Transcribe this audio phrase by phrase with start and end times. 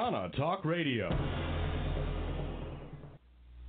[0.00, 1.10] Stana Talk Radio.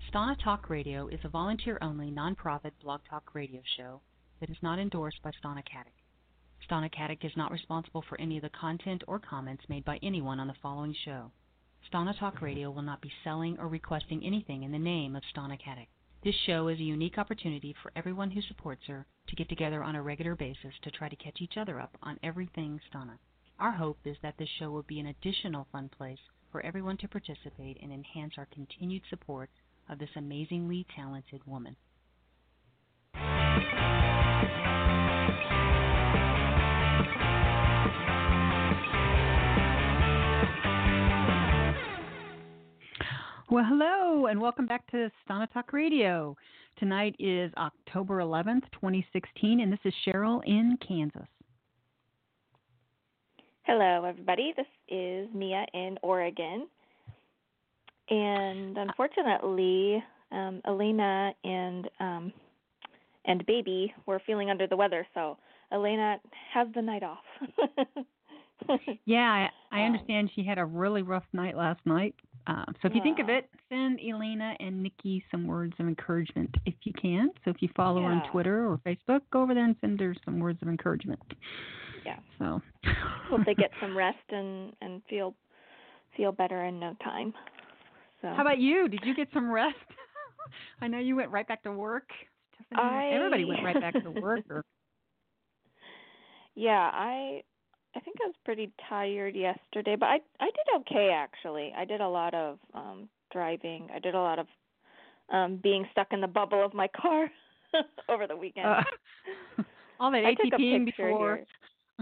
[0.10, 3.99] Stana Talk Radio is a volunteer only nonprofit blog talk radio show
[4.40, 5.91] that is not endorsed by Stana Katic.
[6.65, 10.40] Stana Katic is not responsible for any of the content or comments made by anyone
[10.40, 11.29] on the following show.
[11.91, 15.59] Stana Talk Radio will not be selling or requesting anything in the name of Stana
[15.59, 15.87] Katic.
[16.23, 19.98] This show is a unique opportunity for everyone who supports her to get together on
[19.98, 23.18] a regular basis to try to catch each other up on everything Stana.
[23.62, 26.18] Our hope is that this show will be an additional fun place
[26.52, 29.52] for everyone to participate and enhance our continued support
[29.88, 31.76] of this amazingly talented woman.
[43.52, 46.36] Well, hello, and welcome back to Stana Talk Radio.
[46.80, 51.28] Tonight is October 11th, 2016, and this is Cheryl in Kansas.
[53.73, 54.53] Hello, everybody.
[54.58, 56.67] This is Mia in Oregon.
[58.09, 62.33] And unfortunately, um, Elena and um,
[63.23, 65.38] and baby were feeling under the weather, so
[65.72, 66.17] Elena
[66.53, 67.23] has the night off.
[69.05, 72.13] yeah, I, I um, understand um, she had a really rough night last night.
[72.47, 72.95] Uh, so if yeah.
[72.95, 77.30] you think of it, send Elena and Nikki some words of encouragement if you can.
[77.45, 78.08] So if you follow yeah.
[78.08, 81.22] her on Twitter or Facebook, go over there and send her some words of encouragement.
[82.05, 82.17] Yeah.
[82.39, 82.61] So
[83.30, 85.35] hope they get some rest and and feel
[86.16, 87.33] feel better in no time.
[88.21, 88.88] So How about you?
[88.88, 89.75] Did you get some rest?
[90.81, 92.09] I know you went right back to work.
[92.75, 93.11] I...
[93.13, 94.45] Everybody went right back to work.
[94.49, 94.63] Or...
[96.53, 97.44] Yeah, I
[97.95, 101.73] I think I was pretty tired yesterday, but I I did okay actually.
[101.75, 103.88] I did a lot of um driving.
[103.95, 104.47] I did a lot of
[105.29, 107.31] um being stuck in the bubble of my car
[108.09, 108.67] over the weekend.
[108.67, 108.83] Uh,
[109.99, 111.39] all that I ATPing took a before.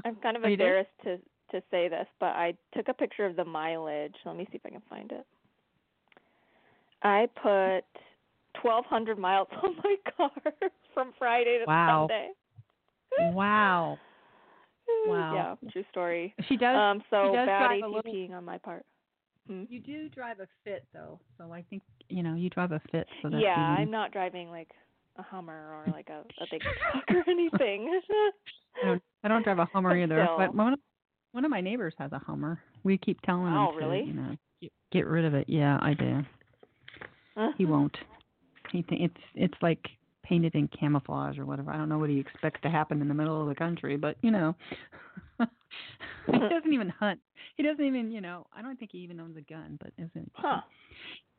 [0.06, 1.18] I'm kind of embarrassed to
[1.52, 4.14] to say this, but I took a picture of the mileage.
[4.24, 5.26] Let me see if I can find it.
[7.02, 7.86] I put
[8.62, 10.32] 1200 miles on my car
[10.94, 12.08] from Friday to wow.
[12.10, 12.30] Sunday.
[13.34, 13.98] wow.
[15.06, 15.58] Wow.
[15.62, 16.34] Yeah, true story.
[16.48, 16.76] She does.
[16.76, 18.36] Um, so does bad ATPing little...
[18.36, 18.86] on my part.
[19.48, 19.64] Hmm?
[19.70, 23.08] You do drive a Fit though, so I think you know you drive a Fit.
[23.22, 23.84] So that's yeah, even...
[23.84, 24.70] I'm not driving like
[25.20, 28.02] a Hummer or like a, a big truck or anything.
[28.82, 29.04] I don't.
[29.24, 30.28] I don't drive a Hummer either.
[30.38, 30.80] But one of,
[31.34, 32.60] one of my neighbors has a Hummer.
[32.84, 35.48] We keep telling him oh, to you know get, get rid of it.
[35.48, 36.22] Yeah, I do.
[37.36, 37.54] He uh-huh.
[37.68, 37.98] won't.
[38.72, 39.86] He th- it's it's like
[40.24, 41.72] painted in camouflage or whatever.
[41.72, 44.16] I don't know what he expects to happen in the middle of the country, but
[44.22, 44.56] you know,
[45.40, 47.20] he doesn't even hunt.
[47.56, 50.32] He doesn't even, you know, I don't think he even owns a gun, but isn't.
[50.34, 50.62] Huh.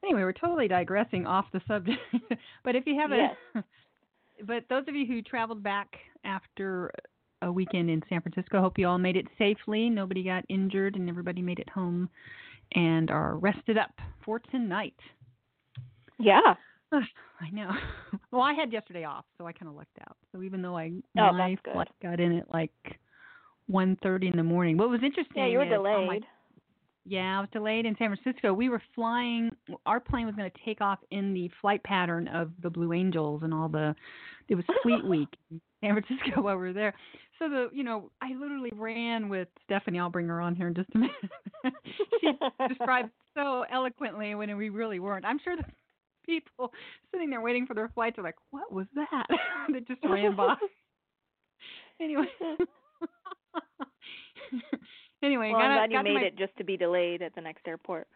[0.05, 1.99] Anyway, we're totally digressing off the subject.
[2.65, 3.37] but if you have yes.
[3.55, 3.65] a,
[4.47, 5.89] but those of you who traveled back
[6.25, 6.91] after
[7.43, 9.91] a weekend in San Francisco, hope you all made it safely.
[9.91, 12.09] Nobody got injured, and everybody made it home
[12.73, 13.93] and are rested up
[14.25, 14.95] for tonight.
[16.19, 16.55] Yeah.
[16.93, 17.71] I know.
[18.31, 20.17] well, I had yesterday off, so I kind of lucked out.
[20.33, 22.73] So even though I oh, my flight got in at like
[23.67, 24.77] one thirty in the morning.
[24.77, 25.37] What was interesting?
[25.37, 26.25] Yeah, you were delayed.
[27.11, 28.55] Yeah, I was delayed in San Francisco.
[28.55, 29.51] We were flying.
[29.85, 33.43] Our plane was going to take off in the flight pattern of the Blue Angels
[33.43, 33.97] and all the.
[34.49, 36.95] It was Fleet Week in San Francisco while we were there.
[37.41, 39.99] So the you know I literally ran with Stephanie.
[39.99, 41.17] I'll bring her on here in just a minute.
[42.21, 42.31] she
[42.69, 45.25] described so eloquently when we really weren't.
[45.25, 45.65] I'm sure the
[46.25, 46.73] people
[47.11, 49.27] sitting there waiting for their flights are like, "What was that?"
[49.73, 50.55] that just ran by.
[52.01, 52.29] anyway.
[55.23, 56.27] Anyway, well, got, I'm glad you made my...
[56.27, 58.09] it just to be delayed at the next airport.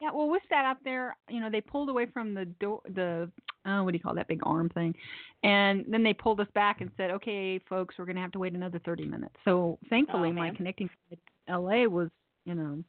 [0.00, 1.16] Yeah, well, with that up there.
[1.28, 3.30] You know, they pulled away from the door, the
[3.64, 4.94] oh, what do you call that big arm thing,
[5.42, 8.38] and then they pulled us back and said, "Okay, folks, we're going to have to
[8.38, 12.10] wait another 30 minutes." So thankfully, oh, my connecting flight to LA was,
[12.44, 12.84] you know,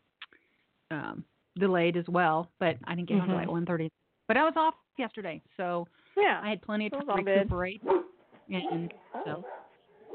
[0.91, 1.23] um,
[1.57, 3.31] delayed as well, but I didn't get mm-hmm.
[3.31, 3.89] home until like 1:30.
[4.27, 5.87] But I was off yesterday, so
[6.17, 7.81] yeah, I had plenty of time to recuperate.
[7.83, 8.03] Good.
[8.49, 8.93] And
[9.25, 9.45] so,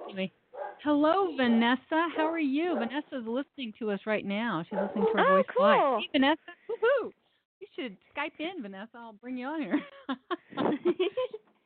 [0.08, 0.32] anyway,
[0.84, 2.08] hello, Vanessa.
[2.16, 2.74] How are you?
[2.78, 4.64] Vanessa's listening to us right now.
[4.68, 5.66] She's listening to our oh, voice cool.
[5.66, 6.00] live.
[6.00, 6.40] Hey, Vanessa.
[6.70, 7.10] Woohoo!
[7.60, 8.90] You should Skype in, Vanessa.
[8.96, 9.80] I'll bring you on here.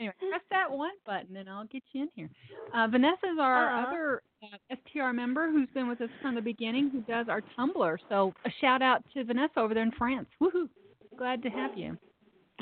[0.00, 2.30] anyway, press that one button and I'll get you in here.
[2.74, 3.88] Uh, Vanessa is our uh-huh.
[3.88, 7.96] other uh, STR member who's been with us from the beginning, who does our Tumblr.
[8.08, 10.28] So a shout out to Vanessa over there in France.
[10.40, 10.69] Woohoo!
[11.16, 11.96] Glad to have you.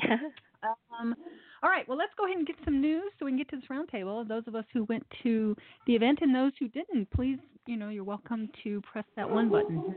[0.99, 1.15] um,
[1.65, 3.55] all right, well, let's go ahead and get some news so we can get to
[3.55, 4.27] this roundtable.
[4.27, 5.55] Those of us who went to
[5.87, 9.49] the event and those who didn't, please, you know, you're welcome to press that one
[9.49, 9.95] button.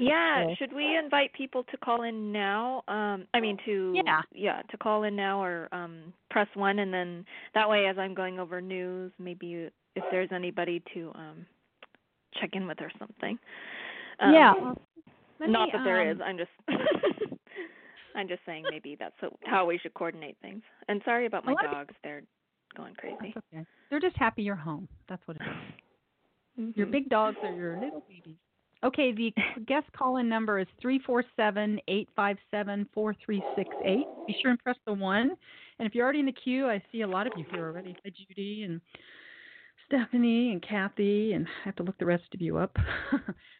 [0.00, 0.54] Yeah, so.
[0.58, 2.82] should we invite people to call in now?
[2.88, 6.92] Um, I mean, to yeah, yeah, to call in now or um, press one, and
[6.92, 11.46] then that way, as I'm going over news, maybe if there's anybody to um,
[12.38, 13.38] check in with or something.
[14.20, 14.52] Um, yeah.
[15.40, 16.22] Not me, that there um, is.
[16.22, 16.50] I'm just.
[18.18, 20.62] I'm just saying maybe that's how we should coordinate things.
[20.88, 22.22] And sorry about my dogs; they're
[22.76, 23.16] going crazy.
[23.22, 23.64] That's okay.
[23.90, 24.88] They're just happy you're home.
[25.08, 25.42] That's what it
[26.58, 26.76] is.
[26.76, 26.90] Your Mhm.
[26.90, 28.36] big dogs are your little babies.
[28.82, 29.32] Okay, the
[29.66, 34.06] guest call-in number is three four seven eight five seven four three six eight.
[34.26, 35.36] Be sure and press the one.
[35.78, 37.96] And if you're already in the queue, I see a lot of you here already.
[38.04, 38.80] Hi, Judy and
[39.86, 42.76] Stephanie and Kathy, and I have to look the rest of you up.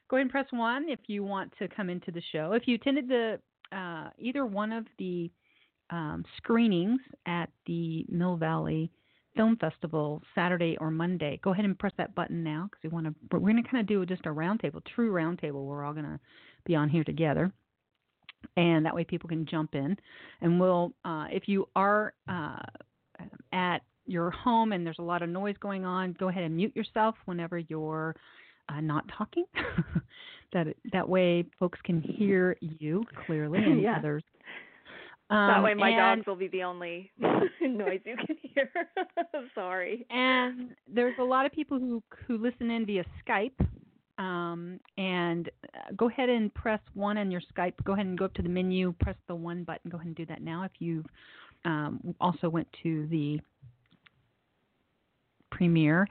[0.08, 2.52] Go ahead and press one if you want to come into the show.
[2.52, 3.40] If you attended the
[3.72, 5.30] uh, either one of the
[5.90, 8.90] um, screenings at the Mill Valley
[9.36, 13.06] Film Festival Saturday or Monday, go ahead and press that button now because we want
[13.06, 13.14] to.
[13.30, 15.64] We're going to kind of do just a roundtable, true roundtable.
[15.64, 16.18] We're all going to
[16.66, 17.52] be on here together,
[18.56, 19.96] and that way people can jump in.
[20.40, 22.58] And we'll, uh, if you are uh,
[23.52, 26.74] at your home and there's a lot of noise going on, go ahead and mute
[26.74, 28.16] yourself whenever you're
[28.68, 29.44] uh, not talking.
[30.52, 33.96] that that way folks can hear you clearly and Yeah.
[33.98, 34.22] others.
[35.30, 37.10] that Um, way, my and- dogs will be the only
[37.60, 38.70] noise you can hear.
[39.54, 40.06] sorry.
[40.10, 43.52] And there's a lot of people who who listen in via Skype.
[44.18, 47.74] Um, and uh, go ahead and press one on your Skype.
[47.84, 49.90] Go ahead and go up to the menu, press the one button.
[49.92, 50.64] Go ahead and do that now.
[50.64, 51.04] If you
[51.64, 53.40] um, also went to the
[55.50, 56.06] premiere,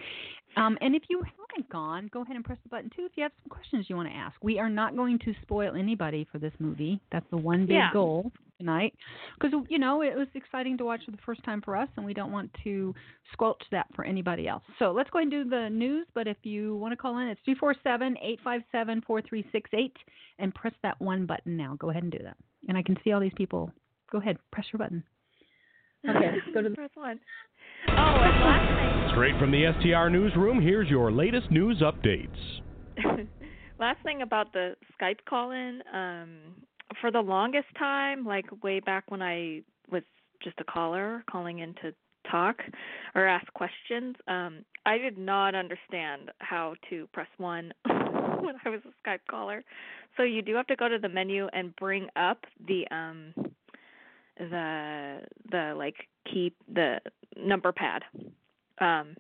[0.56, 3.06] um, and if you haven't gone, go ahead and press the button too.
[3.06, 5.75] If you have some questions you want to ask, we are not going to spoil
[5.75, 7.00] anybody for this movie.
[7.12, 7.92] That's the one big Yeah.
[7.94, 8.95] goal tonight,
[9.39, 12.04] because you know it was exciting to watch for the first time for us, and
[12.04, 12.95] we don't want to
[13.31, 14.63] squelch that for anybody else.
[14.80, 16.07] So let's go ahead and do the news.
[16.16, 19.22] But if you want to call in, it's three four seven eight five seven four
[19.22, 19.95] three six eight,
[20.40, 21.75] and press that one button now.
[21.78, 22.38] Go ahead and do that.
[22.68, 23.72] And I can see all these people.
[24.12, 25.04] Go ahead, press your button.
[26.07, 27.19] Okay, go to the Press one.
[27.90, 32.30] Oh, and last Straight from the STR newsroom, here's your latest news updates.
[33.80, 35.81] last thing about the Skype call-in.
[35.92, 36.30] Um,
[37.02, 40.04] for the longest time, like way back when I was
[40.44, 41.96] just a caller calling in to
[42.30, 42.58] talk
[43.16, 48.81] or ask questions, um, I did not understand how to press one when I was
[48.86, 49.64] a Skype caller.
[50.16, 53.34] So you do have to go to the menu and bring up the um
[54.38, 55.96] the the like
[56.31, 57.00] key the
[57.36, 58.04] number pad.
[58.79, 59.15] Um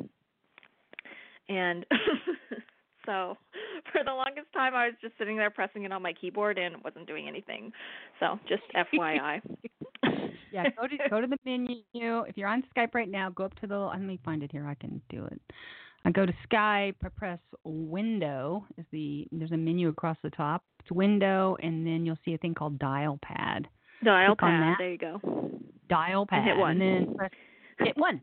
[1.49, 1.85] and
[3.05, 3.37] so
[3.91, 6.75] for the longest time I was just sitting there pressing it on my keyboard and
[6.83, 7.71] wasn't doing anything.
[8.19, 9.41] So just FYI.
[10.51, 12.21] yeah, go to go to the menu.
[12.27, 13.77] If you're on Skype right now, go up to the.
[13.77, 14.67] Let me find it here.
[14.67, 15.41] I can do it.
[16.05, 16.95] I go to Skype.
[17.03, 18.65] I press window.
[18.77, 20.63] Is the there's a menu across the top.
[20.79, 23.67] It's window, and then you'll see a thing called dial pad.
[24.03, 24.75] Dial Click pad.
[24.79, 25.19] There you go.
[25.89, 26.39] Dial pad.
[26.39, 26.79] And hit one.
[26.79, 27.31] then press
[27.79, 28.21] hit one.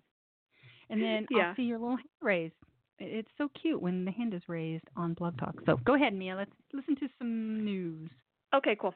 [0.90, 1.48] And then Yeah.
[1.50, 2.54] I'll see your little hand raised.
[2.98, 5.56] It's so cute when the hand is raised on Blog Talk.
[5.66, 6.36] So go ahead, Mia.
[6.36, 8.10] Let's listen to some news.
[8.54, 8.92] Okay, cool.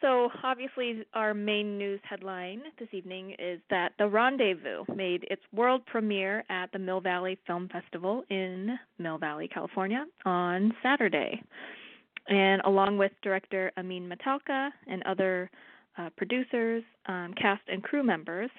[0.00, 5.86] So, obviously, our main news headline this evening is that The Rendezvous made its world
[5.86, 11.42] premiere at the Mill Valley Film Festival in Mill Valley, California on Saturday.
[12.28, 15.50] And along with director Amin Matalqa and other
[15.96, 18.50] uh, producers, um, cast, and crew members,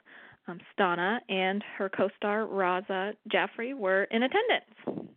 [0.47, 5.11] um, Stana and her co star Raza Jaffrey were in attendance,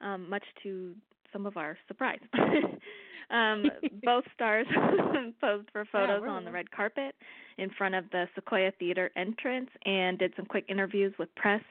[0.00, 0.94] um, much to
[1.32, 2.20] some of our surprise.
[3.30, 3.64] um,
[4.04, 4.66] both stars
[5.40, 7.14] posed for photos we're on the red carpet
[7.58, 11.62] in front of the Sequoia Theater entrance and did some quick interviews with press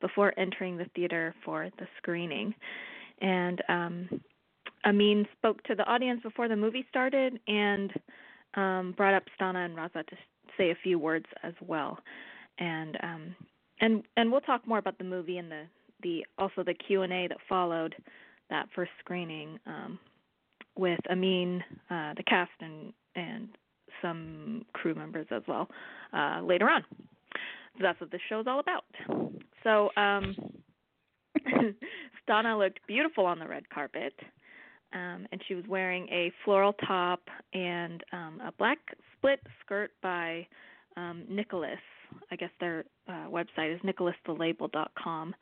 [0.00, 2.54] before entering the theater for the screening.
[3.20, 4.08] And um,
[4.86, 7.92] Amin spoke to the audience before the movie started and
[8.54, 10.16] um, brought up Stana and Raza to
[10.58, 11.98] say a few words as well.
[12.58, 13.36] And um,
[13.80, 15.62] and and we'll talk more about the movie and the
[16.02, 17.94] the also the Q and A that followed
[18.50, 19.98] that first screening um,
[20.76, 23.48] with Amin, uh, the cast, and and
[24.02, 25.68] some crew members as well
[26.12, 26.84] uh, later on.
[27.78, 28.84] So that's what this show is all about.
[29.64, 30.34] So um,
[32.28, 34.14] Stana looked beautiful on the red carpet,
[34.92, 37.20] um, and she was wearing a floral top
[37.52, 38.78] and um, a black
[39.16, 40.46] split skirt by
[40.96, 41.78] um, Nicholas.
[42.30, 45.34] I guess their uh, website is nicholasTheLabel.com.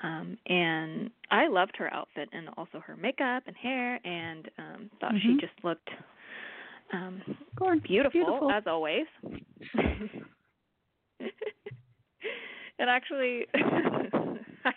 [0.00, 5.12] Um, and I loved her outfit and also her makeup and hair, and um, thought
[5.22, 5.40] she Mhm.
[5.40, 5.88] just looked
[6.92, 7.22] um,
[7.54, 7.82] Gorgeous.
[7.86, 8.50] beautiful, Beautiful.
[8.50, 9.06] as always.
[12.78, 14.72] and actually, I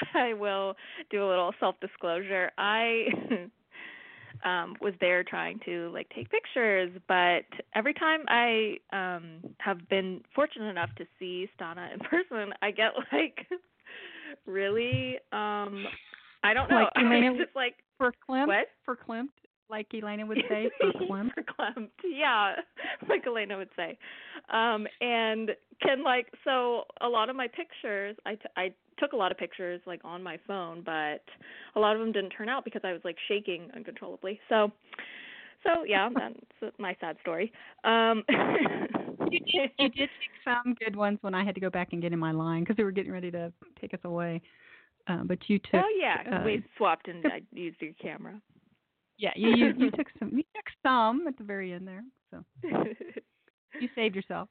[0.14, 0.74] I will
[1.10, 2.50] do a little self disclosure.
[2.58, 3.06] I
[4.44, 10.22] um was there trying to like take pictures, but every time I um have been
[10.34, 13.46] fortunate enough to see Stana in person, I get like
[14.46, 15.84] really um
[16.42, 16.76] I don't know.
[16.76, 18.68] Like I have- just like For Klimt, What?
[18.84, 19.28] for Klimt,
[19.70, 21.30] like Elena would say, for Klimt.
[21.38, 22.54] Verklempt, yeah,
[23.08, 23.96] like Elena would say.
[24.52, 25.50] Um, and
[25.82, 29.38] can like so a lot of my pictures, I t- I took a lot of
[29.38, 31.22] pictures like on my phone, but
[31.76, 34.40] a lot of them didn't turn out because I was like shaking uncontrollably.
[34.48, 34.70] So,
[35.64, 36.08] so yeah,
[36.60, 37.52] that's my sad story.
[37.84, 38.24] Um,
[39.30, 42.02] You did, you did take some good ones when I had to go back and
[42.02, 44.42] get in my line because they were getting ready to take us away.
[45.06, 45.74] Uh, but you took.
[45.74, 48.40] oh yeah, uh, we swapped and I used your camera.
[49.20, 50.30] Yeah, you, you you took some.
[50.30, 52.44] You took some at the very end there, so
[53.80, 54.48] you saved yourself.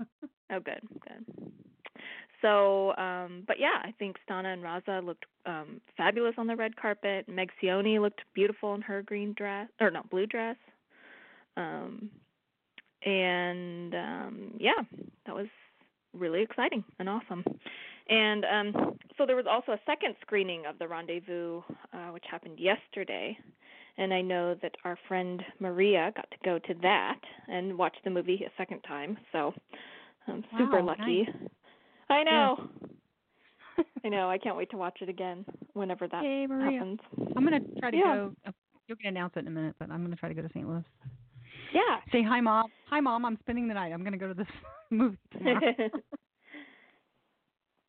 [0.52, 1.52] Oh, good, good.
[2.42, 6.74] So, um, but yeah, I think Stana and Raza looked um, fabulous on the red
[6.74, 7.28] carpet.
[7.28, 10.56] Meg Cionni looked beautiful in her green dress, or no, blue dress.
[11.56, 12.10] Um,
[13.04, 14.82] and um, yeah,
[15.26, 15.46] that was
[16.14, 17.44] really exciting and awesome.
[18.08, 21.62] And um, so there was also a second screening of the Rendezvous,
[21.92, 23.38] uh, which happened yesterday.
[24.00, 28.08] And I know that our friend Maria got to go to that and watch the
[28.10, 29.18] movie a second time.
[29.30, 29.52] So
[30.26, 31.28] I'm super Wow, lucky.
[32.08, 32.56] I know.
[34.04, 34.30] I know.
[34.30, 36.78] I can't wait to watch it again whenever that Yay, Maria.
[36.78, 36.98] happens.
[37.36, 38.14] I'm gonna try to Yeah.
[38.14, 38.32] go.
[38.46, 38.52] Uh,
[38.88, 40.66] you're gonna announce it in a minute, but I'm gonna try to go to St.
[40.66, 40.82] Louis.
[41.74, 42.00] Yeah.
[42.10, 42.72] Say hi, mom.
[42.88, 43.26] Hi, mom.
[43.26, 43.92] I'm spending the night.
[43.92, 44.46] I'm gonna go to this
[44.90, 45.18] movie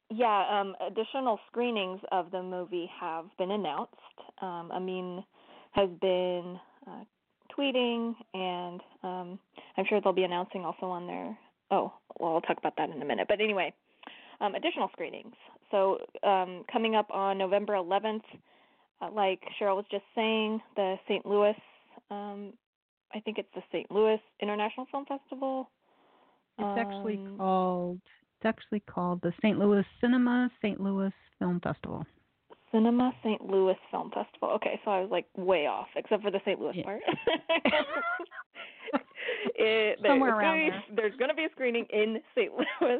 [0.09, 3.95] yeah, um, additional screenings of the movie have been announced.
[4.41, 5.23] Um, Amin
[5.71, 7.03] has been uh,
[7.57, 9.39] tweeting, and um,
[9.77, 11.37] I'm sure they'll be announcing also on their.
[11.71, 13.27] Oh, well, I'll talk about that in a minute.
[13.29, 13.73] But anyway,
[14.41, 15.35] um, additional screenings.
[15.69, 18.23] So um, coming up on November 11th,
[19.01, 21.25] uh, like Cheryl was just saying, the St.
[21.25, 21.55] Louis.
[22.09, 22.53] Um,
[23.13, 23.89] I think it's the St.
[23.91, 25.69] Louis International Film Festival.
[26.59, 28.01] It's actually Um, called.
[28.37, 29.57] It's actually called the St.
[29.57, 30.79] Louis Cinema St.
[30.81, 32.05] Louis Film Festival.
[32.71, 33.41] Cinema St.
[33.49, 34.49] Louis Film Festival.
[34.55, 36.59] Okay, so I was like way off, except for the St.
[36.59, 36.83] Louis Yeah.
[36.83, 37.01] part.
[39.55, 40.83] it, Somewhere around be- there.
[40.95, 42.51] There's going to be a screening in St.
[42.53, 42.99] Louis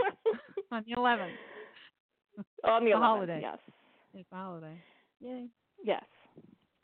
[0.72, 1.30] On the 11th.
[2.64, 3.00] on the A 11th.
[3.00, 3.38] holiday.
[3.42, 3.58] Yes,
[4.14, 4.74] It's a holiday.
[5.20, 5.46] Yay.
[5.84, 6.04] yes.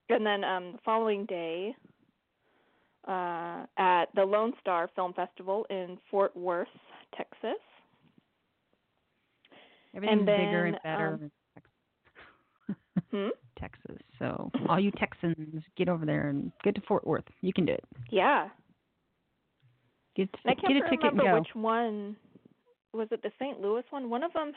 [0.08, 1.74] And then um, the following day,
[3.08, 6.66] uh, at the Lone Star Film Festival in Fort Worth,
[7.16, 7.60] Texas.
[9.94, 11.30] Everything's bigger and better um,
[13.10, 13.28] Hmm?
[13.58, 13.96] Texas.
[14.18, 17.24] So all you Texans, get over there and get to Fort Worth.
[17.40, 17.84] You can do it.
[18.10, 18.48] Yeah.
[20.16, 21.38] Get And I can't a ticket remember go.
[21.38, 22.16] which one
[22.92, 23.22] was it.
[23.22, 23.60] The St.
[23.60, 24.08] Louis one.
[24.10, 24.52] One of them,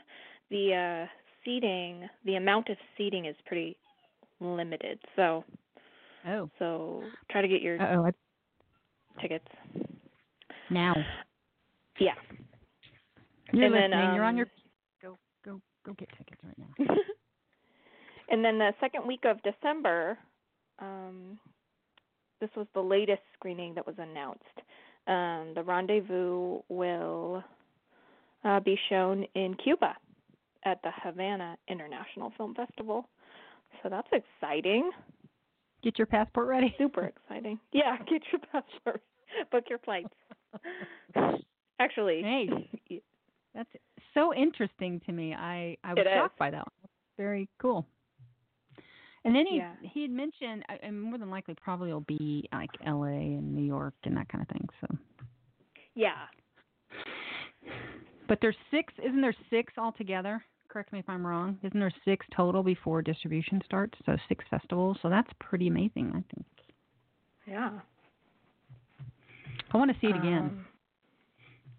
[0.49, 1.07] the uh,
[1.45, 3.75] seating, the amount of seating is pretty
[4.39, 4.99] limited.
[5.15, 5.43] So,
[6.27, 6.49] Oh.
[6.59, 8.11] so try to get your Uh oh.
[9.21, 9.47] tickets.
[10.69, 10.93] Now.
[11.99, 12.13] Yeah.
[13.51, 14.15] You're And then, listening.
[14.15, 14.47] You're on um, your.
[15.01, 16.95] Go go go get tickets right now.
[18.29, 20.17] and then the second week of December,
[20.79, 21.39] um,
[22.39, 24.43] this was the latest screening that was announced.
[25.07, 27.43] Um, the Rendezvous will
[28.43, 29.95] uh, be shown in Cuba
[30.65, 33.07] at the Havana International Film Festival.
[33.81, 34.91] So that's exciting.
[35.83, 36.75] Get your passport ready.
[36.77, 37.59] Super exciting.
[37.71, 39.01] Yeah, get your passport.
[39.51, 40.13] Book your flights.
[41.79, 43.01] Actually, Hey.
[43.55, 43.69] That's
[44.13, 45.33] so interesting to me.
[45.33, 46.89] I I was shocked by that one.
[47.17, 47.85] Very cool.
[49.25, 49.73] And then he Yeah.
[49.81, 53.09] he had mentioned, and more than likely, probably will be like L.A.
[53.09, 54.67] and New York and that kind of thing.
[54.81, 54.87] So,
[55.95, 56.27] yeah.
[58.27, 60.43] but there's six, isn't there six altogether?
[60.69, 61.57] Correct me if I'm wrong.
[61.63, 63.97] Isn't there six total before distribution starts?
[64.05, 64.97] So six festivals.
[65.01, 66.09] So that's pretty amazing.
[66.11, 66.45] I think.
[67.47, 67.71] Yeah.
[69.71, 70.37] I want to see it again.
[70.37, 70.65] Um,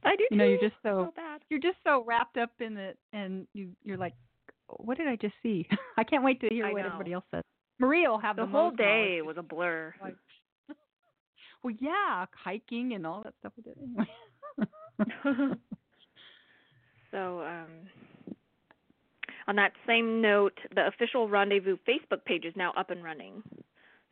[0.04, 1.40] I do you know, you're just so so bad.
[1.50, 4.14] you're just so wrapped up in it, and you you're like,
[4.78, 5.66] what did I just see?
[5.98, 6.86] I can't wait to hear I what know.
[6.86, 7.42] everybody else says.
[7.78, 9.26] Maria will have The the, whole day knowledge.
[9.26, 9.94] was a blur.
[10.02, 10.16] Like,
[11.62, 14.08] well, yeah, hiking and all that stuff we did anyway.
[17.10, 18.34] so, um,
[19.48, 23.42] on that same note, the official Rendezvous Facebook page is now up and running.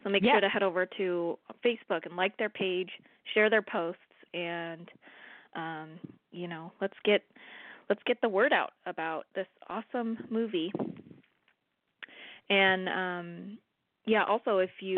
[0.02, 0.32] So make Yeah.
[0.32, 2.90] sure to head over to Facebook and like their page,
[3.34, 4.00] share their posts,
[4.34, 4.90] and
[5.54, 5.98] um,
[6.30, 7.22] you know, let's get
[7.88, 10.72] let's get the word out about this awesome movie.
[12.50, 13.58] And um,
[14.06, 14.96] yeah, also if you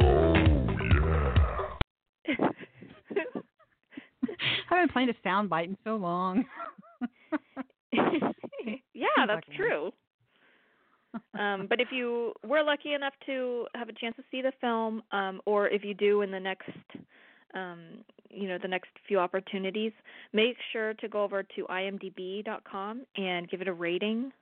[4.71, 6.45] I've been playing a sound bite in so long.
[7.93, 9.91] yeah, Seems that's true.
[11.39, 15.03] um, but if you were lucky enough to have a chance to see the film,
[15.13, 16.71] um, or if you do in the next,
[17.55, 19.93] um, you know, the next few opportunities,
[20.33, 24.33] make sure to go over to imdb.com and give it a rating.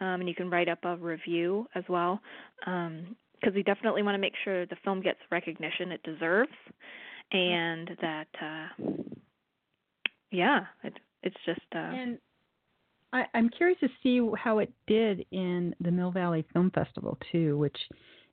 [0.00, 2.20] Um, and you can write up a review as well.
[2.66, 6.52] Um, because we definitely want to make sure the film gets recognition it deserves,
[7.32, 8.92] and that uh,
[10.30, 12.18] yeah, it it's just uh, And
[13.12, 17.58] I, I'm curious to see how it did in the Mill Valley Film Festival too,
[17.58, 17.76] which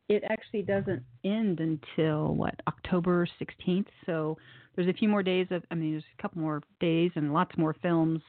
[0.10, 3.86] it actually doesn't end until what October 16th.
[4.06, 4.38] So
[4.76, 5.64] there's a few more days of.
[5.72, 8.22] I mean, there's a couple more days and lots more films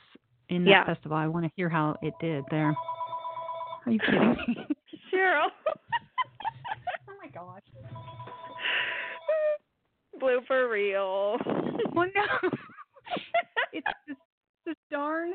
[0.51, 0.85] in that Yeah.
[0.85, 1.17] festival.
[1.17, 2.75] I want to hear how it did there.
[3.87, 4.67] Are you kidding me?
[5.13, 5.49] Cheryl.
[7.09, 7.63] oh my gosh.
[10.21, 11.39] Blooper reel.
[11.95, 12.51] Well, no.
[13.73, 14.17] it's this,
[14.67, 15.33] this darn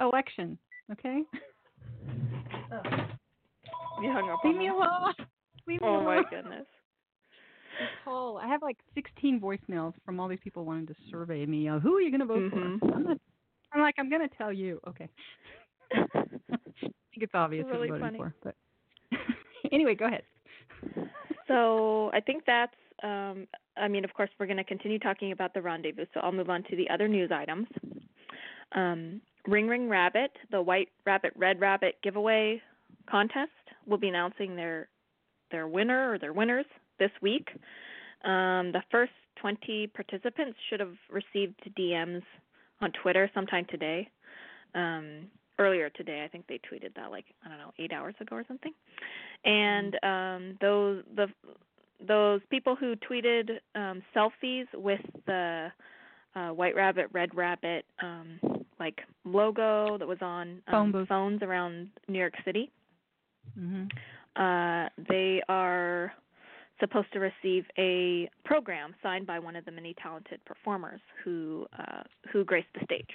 [0.00, 0.58] election.
[0.92, 1.22] Okay.
[2.70, 2.82] Oh.
[4.02, 4.68] You hung up Leave me.
[4.68, 5.14] alone.
[5.66, 6.04] Leave me Oh alone.
[6.04, 6.66] my goodness.
[8.04, 11.68] Whole, I have like 16 voicemails from all these people wanting to survey me.
[11.68, 12.78] Uh, who are you going to vote Mhm.
[12.80, 12.94] for?
[12.94, 13.18] I'm, not,
[13.72, 14.80] I'm like, I'm going to tell you.
[14.86, 15.08] Okay.
[15.92, 18.18] I think it's obvious Really who I'm funny.
[18.18, 18.52] voting for.
[19.10, 19.18] But
[19.72, 20.22] anyway, go ahead.
[21.48, 22.74] So I think that's.
[23.02, 26.06] Um, I mean, of course, we're going to continue talking about the rendezvous.
[26.14, 27.66] So I'll move on to the other news items.
[28.72, 32.62] Um, Ring Ring Rabbit, the White Rabbit Red Rabbit giveaway
[33.10, 33.50] contest,
[33.86, 34.88] will be announcing their
[35.54, 36.66] their winner or their winners
[36.98, 37.48] this week.
[38.24, 42.22] Um, the first 20 participants should have received DMs
[42.80, 44.08] on Twitter sometime today.
[44.74, 45.26] Um,
[45.60, 48.44] earlier today, I think they tweeted that like I don't know eight hours ago or
[48.48, 48.72] something.
[49.44, 51.28] And um, those the
[52.04, 55.68] those people who tweeted um, selfies with the
[56.34, 58.40] uh, White Rabbit, Red Rabbit um,
[58.80, 61.08] like logo that was on Phone um, booth.
[61.08, 62.72] phones around New York City
[63.54, 63.84] hmm
[64.36, 66.12] uh, they are
[66.80, 72.02] supposed to receive a program signed by one of the many talented performers who uh,
[72.32, 73.08] who graced the stage.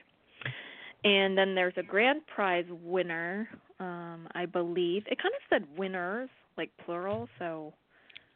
[1.04, 3.48] And then there's a grand prize winner.
[3.80, 7.74] Um, I believe it kind of said winners, like plural, so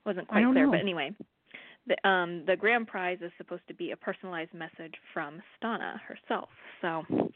[0.06, 0.66] it wasn't quite clear.
[0.66, 0.72] know.
[0.72, 1.12] But anyway,
[1.88, 6.50] the um, the grand prize is supposed to be a personalized message from Stana herself.
[6.82, 7.32] So, so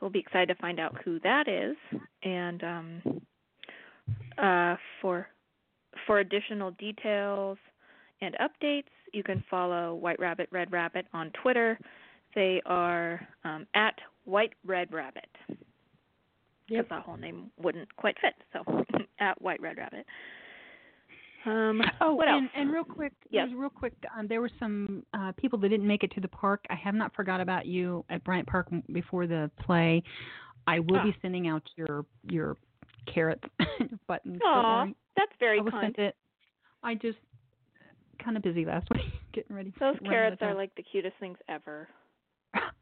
[0.00, 1.76] we'll be excited to find out who that is.
[2.22, 3.02] And um,
[4.38, 5.26] uh, for
[6.06, 7.58] for additional details
[8.20, 11.78] and updates, you can follow White Rabbit Red Rabbit on Twitter.
[12.34, 13.94] They are um, at
[14.24, 15.58] White Red Rabbit because
[16.68, 16.88] Yep.
[16.90, 18.34] that whole name wouldn't quite fit.
[18.52, 18.84] So
[19.20, 20.06] at White Red Rabbit.
[21.46, 22.52] Um, Oh, what and, else?
[22.54, 23.48] and real quick, Yes.
[23.56, 23.94] real quick.
[24.16, 26.64] Um, there were some uh, people that didn't make it to the park.
[26.70, 30.02] I have not forgot about you at Bryant Park before the play.
[30.66, 31.04] I will Ah.
[31.04, 32.56] be sending out your your
[33.12, 33.44] carrots
[34.08, 34.40] buttons.
[34.44, 34.86] Aw,
[35.16, 35.94] that's very I kind.
[35.98, 36.16] it.
[36.82, 37.18] I just
[38.22, 39.72] kind of busy last week getting ready.
[39.80, 41.88] Those running out of carrots are like the cutest things ever.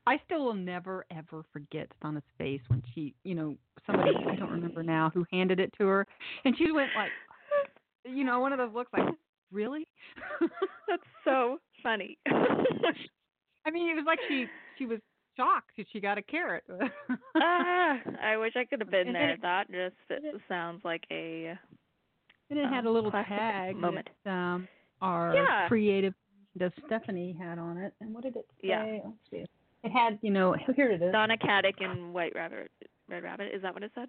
[0.06, 4.50] I still will never ever forget Stana's face when she, you know, somebody I don't
[4.50, 6.06] remember now who handed it to her,
[6.44, 7.10] and she went like,
[8.04, 9.06] you know, one of those looks like,
[9.52, 9.86] really?
[10.88, 12.16] That's so funny.
[12.26, 14.46] I mean, it was like she
[14.78, 15.00] she was
[15.38, 16.64] shocked that she got a carrot.
[17.36, 19.30] ah, I wish I could have been And there.
[19.30, 21.56] it- that just it sounds like a
[22.50, 24.08] and it had a um, little tag moment.
[24.24, 24.68] that um,
[25.02, 25.68] our Yeah.
[25.68, 26.14] creative
[26.56, 27.92] the Stephanie had on it.
[28.00, 28.68] And what did it say?
[28.68, 28.98] Yeah.
[29.04, 29.44] Let's see.
[29.84, 31.14] It had, you know, here it is.
[31.14, 32.70] Stana Katic and White Rabbit.
[33.08, 33.50] Red Rabbit.
[33.54, 34.08] Is that what it said?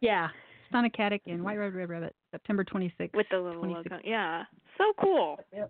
[0.00, 0.28] Yeah.
[0.72, 3.12] Stana Katic and White Red Red Rabbit, September 26th.
[3.14, 3.98] With the little logo.
[4.04, 4.44] Yeah.
[4.78, 5.40] So cool.
[5.52, 5.64] Yeah.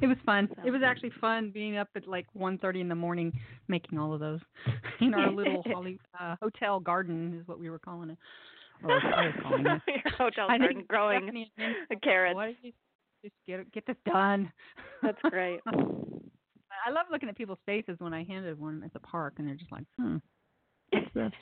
[0.00, 0.48] It was fun.
[0.64, 3.32] It was actually fun being up at like 1:30 in the morning
[3.68, 4.40] making all of those
[5.00, 8.18] in our little Holly, uh, hotel garden is what we were calling it.
[8.82, 9.80] Or I was calling it.
[9.86, 11.50] Your hotel I garden growing Stephanie
[12.02, 12.34] carrots.
[12.34, 12.72] Why don't you
[13.22, 14.52] just get get this done?
[15.02, 15.60] That's great.
[15.66, 19.54] I love looking at people's faces when I handed one at the park, and they're
[19.54, 20.16] just like, "Hmm,
[20.90, 21.32] what's this?"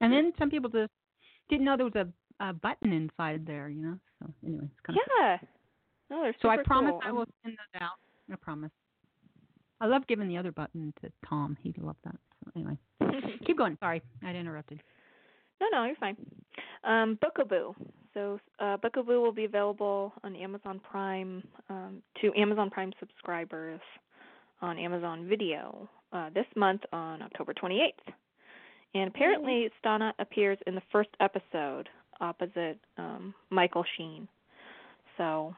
[0.00, 0.92] And then some people just
[1.48, 3.98] didn't know there was a, a button inside there, you know.
[4.20, 5.38] So anyway, it's kind of Yeah.
[6.10, 7.00] No, they're so I promise cool.
[7.04, 7.98] I will send those out.
[8.32, 8.70] I promise.
[9.80, 11.56] I love giving the other button to Tom.
[11.62, 12.16] He'd love that.
[12.44, 12.78] So anyway,
[13.46, 13.76] keep going.
[13.80, 14.80] Sorry, I interrupted.
[15.60, 16.16] No, no, you're fine.
[16.84, 17.74] Um, Bookaboo.
[18.12, 23.80] So uh, Bookaboo will be available on Amazon Prime um, to Amazon Prime subscribers
[24.62, 28.12] on Amazon Video uh, this month on October 28th.
[28.94, 31.88] And apparently, Stana appears in the first episode
[32.20, 34.28] opposite um, Michael Sheen.
[35.16, 35.54] So,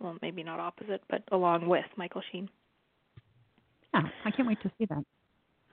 [0.00, 2.48] well, maybe not opposite, but along with Michael Sheen.
[3.94, 5.02] Yeah, I can't wait to see that.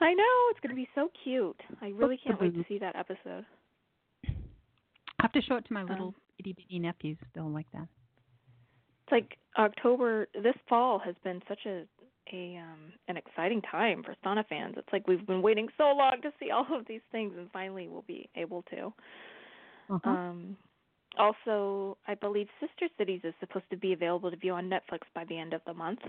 [0.01, 1.59] I know it's going to be so cute.
[1.81, 3.45] I really can't wait to see that episode.
[4.27, 7.17] I have to show it to my Um, little itty bitty nephews.
[7.33, 7.87] They'll like that.
[9.03, 11.83] it's like October this fall has been such a
[12.33, 14.75] a um an exciting time for Stana fans.
[14.77, 17.87] It's like we've been waiting so long to see all of these things and finally
[17.87, 18.93] we'll be able to.
[19.89, 20.09] Uh-huh.
[20.09, 20.57] Um
[21.17, 25.25] also, I believe Sister Cities is supposed to be available to view on Netflix by
[25.25, 25.99] the end of the month.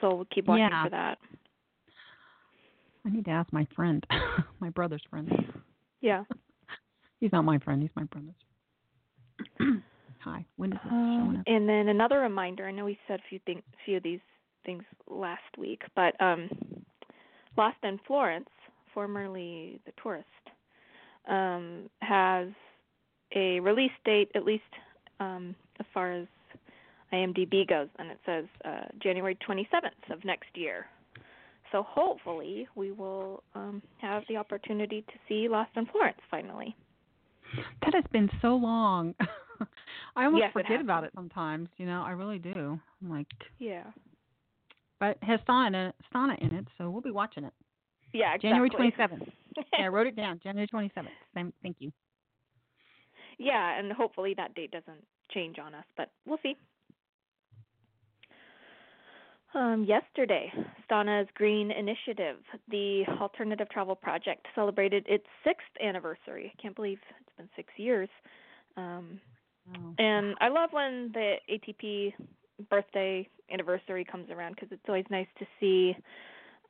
[0.00, 0.84] So we'll keep watching Yeah.
[0.84, 1.18] for that.
[3.04, 4.04] I need to ask my friend,
[4.60, 5.30] my brother's friend.
[6.00, 6.24] Yeah.
[7.20, 7.80] He's not my friend.
[7.80, 8.34] He's my brother's.
[10.20, 10.44] Hi.
[10.56, 11.44] When is showing Um, up?
[11.46, 12.66] and then another reminder.
[12.66, 14.20] I know we said a few thing, few of these
[14.64, 16.48] things last week, but um,
[17.56, 18.48] Lost in Florence,
[18.92, 20.26] formerly The Tourist,
[21.28, 22.48] um, has
[23.34, 24.62] a release date, at least
[25.20, 26.26] um, as far as
[27.12, 30.86] IMDb goes, and it says uh, January 27th of next year.
[31.72, 36.74] So hopefully we will um, have the opportunity to see Lost in Florence finally.
[37.82, 39.14] That has been so long.
[40.16, 41.68] I almost Yes, forget has about it sometimes.
[41.76, 42.78] You know, I really do.
[43.02, 43.26] I'm like,
[43.58, 43.84] Yeah.
[45.00, 47.52] but it has Stana, Stana in it, so we'll be watching it.
[48.12, 48.70] Yeah, exactly.
[48.70, 49.32] January 27th.
[49.78, 50.38] Yeah, I wrote it down.
[50.42, 51.08] January 27th.
[51.34, 51.90] Thank, thank you.
[53.38, 56.56] Yeah, and hopefully that date doesn't change on us, but we'll see.
[59.54, 60.52] Um, yesterday,
[60.84, 62.36] Stana's Green Initiative,
[62.68, 66.52] the alternative travel project, celebrated its sixth anniversary.
[66.56, 68.08] I can't believe it's been six years.
[68.76, 69.20] Um,
[69.68, 69.94] Oh.
[69.98, 72.14] and I love when the ATP
[72.68, 75.96] birthday anniversary comes around because it's always nice to see,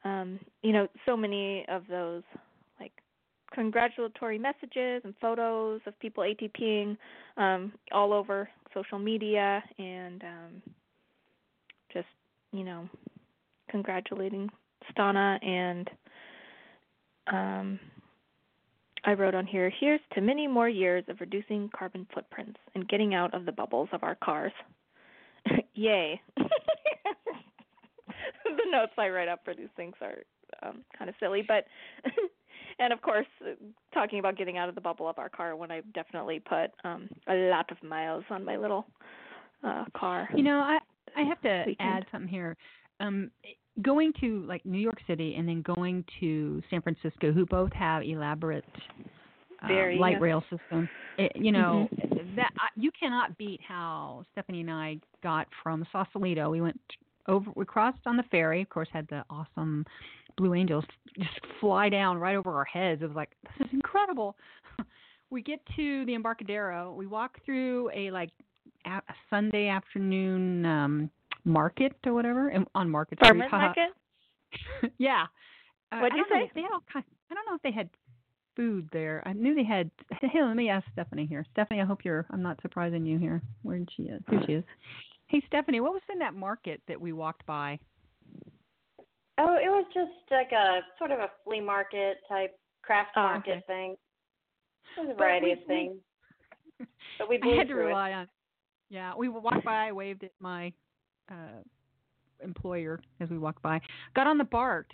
[0.05, 2.23] um, you know, so many of those
[3.57, 6.97] congratulatory messages and photos of people ATPing
[7.39, 10.63] um, all over social media and um,
[11.93, 12.07] just
[12.53, 12.89] you know
[13.71, 14.49] congratulating
[14.93, 15.91] Stana and
[17.33, 17.81] um,
[19.05, 23.15] I wrote on here, here's to many more years of reducing carbon footprints and getting
[23.15, 24.53] out of the bubbles of our cars.
[25.75, 26.21] Yay.
[26.37, 26.43] the
[28.71, 30.25] notes I write up for these things are
[30.63, 31.67] um, kind of silly, but
[32.79, 33.27] and of course,
[33.95, 37.09] talking about getting out of the bubble of our car when I definitely put um
[37.29, 38.87] a lot of miles on my little
[39.65, 40.29] uh car.
[40.35, 40.79] You know, I
[41.17, 41.89] I have to Weekend.
[41.89, 42.57] add something here.
[43.01, 43.31] Um,
[43.83, 48.03] going to like New York City and then going to San Francisco, who both have
[48.03, 48.65] elaborate
[49.63, 50.21] uh, Very, light yes.
[50.23, 50.89] rail systems.
[51.19, 52.37] It, you know Mm-hmm.
[52.37, 56.51] that you cannot beat how Stephanie and I got from Sausalito.
[56.51, 56.79] We went
[57.29, 58.61] over, we crossed on the ferry.
[58.61, 59.87] Of course, had the awesome
[60.37, 60.85] Blue Angels
[61.19, 63.03] just fly down right over our heads.
[63.03, 64.37] It was like this is incredible.
[65.31, 66.93] we get to the Embarcadero.
[66.93, 68.31] We walk through a like
[68.85, 71.11] a, a Sunday afternoon um
[71.45, 73.59] market or whatever on Market Farmers Street.
[73.59, 73.89] Market?
[74.99, 75.25] yeah.
[75.93, 76.51] Uh, What'd I you say?
[76.55, 77.05] They had all kind.
[77.31, 77.89] I don't know if they had
[78.57, 79.23] food there.
[79.25, 79.91] I knew they had.
[80.21, 81.45] Hey, let me ask Stephanie here.
[81.53, 82.27] Stephanie, I hope you're.
[82.31, 83.43] I'm not surprising you here.
[83.63, 84.23] Where she is?
[84.29, 84.65] Here she is.
[85.29, 87.79] Hey, Stephanie, what was in that market that we walked by?
[89.39, 93.51] Oh, it was just like a sort of a flea market type craft Oh, market
[93.59, 93.65] okay.
[93.67, 93.97] thing.
[94.97, 95.97] It was a variety we- of we- things.
[97.19, 97.87] But we I had to through it.
[97.89, 98.29] rely on.
[98.91, 99.89] Yeah, we walked by.
[99.89, 100.73] I waved at my
[101.31, 101.63] uh,
[102.43, 103.81] employer as we walked by.
[104.15, 104.91] Got on the BART,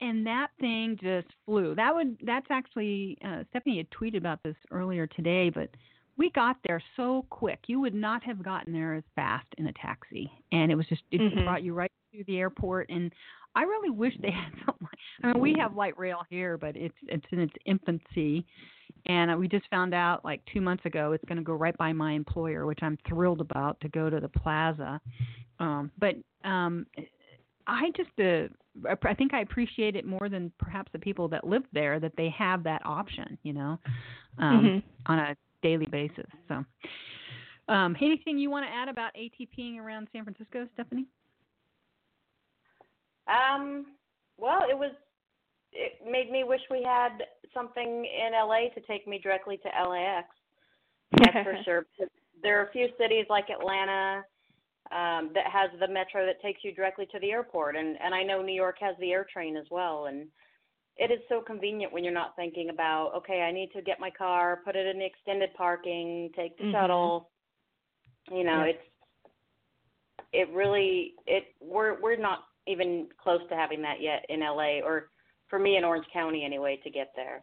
[0.00, 1.74] and that thing just flew.
[1.76, 2.16] That would.
[2.24, 5.70] That's actually uh, Stephanie had tweeted about this earlier today, but
[6.18, 7.60] we got there so quick.
[7.68, 11.02] You would not have gotten there as fast in a taxi, and it was just
[11.12, 11.44] it Mhm.
[11.44, 12.90] brought you right to the airport.
[12.90, 13.12] And
[13.54, 14.88] I really wish they had something.
[15.22, 18.44] I mean, we have light rail here, but it's it's in its infancy.
[19.06, 21.76] And uh, we just found out like two months ago it's going to go right
[21.76, 25.00] by my employer, which I'm thrilled about to go to the plaza.
[25.58, 26.86] Um, but um,
[27.66, 28.48] I just uh,
[29.04, 32.30] I think I appreciate it more than perhaps the people that live there that they
[32.30, 33.78] have that option, you know,
[34.38, 34.82] um, Mhm.
[35.06, 36.26] on a daily basis.
[36.48, 36.64] So,
[37.68, 41.06] um, anything you want to add about ATPing around San Francisco, Stephanie?
[43.26, 43.86] Um,
[44.38, 44.92] well, it was.
[45.74, 50.28] It made me wish we had something in LA to take me directly to LAX.
[51.12, 51.86] That's for sure.
[52.42, 54.22] There are a few cities like Atlanta
[54.90, 58.22] um, that has the metro that takes you directly to the airport, and and I
[58.22, 60.28] know New York has the air train as well, and
[60.96, 64.10] it is so convenient when you're not thinking about okay, I need to get my
[64.10, 66.72] car, put it in the extended parking, take the Mhm.
[66.72, 67.30] shuttle.
[68.30, 68.72] You know, Yeah.
[68.72, 68.84] it's
[70.32, 75.10] it really it we're we're not even close to having that yet in LA or
[75.48, 77.42] for me in Orange County anyway to get there.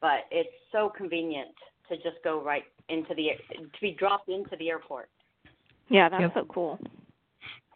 [0.00, 1.54] But it's so convenient
[1.88, 5.08] to just go right into the to be dropped into the airport.
[5.88, 6.34] Yeah, that's Yep.
[6.34, 6.78] so cool.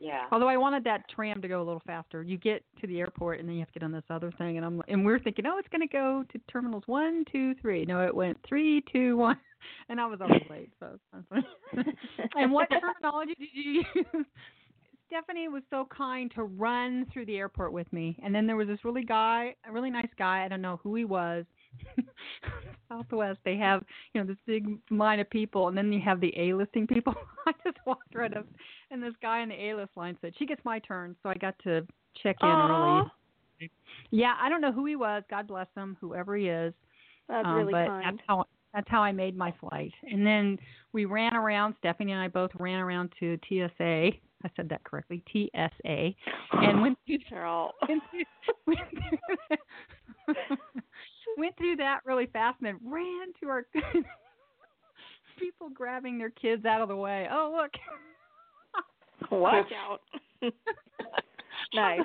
[0.01, 0.27] Yeah.
[0.33, 2.23] Although I wanted that tram to go a little faster.
[2.23, 4.57] You get to the airport and then you have to get on this other thing,
[4.57, 7.85] and I'm and we're thinking, oh, it's going to go to terminals one, two, three.
[7.85, 9.39] No, it went three, two, one,
[9.91, 10.71] and I was already late.
[10.81, 11.85] So that's fine.
[12.37, 14.27] and what terminology did you use?
[15.11, 18.69] Stephanie was so kind to run through the airport with me, and then there was
[18.69, 20.45] this really guy, a really nice guy.
[20.45, 21.45] I don't know who he was.
[22.89, 23.83] Southwest, they have
[24.15, 27.15] you know this big line of people, and then you have the A-listing people.
[27.47, 28.47] I just walked right up,
[28.93, 31.59] and this guy in the A-list line said, "She gets my turn," so I got
[31.65, 31.85] to
[32.23, 33.01] check in Aw.
[33.01, 33.71] early.
[34.11, 35.25] Yeah, I don't know who he was.
[35.29, 36.73] God bless him, whoever he is.
[37.29, 38.05] That's um, really but kind.
[38.05, 39.93] that's how that's how I made my flight.
[40.09, 40.57] And then
[40.93, 41.75] we ran around.
[41.79, 44.13] Stephanie and I both ran around to TSA.
[44.45, 46.15] I said that correctly, TSA,
[46.53, 48.25] and went through all went through,
[48.67, 50.35] went through,
[51.39, 53.67] went through that really fast and then ran to our
[55.39, 57.29] people grabbing their kids out of the way.
[57.31, 57.73] Oh look.
[59.31, 60.01] watch out.
[61.75, 62.01] nice.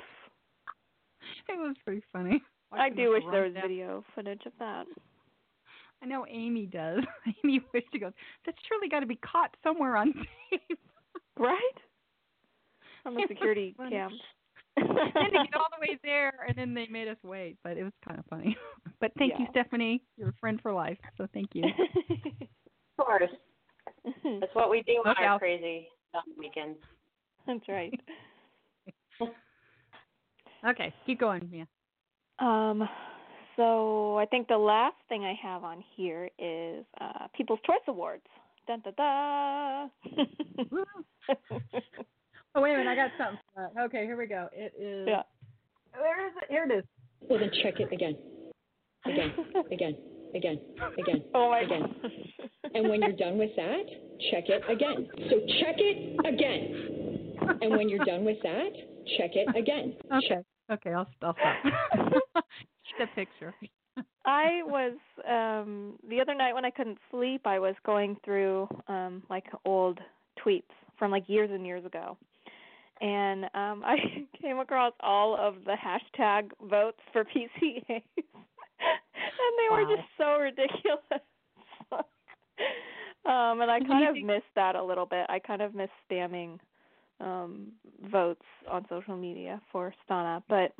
[1.48, 2.42] It was pretty funny.
[2.72, 3.62] I do wish there was down.
[3.62, 4.86] video footage of that.
[6.02, 7.02] I know Amy does.
[7.44, 8.12] Amy wished she goes,
[8.44, 10.12] That's surely got to be caught somewhere on
[10.50, 10.78] tape.
[11.38, 11.58] Right?
[13.06, 13.90] On the It was security funny.
[13.90, 14.20] cams.
[14.76, 17.56] and to get all the way there, and then they made us wait.
[17.64, 18.56] But it was kind of funny.
[19.00, 20.02] But thank you, Stephanie.
[20.16, 20.98] You're a friend for life.
[21.16, 21.64] So thank you.
[22.98, 23.30] Of course.
[24.04, 25.88] That's what we do on Look our crazy
[26.38, 26.78] weekends.
[27.46, 27.98] That's right.
[30.68, 31.66] Okay, keep going, Mia.
[32.38, 32.88] Um,
[33.56, 38.24] so I think the last thing I have on here is uh, People's Choice Awards.
[38.66, 39.88] Dun da da.
[42.56, 43.38] Oh wait a minute, I got something.
[43.54, 43.82] for that.
[43.84, 44.48] Okay, here we go.
[44.52, 45.06] It is.
[45.06, 45.22] yeah.
[45.92, 46.50] Where is it?
[46.50, 46.84] Here it is.
[47.28, 48.16] Well, then check it again,
[49.04, 49.34] again,
[49.70, 49.96] again,
[50.34, 50.58] again,
[50.98, 51.24] again.
[51.34, 51.82] Oh my again.
[52.02, 52.10] gosh.
[52.74, 53.84] And when you're done with that,
[54.30, 55.06] check it again.
[55.28, 57.58] So check it again.
[57.62, 58.70] And when you're done with that,
[59.18, 59.94] check it again.
[60.12, 60.42] Okay.
[60.70, 61.36] Okay, I'll, I'll stop.
[62.98, 63.54] the picture.
[64.24, 64.94] I was
[65.28, 70.00] um the other night when I couldn't sleep, I was going through um like old
[70.44, 70.62] tweets
[70.98, 72.16] from like years and years ago.
[73.00, 73.96] And um I
[74.40, 77.82] came across all of the hashtag votes for PCAs.
[77.88, 78.02] and
[79.58, 81.22] they were just so ridiculous.
[83.24, 85.26] um and I kind of think- missed that a little bit.
[85.28, 86.58] I kind of miss spamming
[87.20, 87.68] um
[88.10, 90.72] votes on social media for Stana, but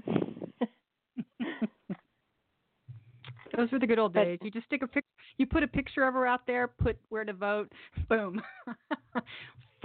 [3.56, 4.38] Those were the good old days.
[4.42, 5.04] You just stick a pic.
[5.38, 6.68] You put a picture of her out there.
[6.68, 7.72] Put where to vote.
[8.08, 8.42] Boom.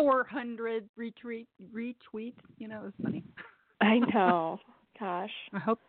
[0.01, 2.33] Four hundred retweet retweets.
[2.57, 3.23] You know, it was funny.
[3.81, 4.59] I know.
[4.99, 5.29] Gosh.
[5.53, 5.79] I hope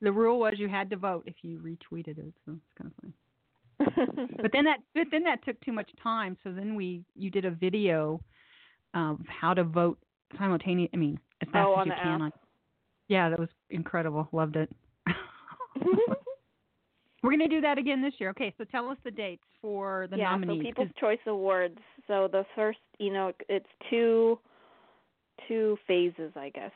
[0.00, 2.32] the rule was you had to vote if you retweeted it.
[2.46, 3.14] So it's kind of funny.
[4.40, 6.36] But then that but then that took too much time.
[6.44, 8.20] So then we you did a video
[8.94, 9.98] of how to vote
[10.38, 10.90] simultaneously.
[10.94, 12.22] I mean, as fast Oh, as you can.
[12.22, 12.32] On,
[13.08, 14.28] yeah, that was incredible.
[14.30, 14.70] Loved it.
[17.24, 18.28] We're gonna do that again this year.
[18.30, 20.60] Okay, so tell us the dates for the yeah, nominees.
[20.60, 21.78] so People's Choice Awards.
[22.06, 24.38] So the first, you know, it's two
[25.48, 26.70] two phases, I guess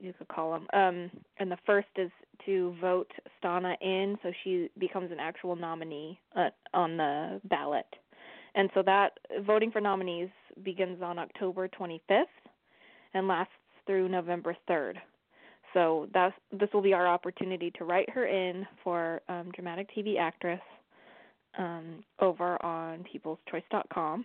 [0.00, 0.66] you could call them.
[0.72, 2.10] Um, and the first is
[2.46, 3.10] to vote
[3.42, 7.86] Stana in, so she becomes an actual nominee uh, on the ballot.
[8.54, 10.30] And so that voting for nominees
[10.64, 12.24] begins on October 25th
[13.12, 13.52] and lasts
[13.86, 14.94] through November 3rd.
[15.74, 20.18] So that's this will be our opportunity to write her in for um, dramatic TV
[20.18, 20.60] actress
[21.58, 24.24] um, over on peopleschoice.com.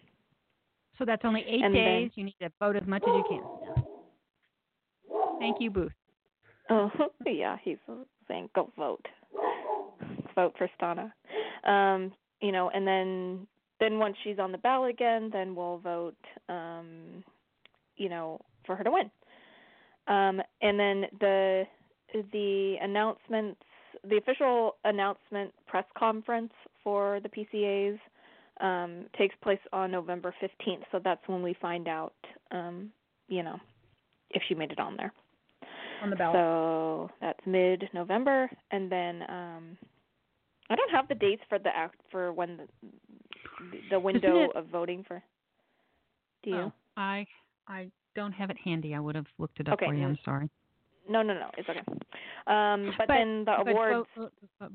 [0.98, 2.12] So that's only eight And then- days.
[2.16, 3.84] You need to vote as much as you can.
[5.40, 5.92] Thank you, Booth.
[6.68, 6.90] Oh
[7.28, 7.78] yeah, he's
[8.28, 9.06] saying go vote,
[10.34, 11.12] vote for Stana.
[11.70, 13.46] Um, you know, and then
[13.80, 16.16] then once she's on the ballot again, then we'll vote.
[16.50, 17.24] Um,
[17.98, 19.12] you know, for her to win.
[20.08, 21.64] Um, and then the
[22.32, 23.62] the announcements,
[24.08, 28.00] the official announcement press conference for the PCAs
[28.62, 30.84] um, takes place on November 15th.
[30.92, 32.14] So that's when we find out,
[32.52, 32.92] um,
[33.28, 33.60] you know,
[34.30, 35.12] if she made it on there.
[36.04, 36.36] On the ballot.
[36.36, 39.78] So that's mid November, and then um,
[40.70, 42.68] I don't have the dates for the act for when the
[43.90, 45.22] the window it- of voting for.
[46.44, 46.56] Do you?
[46.58, 47.26] Oh, I
[47.68, 48.96] I don't have it handy.
[48.96, 50.06] I would have looked it up Okay, for you.
[50.06, 50.50] I'm sorry.
[51.08, 51.82] No, no, no, it's okay.
[52.48, 54.72] Um, but, But- then the But awards, vote- vote- vote-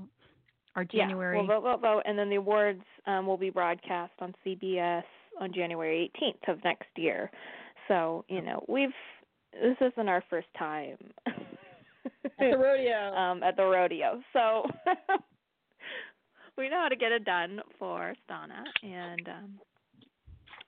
[0.77, 0.89] vote.
[0.93, 1.37] January.
[1.37, 5.03] yeah, we'll vote, vote, vote, and then the awards um, will be broadcast on CBS
[5.41, 7.31] on January 18th of next year.
[7.89, 8.95] So you know we've
[9.53, 11.43] this isn't our first time At
[12.39, 13.13] the rodeo.
[13.17, 14.65] um, at the rodeo, so
[16.57, 19.59] we know how to get it done for Stana, and um,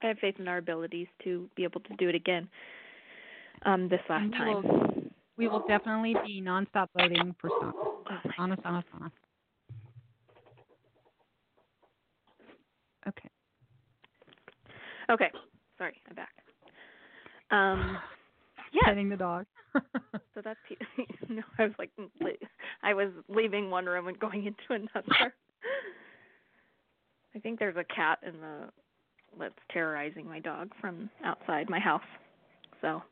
[0.02, 2.48] I have faith in our abilities to be able to do it again
[3.64, 4.62] um, this last we time.
[4.62, 4.92] will-
[5.38, 7.72] we will definitely be nonstop voting for Sana.
[7.74, 8.04] Oh
[8.36, 9.10] Sana, Sana, Sana.
[13.08, 13.28] Okay.
[15.10, 15.30] Okay.
[15.78, 16.32] Sorry, I'm back.
[17.50, 17.96] Um,
[18.72, 18.82] yes.
[18.84, 19.46] Petting the dog.
[20.34, 20.58] So that's
[21.28, 21.42] no.
[21.58, 21.90] I was like,
[22.82, 25.12] I was leaving one room and going into another.
[27.34, 28.70] I think there's a cat in the
[29.38, 32.02] that's terrorizing my dog from outside my house.
[32.80, 33.02] So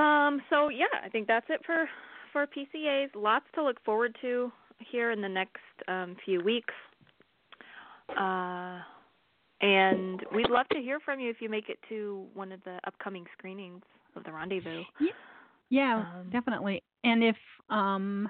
[0.00, 1.88] um so yeah, I think that's it for
[2.32, 3.08] for PCAs.
[3.14, 4.52] Lots to look forward to
[4.90, 6.74] here in the next um few weeks.
[8.18, 8.80] Uh
[9.62, 12.78] and we'd love to hear from you if you make it to one of the
[12.86, 13.82] upcoming screenings
[14.14, 14.82] of the rendezvous.
[15.00, 15.08] Yeah,
[15.70, 16.82] yeah Um, definitely.
[17.04, 17.36] And if
[17.70, 18.28] um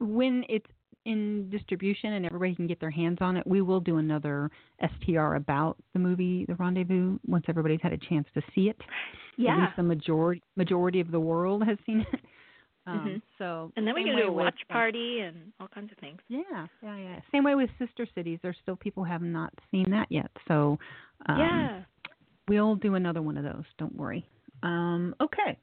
[0.00, 0.66] when it's
[1.04, 5.34] in distribution and everybody can get their hands on it, we will do another STR
[5.34, 8.76] about the movie The Rendezvous once everybody's had a chance to see it.
[8.80, 9.60] At Yeah.
[9.64, 12.20] least the majority majority of the world has seen it.
[12.86, 13.22] Um, Mhm.
[13.38, 16.20] So And then we can do a watch uh, party and all kinds of things.
[16.28, 17.20] Yeah, yeah, yeah.
[17.32, 18.38] Same way with Sister Cities.
[18.42, 20.30] There's still people who have not seen that yet.
[20.48, 20.78] So
[21.26, 21.82] um, yeah.
[22.46, 23.64] we'll do another one of those.
[23.78, 24.28] Don't worry.
[24.62, 25.58] Um, okay.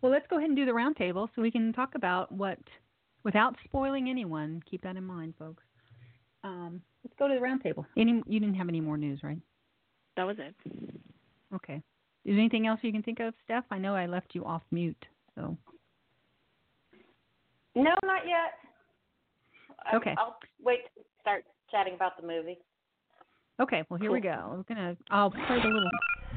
[0.00, 2.58] Well, let's go ahead and do the roundtable so we can talk about what,
[3.24, 4.62] without spoiling anyone.
[4.70, 5.62] Keep that in mind, folks.
[6.44, 7.84] Um, let's go to the roundtable.
[7.96, 9.38] Any, you didn't have any more news, right?
[10.16, 10.54] That was it.
[11.54, 11.76] Okay.
[12.24, 13.64] Is there anything else you can think of, Steph?
[13.70, 15.04] I know I left you off mute.
[15.34, 15.56] So
[17.74, 18.54] No, not yet.
[19.86, 20.14] I- Okay.
[20.18, 22.58] I'll wait to start chatting about the movie.
[23.60, 23.84] okay.
[23.88, 24.54] Well, here we go.
[24.68, 24.96] We're gonna.
[25.10, 25.90] I'll play the little.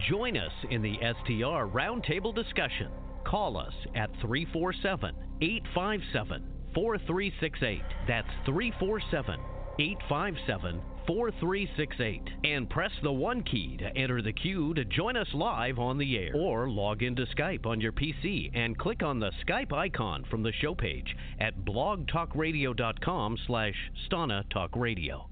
[0.10, 2.91] Join us in the STR Roundtable discussion.
[3.26, 6.43] Call us at 347 857
[6.78, 7.82] 4368.
[8.08, 9.40] That's 347
[9.80, 12.22] 857 4368.
[12.44, 16.18] And press the 1 key to enter the queue to join us live on the
[16.20, 16.34] air.
[16.36, 20.52] Or log into Skype on your PC and click on the Skype icon from the
[20.62, 23.74] show page at blogtalkradio.com slash
[24.08, 25.30] Stana Talk Radio.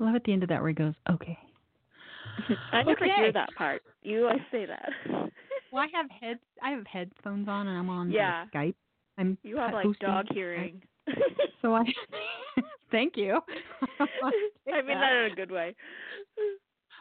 [0.00, 1.38] I love at the end of that where he goes, "Okay."
[2.72, 3.14] I never Okay.
[3.16, 3.82] hear that part.
[4.02, 5.25] You always say that.
[5.70, 6.40] Well, I have heads.
[6.62, 8.44] I have headphones on, and I'm on Yeah.
[8.54, 8.74] Skype.
[9.18, 10.34] I'm You have like dog Skype.
[10.34, 10.82] hearing.
[11.62, 11.84] So I
[12.90, 13.40] thank you.
[14.00, 15.74] I mean that in a good way.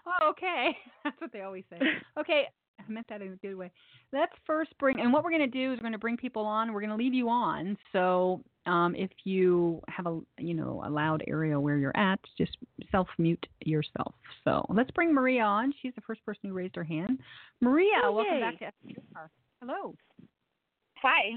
[0.08, 0.78] Oh, okay.
[1.04, 1.80] That's what they always say.
[2.20, 2.46] Okay,
[2.88, 3.72] I meant that in a good way.
[4.14, 6.44] Let's first bring, and what we're going to do is we're going to bring people
[6.46, 6.74] on.
[6.74, 7.78] We're going to leave you on.
[7.92, 12.58] So um, if you have a, you know, a loud area where you're at, just
[12.92, 14.14] self mute yourself.
[14.44, 15.74] So let's bring Maria on.
[15.82, 17.20] She's the first person who raised her hand.
[17.62, 19.30] Maria, welcome back to STR.
[19.62, 19.96] Hello.
[21.02, 21.32] Hi.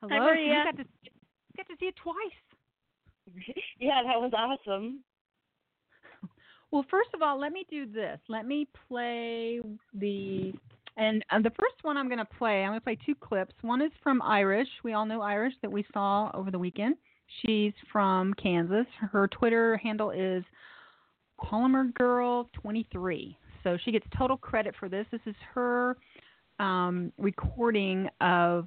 [0.00, 0.10] Hello.
[0.10, 0.46] Hi, So Maria.
[0.46, 0.84] you got to
[1.56, 2.16] got to see it twice.
[3.78, 5.00] Yeah, that was awesome.
[6.70, 8.18] Well, first of all, let me do this.
[8.28, 9.60] Let me play
[9.94, 10.52] the
[10.96, 12.62] and uh, the first one I'm going to play.
[12.62, 13.54] I'm going to play two clips.
[13.62, 14.68] One is from Iris.
[14.84, 16.96] We all know Iris that we saw over the weekend.
[17.40, 18.86] She's from Kansas.
[19.00, 20.44] Her Twitter handle is
[21.40, 23.36] Polymer Girl 23.
[23.62, 25.06] So she gets total credit for this.
[25.10, 25.96] This is her
[26.58, 28.66] um, recording of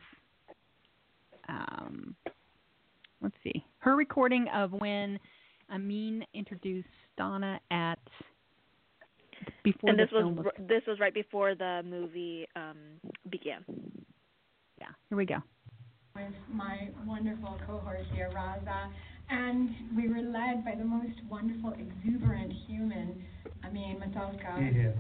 [1.49, 2.15] um,
[3.21, 5.19] let's see, her recording of when
[5.73, 7.99] Amin introduced Stana at
[9.63, 10.45] before and the this was film was.
[10.59, 12.77] this was right before the movie um
[13.29, 13.63] began.
[14.79, 15.37] Yeah, here we go.
[16.15, 18.89] with my wonderful cohort here, Raza,
[19.29, 23.23] and we were led by the most wonderful, exuberant human,
[23.65, 24.93] Amin Matalqa.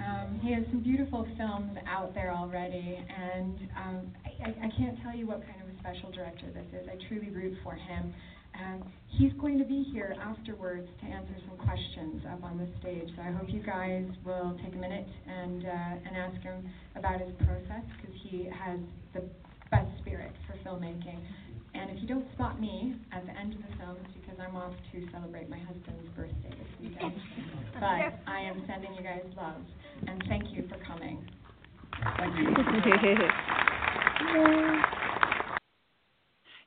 [0.00, 4.96] Um, he has some beautiful films out there already, and um, I, I- I can't
[5.02, 6.88] tell you what kind of a special director this is.
[6.88, 8.14] I truly root for him.
[8.58, 13.08] Um, he's going to be here afterwards to answer some questions up on the stage.
[13.16, 17.20] So I hope you guys will take a minute and uh, and ask him about
[17.20, 18.80] his process because he has
[19.14, 19.22] the
[19.70, 21.18] best spirit for filmmaking.
[21.72, 24.56] And if you don't spot me at the end of the film, it's because I'm
[24.56, 27.14] off to celebrate my husband's birthday this weekend.
[27.74, 27.82] but
[28.26, 29.62] I am sending you guys love,
[30.06, 31.24] and thank you for coming.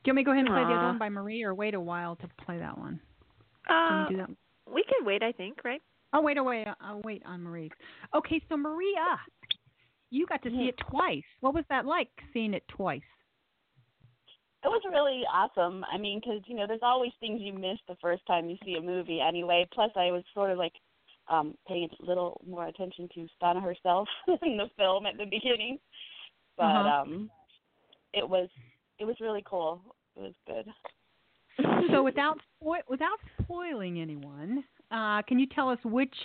[0.04, 1.54] Do you want me to go ahead and play the other one by Marie, or
[1.54, 3.00] wait a while to play that one?
[3.70, 4.30] uh, Can we do that?
[4.74, 5.82] we can wait, I think, right?
[6.14, 7.72] Oh, wait, oh, wait, I'll wait on Marie.
[8.16, 9.18] Okay, so Maria,
[10.12, 11.24] you got to see it twice.
[11.40, 13.02] What was that like seeing it twice?
[14.64, 15.84] It was really awesome.
[15.94, 18.76] I mean, because you know, there's always things you miss the first time you see
[18.76, 19.20] a movie.
[19.20, 20.74] Anyway, plus I was sort of like
[21.30, 24.08] um paying a little more attention to Stana herself
[24.42, 25.80] in the film at the beginning,
[26.58, 27.02] but Uh-huh.
[27.02, 27.30] um,
[28.14, 28.50] it was
[29.00, 29.82] it was really cool.
[30.16, 30.66] It was good.
[31.92, 36.16] so without spo- without spoiling anyone, uh, can you tell us which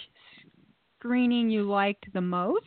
[0.99, 2.65] screening you liked the most,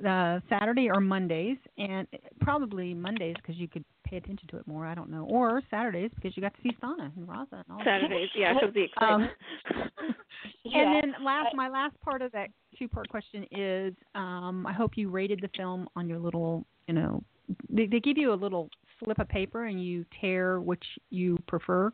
[0.00, 1.58] the Saturday or Mondays?
[1.78, 2.06] And
[2.40, 4.86] probably Mondays because you could pay attention to it more.
[4.86, 7.78] I don't know, or Saturdays because you got to see Stana and Raza and all
[7.78, 7.84] that.
[8.00, 10.16] Saturdays, yeah, because the Um, excitement.
[10.64, 14.92] Yeah, and then last, my last part of that two-part question is, um, I hope
[14.96, 17.22] you rated the film on your little, you know,
[17.68, 18.70] they, they give you a little
[19.04, 21.90] slip of paper and you tear which you prefer,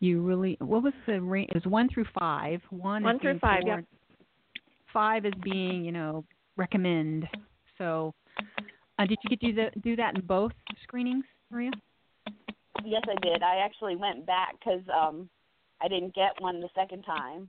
[0.00, 1.50] you really what was the range?
[1.50, 2.60] It was one through five.
[2.70, 3.76] One, One through five, poor.
[3.76, 3.84] yep.
[4.92, 6.24] Five is being you know
[6.56, 7.26] recommend.
[7.78, 8.14] So,
[8.98, 11.70] uh, did you get do, the, do that in both screenings, Maria?
[12.84, 13.42] Yes, I did.
[13.42, 15.28] I actually went back because um,
[15.80, 17.48] I didn't get one the second time.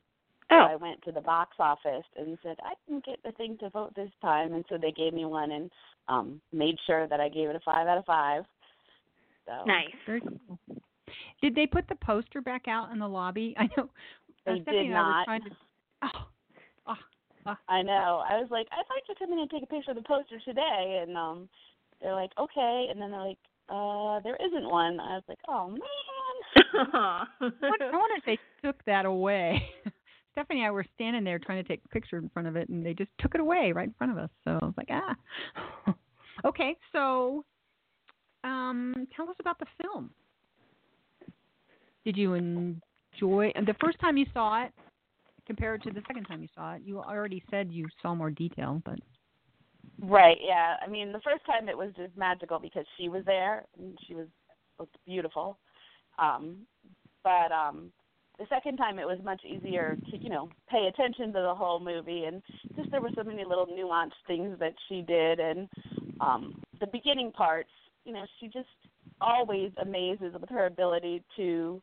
[0.50, 0.68] So Oh.
[0.70, 3.94] I went to the box office and said I didn't get the thing to vote
[3.96, 5.72] this time, and so they gave me one and
[6.08, 8.44] um, made sure that I gave it a five out of five.
[9.46, 9.88] So Nice.
[10.06, 10.60] Very cool.
[11.42, 13.56] Did they put the poster back out in the lobby?
[13.60, 13.90] I know.
[14.46, 15.26] They Stephanie did and I were not.
[15.26, 15.50] trying to.
[16.04, 16.08] Oh,
[16.88, 16.94] oh,
[17.48, 17.56] oh.
[17.70, 18.24] I know.
[18.30, 20.40] I was like, I'd like to come in and take a picture of the poster
[20.44, 21.48] today, and um,
[22.02, 23.38] they're like, okay, and then they're like,
[23.70, 25.00] uh, there isn't one.
[25.00, 25.80] I was like, oh man.
[26.74, 29.62] I wonder- I wonder if they took that away.
[30.34, 32.68] Stephanie and I were standing there trying to take a picture in front of it,
[32.68, 34.30] and they just took it away right in front of us.
[34.44, 35.96] So I was like, ah.
[36.46, 37.46] okay, so
[38.44, 40.10] um, tell us about the film.
[42.06, 44.72] Did you enjoy and the first time you saw it
[45.46, 46.82] compared to the second time you saw it?
[46.84, 49.00] You already said you saw more detail, but
[50.02, 50.76] Right, yeah.
[50.86, 54.16] I mean, the first time it was just magical because she was there and she
[54.16, 54.28] was
[54.80, 55.58] looked beautiful.
[56.20, 56.58] Um
[57.24, 57.92] but um
[58.40, 61.80] the second time it was much easier to, you know, pay attention to the whole
[61.80, 62.42] movie and
[62.76, 65.70] just there were so many little nuanced things that she did and
[66.20, 67.70] um the beginning parts,
[68.06, 68.68] you know, she just
[69.22, 71.82] always amazes with her ability to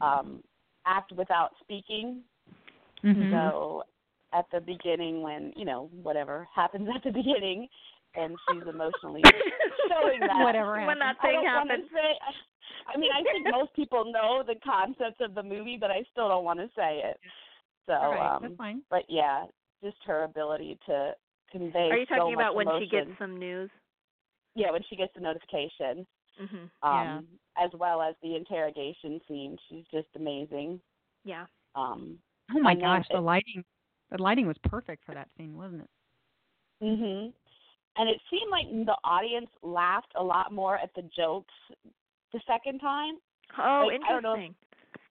[0.00, 0.42] um
[0.86, 2.22] act without speaking
[3.04, 3.30] Mm-hmm.
[3.30, 3.84] so
[4.34, 7.68] at the beginning when, you know, whatever happens at the beginning
[8.16, 9.22] and she's emotionally
[9.88, 10.42] showing that.
[10.42, 11.88] Whatever when that I thing don't wanna happens.
[11.92, 12.18] say
[12.92, 16.28] I mean, I think most people know the concept of the movie, but I still
[16.28, 17.18] don't want to say it.
[17.86, 18.82] So, all right, um that's fine.
[18.90, 19.44] but yeah,
[19.82, 21.12] just her ability to
[21.52, 23.70] convey Are you so talking much about when she gets some news?
[24.58, 26.06] Yeah, when she gets the notification.
[26.40, 26.70] Mhm.
[26.82, 29.56] Um as well as the interrogation scene.
[29.68, 30.80] She's just amazing.
[31.24, 31.46] Yeah.
[31.74, 32.18] Um
[32.54, 33.64] Oh my and then gosh, the it- lighting,
[34.10, 35.90] the lighting was perfect for that scene, wasn't it?
[36.82, 37.32] Mhm.
[37.96, 41.54] And it seemed like the audience laughed a lot more at the jokes
[42.32, 43.18] the second time.
[43.58, 44.54] Oh, Like, I don't know if- interesting.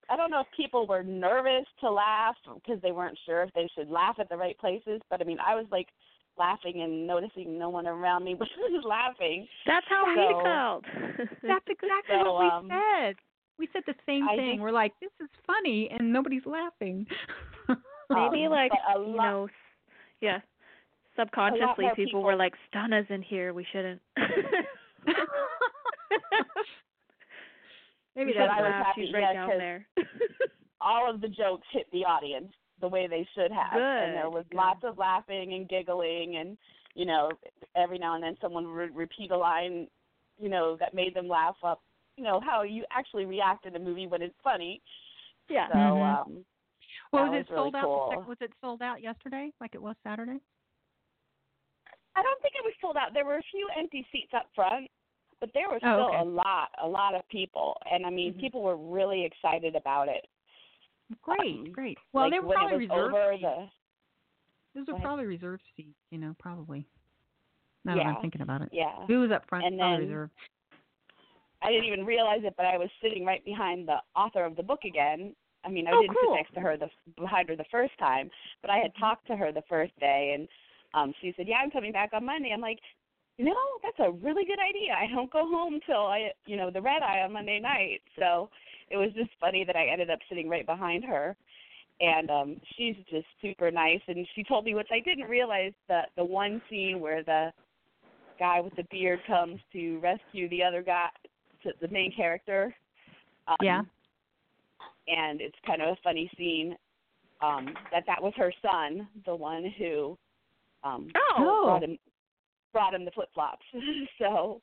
[0.09, 3.67] I don't know if people were nervous to laugh because they weren't sure if they
[3.75, 5.89] should laugh at the right places, but I mean, I was like
[6.37, 8.47] laughing and noticing no one around me was
[8.83, 9.47] laughing.
[9.65, 10.83] That's how So- we felt.
[11.43, 13.15] That's exactly So, what we um, said.
[13.59, 14.49] We said the same I thing.
[14.51, 17.07] think- We're like, this is funny, and nobody's laughing.
[18.09, 19.51] Maybe Um, like but a you lot- know, s-
[20.21, 20.39] yeah.
[21.17, 23.51] Subconsciously, people, people- were like, "Stana's in here.
[23.53, 23.99] We shouldn't."
[28.15, 28.85] Maybe that's I was laugh.
[28.87, 29.87] happy, She's right yeah, down 'cause there.
[30.81, 32.51] all of the jokes hit the audience
[32.81, 33.73] the way they should have,
[34.05, 34.57] and there was good.
[34.57, 36.57] lots of laughing and giggling, and
[36.95, 37.31] you know,
[37.75, 39.87] every now and then someone would repeat a line,
[40.39, 41.81] you know, that made them laugh up.
[42.17, 44.81] You know how you actually react in a movie when it's funny.
[45.49, 45.67] yeah.
[45.69, 46.03] So, Mhm.
[46.03, 46.45] um,
[47.11, 47.83] well, that was was it really sold out?
[47.85, 48.09] cool.
[48.23, 50.39] The was it sold out yesterday, like it was Saturday?
[52.15, 53.13] I don't think it was sold out.
[53.13, 54.89] There were a few empty seats up front,
[55.39, 56.21] but there was Oh, still okay.
[56.21, 58.39] a lot, a lot of people, and I mean, Mhm.
[58.39, 60.27] people were really excited about it.
[61.21, 61.97] Great, great.
[62.13, 63.13] Well, like they were probably reserved.
[63.43, 63.69] the
[64.75, 65.97] Those are probably reserved seats.
[66.11, 66.85] You know, probably.
[67.85, 68.09] Now that Yeah.
[68.09, 69.05] I'm thinking about it, yeah.
[69.07, 69.65] who was up front?
[69.65, 70.31] And then- reserved.
[71.61, 74.61] I didn't even realize it, but I was sitting right behind the author of the
[74.63, 75.35] book again.
[75.63, 76.33] I mean, I Oh, didn't cool.
[76.33, 78.29] sit next to her the behind her the first time,
[78.61, 78.99] but I had Mm-hmm.
[79.03, 80.47] talked to her the first day, and
[80.93, 82.79] um she said, "Yeah, I'm coming back on Monday." I'm like,
[83.37, 84.93] "You know, that's a really good idea.
[84.93, 88.49] I don't go home till I, you know, the red eye on Monday night." So
[88.89, 91.35] it was just funny that I ended up sitting right behind her,
[91.99, 94.01] and um she's just super nice.
[94.07, 97.51] And she told me, which I didn't realize, that the one scene where the
[98.39, 101.07] guy with the beard comes to rescue the other guy,
[101.63, 102.75] to the main character.
[103.47, 103.81] Um, Yeah.
[105.07, 106.75] And it's kind of a funny scene.
[107.41, 110.17] Um, that that was her son, the one who
[110.83, 111.63] um Oh.
[111.65, 111.97] brought him
[112.73, 113.65] brought him the flip flops.
[114.19, 114.61] so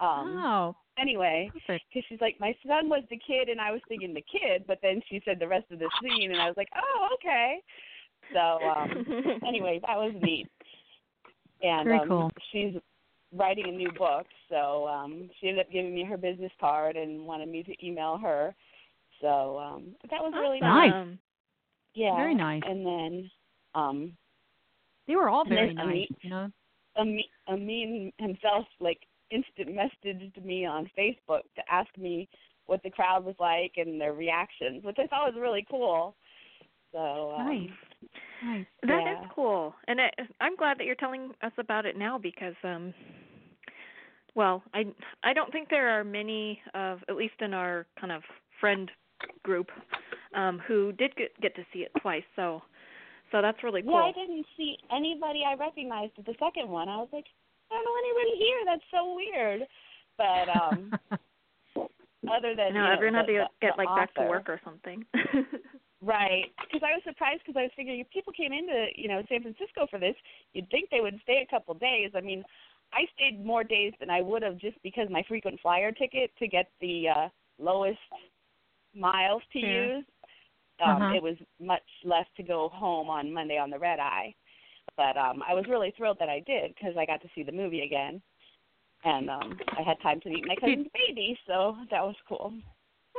[0.00, 4.14] um oh, anyway, because she's like, my son was the kid, and I was thinking
[4.14, 6.68] the kid, but then she said the rest of the scene, and I was like,
[6.76, 7.58] oh, okay.
[8.32, 9.04] So um
[9.46, 10.48] anyway, that was neat.
[11.62, 12.30] And Very um, cool.
[12.52, 12.74] she's
[13.34, 17.26] writing a new book, so um she ended up giving me her business card and
[17.26, 18.54] wanted me to email her.
[19.20, 20.92] So um that was really Nice.
[20.92, 21.18] Awesome.
[21.94, 22.16] Yeah.
[22.16, 22.62] Very nice.
[22.66, 23.30] And then
[23.74, 24.16] um
[25.06, 26.08] They were all very a nice.
[26.22, 26.50] You know.
[26.96, 29.00] Amin, Amin himself like
[29.30, 32.28] instant messaged me on Facebook to ask me
[32.66, 36.14] what the crowd was like and their reactions, which I thought was really cool.
[36.92, 37.70] So um, Nice.
[38.44, 38.66] Nice.
[38.82, 39.28] That is Yeah.
[39.34, 40.10] cool, and I,
[40.40, 42.92] I'm glad that you're telling us about it now because um,
[44.34, 44.84] well, I
[45.22, 48.22] I don't think there are many of at least in our kind of
[48.60, 48.90] friend
[49.42, 49.68] group
[50.34, 52.24] um who did get get to see it twice.
[52.36, 52.62] So
[53.32, 53.92] so that's really cool.
[53.92, 56.88] Yeah, I didn't see anybody I recognized at the second one.
[56.88, 57.26] I was like,
[57.70, 58.60] I don't know anybody here.
[58.66, 59.60] That's so weird.
[60.16, 60.92] But um
[62.30, 65.04] other than no, you know, everyone had to get like back to work or something.
[66.02, 69.22] Right, because I was surprised because I was figuring if people came into you know
[69.26, 70.14] San Francisco for this,
[70.52, 72.10] you'd think they would stay a couple days.
[72.14, 72.44] I mean,
[72.92, 76.46] I stayed more days than I would have just because my frequent flyer ticket to
[76.46, 77.98] get the uh, lowest
[78.94, 79.86] miles to Yeah.
[79.96, 80.04] use.
[80.84, 81.14] Um, Uh-huh.
[81.14, 84.34] It was much less to go home on Monday on the red eye,
[84.96, 87.52] but um, I was really thrilled that I did because I got to see the
[87.52, 88.20] movie again,
[89.04, 92.52] and um, I had time to meet my cousin's baby, so that was cool.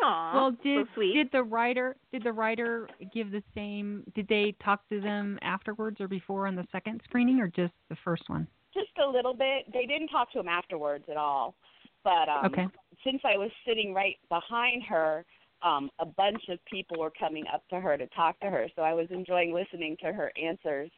[0.04, 1.14] Aw, well, did so sweet.
[1.14, 4.04] did the writer did the writer give the same?
[4.14, 7.98] Did they talk to them afterwards or before on the second screening, or just the
[8.04, 8.48] first one?
[8.76, 9.72] just a little bit.
[9.72, 11.56] They didn't talk to him afterwards at all.
[12.04, 12.68] But um Okay.
[13.04, 15.26] since I was sitting right behind her,
[15.64, 18.68] um a bunch of people were coming up to her to talk to her.
[18.76, 20.92] So I was enjoying listening to her answers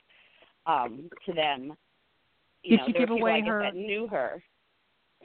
[0.68, 1.74] um to them.
[2.64, 4.44] You Did know, she give away her- that knew her.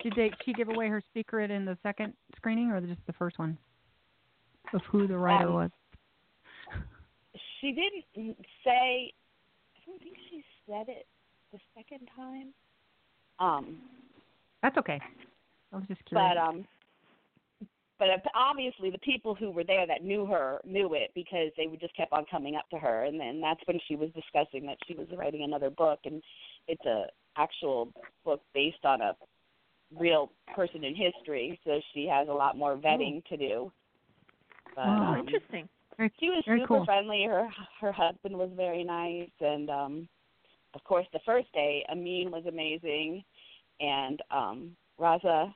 [0.03, 3.38] Did they she give away her secret in the second screening, or just the first
[3.38, 3.59] one
[4.72, 5.70] of who the writer Um, was?
[7.61, 9.12] She didn't say
[9.76, 11.07] I don't think she said it
[11.53, 12.49] the second time.
[13.38, 13.78] Um
[14.62, 15.01] That's okay.
[15.72, 16.30] I was just curious.
[16.34, 16.66] but um
[18.22, 21.80] but obviously the people who were there that knew her knew it because they would
[21.80, 23.05] just kept on coming up to her.
[23.05, 26.00] And then that's when she was discussing that she was writing another book.
[26.05, 26.22] And
[26.68, 27.05] it's a
[27.36, 27.92] actual
[28.24, 29.14] book based on a
[29.98, 31.61] real person in history.
[31.64, 33.72] So she has a lot more vetting to do.
[34.74, 35.68] But Oh, oh, um, interesting.
[36.18, 36.84] She was very super cool.
[36.84, 37.48] friendly her
[37.80, 39.30] her husband was very nice.
[39.40, 40.09] And um
[40.74, 43.22] of course the first day amin was amazing.
[43.80, 45.55] And um raza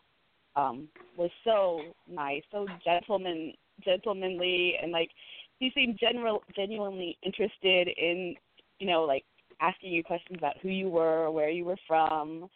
[0.57, 3.53] um was so nice so gentleman
[3.85, 5.11] gentlemanly and like
[5.59, 8.35] he seemed general genuinely interested in
[8.79, 9.25] you know like
[9.61, 12.49] asking you questions about who you were where you were from.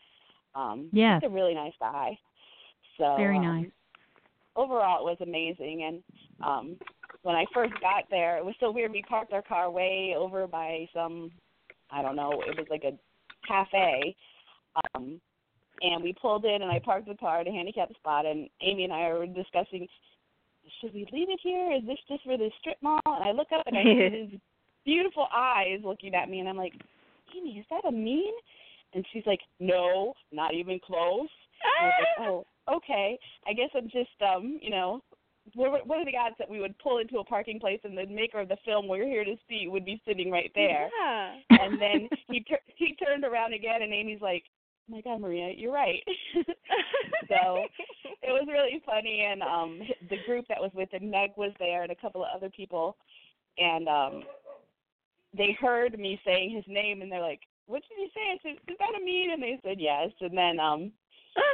[0.54, 1.20] Um Yes.
[1.22, 2.18] he's a really nice guy.
[2.98, 3.70] So Very um, nice.
[4.56, 5.84] overall it was amazing.
[5.84, 6.02] And
[6.46, 6.76] um
[7.22, 8.92] when I first got there it was so weird.
[8.92, 11.30] We parked our car way over by some
[11.90, 12.96] I don't know it was like a
[13.46, 14.14] cafe.
[14.94, 15.20] Um
[15.80, 18.84] and we pulled in and I parked the car at a handicapped spot and Amy
[18.84, 19.86] and I were discussing
[20.80, 23.48] should we leave it here is this just for the strip mall and I look
[23.52, 24.40] up and I see his
[24.84, 26.74] beautiful eyes looking at me and I'm like
[27.36, 28.32] Amy is that Amin
[28.94, 31.28] and she's like no not even close
[31.80, 32.44] I was like, oh,
[32.76, 33.18] okay.
[33.46, 35.02] I guess I'm just, um, you know,
[35.54, 38.40] what are the odds that we would pull into a parking place and the maker
[38.40, 40.88] of the film we're here to see would be sitting right there?
[41.00, 41.34] Yeah.
[41.50, 44.59] And then he tur- he turned around again, and Amy's like, "Oh
[44.90, 46.02] my God, Maria, you're right."
[47.28, 47.64] so
[48.22, 51.82] it was really funny, and um, the group that was with him, Meg was there,
[51.82, 52.96] and a couple of other people,
[53.58, 54.22] and um,
[55.36, 58.58] they heard me saying his name, and they're like, "What did you say?" I said,
[58.68, 60.92] "Is that Amin?" And they said yes, and then um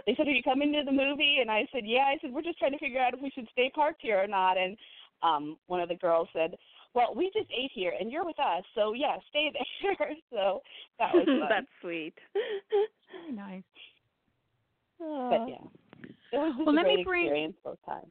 [0.06, 2.42] they said, "Are you coming to the movie?" And I said, "Yeah." I said, "We're
[2.42, 4.76] just trying to figure out if we should stay parked here or not." And
[5.22, 6.56] um one of the girls said,
[6.96, 10.62] "Well, we just ate here, and you're with us, so yeah, stay there." so
[10.98, 11.46] that was fun.
[11.48, 12.14] That's sweet.
[12.34, 13.62] Very nice.
[14.98, 15.66] but yeah,
[16.32, 18.10] it was just Well, a let me great bring- experience both times.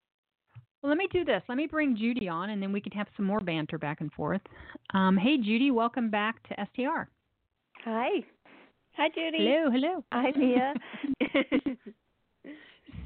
[0.82, 1.42] Well, let me do this.
[1.50, 4.12] Let me bring Judy on, and then we can have some more banter back and
[4.14, 4.42] forth.
[4.94, 7.10] Um, hey, Judy, welcome back to STR.
[7.86, 8.24] Hi.
[8.96, 9.38] Hi, Judy.
[9.40, 10.04] Hello, hello.
[10.14, 10.74] Hi, Mia.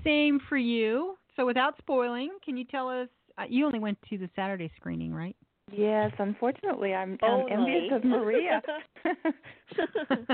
[0.03, 1.15] Same for you.
[1.35, 3.07] So, without spoiling, can you tell us?
[3.37, 5.35] Uh, you only went to the Saturday screening, right?
[5.71, 8.61] Yes, unfortunately, I'm, I'm envious of Maria.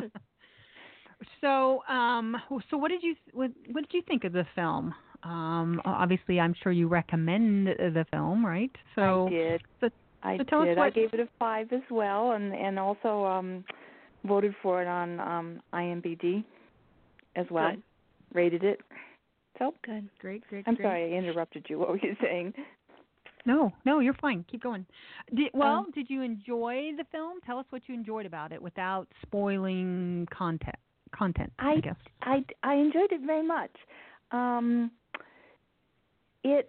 [1.42, 2.36] so, um,
[2.70, 4.94] so what did you what, what did you think of the film?
[5.24, 8.72] Um, obviously, I'm sure you recommend the film, right?
[8.96, 9.62] So, I did.
[9.82, 9.90] So,
[10.24, 10.78] I so tell us did.
[10.78, 13.64] I gave it a five as well, and and also um
[14.26, 16.44] voted for it on um IMBD
[17.36, 17.72] as well.
[17.72, 17.84] Good.
[18.34, 18.82] Rated it.
[19.58, 20.10] So Good.
[20.20, 20.66] great, great.
[20.68, 20.86] I'm great.
[20.86, 21.80] sorry I interrupted you.
[21.80, 22.54] What were you saying?
[23.46, 24.44] No, no, you're fine.
[24.50, 24.86] Keep going.
[25.34, 27.40] Did, well, Um, did you enjoy the film?
[27.46, 30.76] Tell us what you enjoyed about it without spoiling content.
[31.12, 31.96] Content, I, I- guess.
[32.24, 33.72] I I enjoyed it very much.
[34.32, 34.92] Um,
[36.44, 36.68] it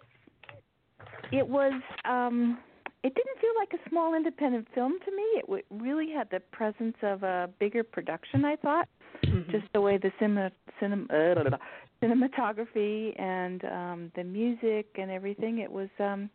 [1.33, 1.72] it was
[2.05, 2.59] um,
[3.03, 5.22] it didn't feel like a small independent film to me.
[5.37, 8.45] It w- really had the presence of a bigger production.
[8.45, 8.89] I thought
[9.24, 9.51] Mm-hmm.
[9.51, 10.51] just the way the cinema,
[10.81, 11.57] cinem, uh,
[12.03, 15.59] cinematography and um, the music and everything.
[15.61, 16.29] It was um,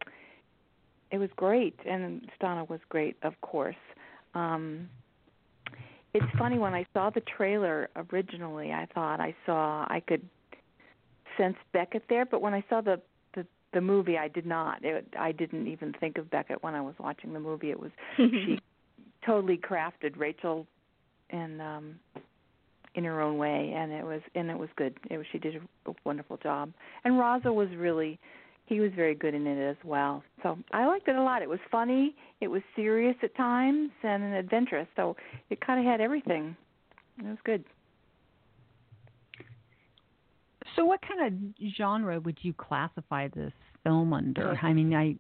[1.12, 3.76] it was great, and Stana was great, of course.
[4.34, 4.90] Um,
[6.14, 10.28] it's funny when I saw the trailer originally, I thought I saw I could
[11.38, 13.02] sensed Beckett there, but when I saw the
[13.34, 14.84] the, the movie, I did not.
[14.84, 17.72] It, I didn't even think of Beckett when I was watching the movie.
[17.72, 18.60] It was she
[19.26, 20.68] totally crafted Rachel
[21.30, 22.00] and um
[22.94, 24.98] in her own way and it was and it was good.
[25.10, 25.56] It was she did
[25.86, 26.74] a wonderful job.
[27.04, 28.20] And Raza was really
[28.72, 30.24] he was very good in it as well.
[30.42, 31.42] So I liked it a lot.
[31.42, 34.88] It was funny, it was serious at times and adventurous.
[34.96, 35.18] So
[35.50, 36.56] it kind of had everything.
[37.20, 37.66] It was good.
[40.78, 43.52] So, what kind of genre would you classify this
[43.84, 44.58] film under?
[44.62, 45.18] I mean, I.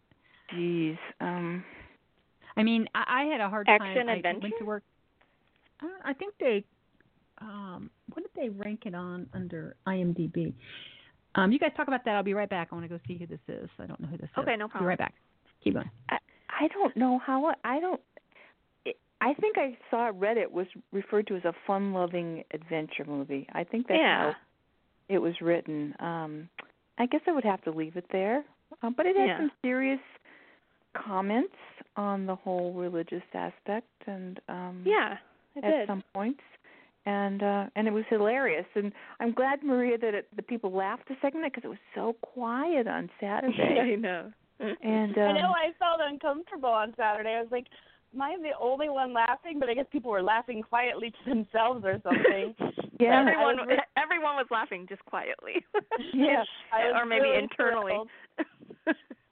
[0.55, 0.95] Geez.
[1.19, 1.61] Um.
[2.55, 4.17] I mean, I, I had a hard Action time.
[4.17, 4.39] adventure.
[4.39, 4.83] I went to work.
[5.81, 6.63] I, I think they.
[7.41, 10.53] Um, what did they rank it on under IMDb?
[11.35, 12.15] Um, you guys talk about that.
[12.15, 12.69] I'll be right back.
[12.71, 13.69] I want to go see who this is.
[13.79, 14.37] I don't know who this is.
[14.37, 14.83] Okay, no problem.
[14.85, 15.13] Be right back.
[15.63, 15.89] Keep going.
[16.09, 16.17] I
[16.49, 18.01] I don't know how I don't.
[18.85, 23.05] It, I think I saw it read it was referred to as a fun-loving adventure
[23.05, 23.47] movie.
[23.53, 24.31] I think that's Yeah.
[24.31, 24.35] how
[25.09, 25.95] it was written.
[25.99, 26.49] Um,
[26.97, 28.43] I guess I would have to leave it there,
[28.83, 29.37] uh, but it had Yeah.
[29.37, 29.99] some serious
[30.93, 31.55] comments
[31.95, 35.17] on the whole religious aspect and um Yeah,
[35.55, 35.87] it at did.
[35.87, 36.41] some points
[37.05, 41.09] and uh and it was hilarious and i'm glad maria that it, the people laughed
[41.09, 44.31] a second because it was so quiet on saturday I know.
[44.59, 47.33] and um I know I felt uncomfortable on Saturday.
[47.33, 47.65] I was like,
[48.13, 49.57] am I the only one laughing?
[49.59, 52.53] But I guess people were laughing quietly to themselves or something.
[52.99, 55.65] yeah everyone was everyone was laughing just quietly.
[56.13, 56.43] Yeah.
[56.93, 57.93] Or maybe really internally.
[57.93, 58.09] thrilled,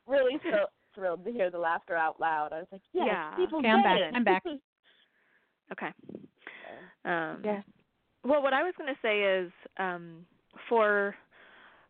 [0.07, 0.65] really so
[0.95, 2.51] thrilled to hear the laughter out loud.
[2.51, 3.35] I was like, yes, Yeah.
[3.35, 3.99] people Okay, I'm back.
[3.99, 4.13] it.
[4.15, 4.43] I'm back.
[5.71, 5.91] Okay.
[7.05, 7.61] Um, yeah
[8.23, 10.25] Well, what I was going to say is um,
[10.67, 11.15] for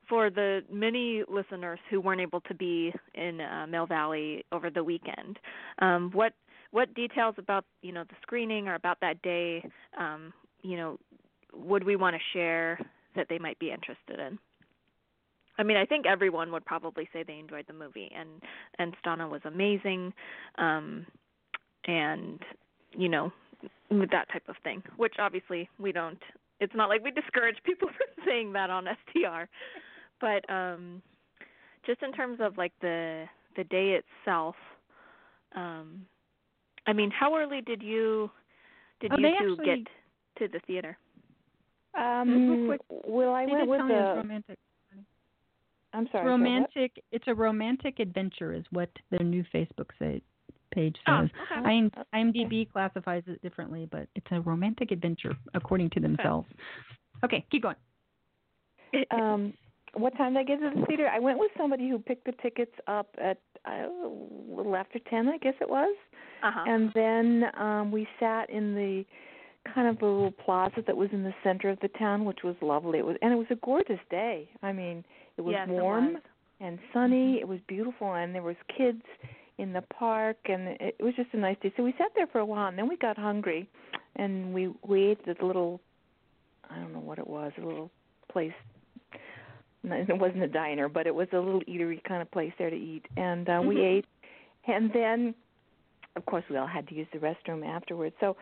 [0.08, 4.84] for the many listeners who weren't able to be in uh, Mill Valley over the
[4.84, 5.38] weekend,
[5.80, 6.34] um, what
[6.72, 9.64] what details about you know the screening or about that day,
[9.98, 10.98] um, you know,
[11.54, 12.80] would we want to share
[13.16, 14.38] that they might be interested in?
[15.58, 18.30] I mean, I think everyone would probably say they enjoyed the movie, and
[18.78, 20.14] and Stana was amazing,
[20.58, 21.06] um,
[21.86, 22.40] and
[22.98, 23.32] you know
[23.90, 26.22] that type of thing, which obviously we don't.
[26.60, 29.44] It's not like we discourage people from saying that on STR,
[30.22, 31.02] but um,
[31.86, 33.26] just in terms of like the
[33.56, 34.56] the day itself.
[35.56, 36.06] Um,
[36.86, 38.30] I mean, how early did you
[39.00, 39.88] did Oh, you two actually- get
[40.40, 40.98] to the theater?
[41.98, 42.82] um quick.
[43.08, 44.58] well i went did with tell me was the romantic.
[45.94, 47.04] i'm sorry romantic.
[47.12, 50.22] It's a romantic adventure, is what their new Facebook say,
[50.72, 51.30] page Oh, says.
[51.60, 51.78] okay.
[51.78, 56.48] IM, IMDb classifies it differently, but it's a romantic adventure according to themselves.
[57.24, 57.76] Okay, keep going.
[59.12, 59.54] um
[59.96, 61.08] what time did I get to the theater?
[61.08, 64.10] I went with somebody who picked the tickets up at uh, a
[64.56, 65.96] little after ten, I guess it was.
[66.44, 66.64] Uh-huh.
[66.68, 69.04] And then um we sat in the
[69.74, 72.56] kind of a little plaza that was in the center of the town, which was
[72.62, 73.00] lovely.
[73.00, 74.50] It was and it was a gorgeous day.
[74.62, 75.04] I mean,
[75.38, 76.22] it was yes, warm It was.
[76.62, 77.40] and sunny.
[77.40, 79.02] It was beautiful and there was kids
[79.60, 81.72] in the park and it, was just a nice day.
[81.76, 83.70] So we sat there for a while and then we got hungry
[84.16, 85.82] and we we ate at the little
[86.70, 87.92] I don't know what it was, a little
[88.32, 88.54] place
[89.84, 92.76] it wasn't a diner, but it was a little eatery kind of place there to
[92.76, 93.06] eat.
[93.18, 93.98] And uh, we Mhm.
[93.98, 94.06] ate,
[94.66, 95.36] and then,
[96.16, 98.16] of course, we all had to use the restroom afterwards.
[98.20, 98.36] So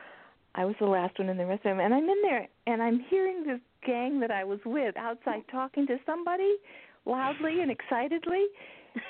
[0.56, 3.44] I was the last one in the restroom, and I'm in there, and I'm hearing
[3.44, 6.58] this gang that I was with outside talking to somebody
[7.06, 8.48] loudly and excitedly.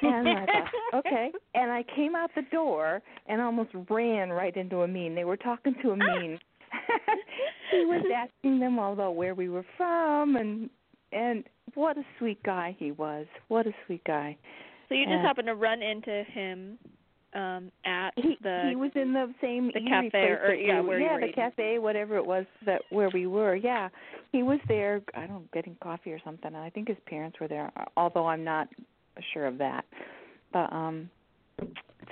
[0.02, 1.32] And I thought, okay.
[1.56, 5.16] And I came out the door and almost ran right into Amin.
[5.16, 6.40] They were talking to Amin.
[7.72, 10.70] he was asking them all about where we were from and
[11.14, 11.44] and
[11.76, 13.26] what a sweet guy he was.
[13.48, 14.36] What a sweet guy.
[14.90, 16.78] So you just and- happened to run into him
[17.36, 21.00] um at He the he was in the same the cafe or- yeah, we, where
[21.00, 21.36] you yeah the eating.
[21.36, 23.90] cafe whatever it was that where we were yeah
[24.32, 27.38] he was there I don't know getting coffee or something and I think his parents
[27.42, 28.70] were there although I'm not
[29.34, 29.86] sure of that
[30.54, 31.10] but um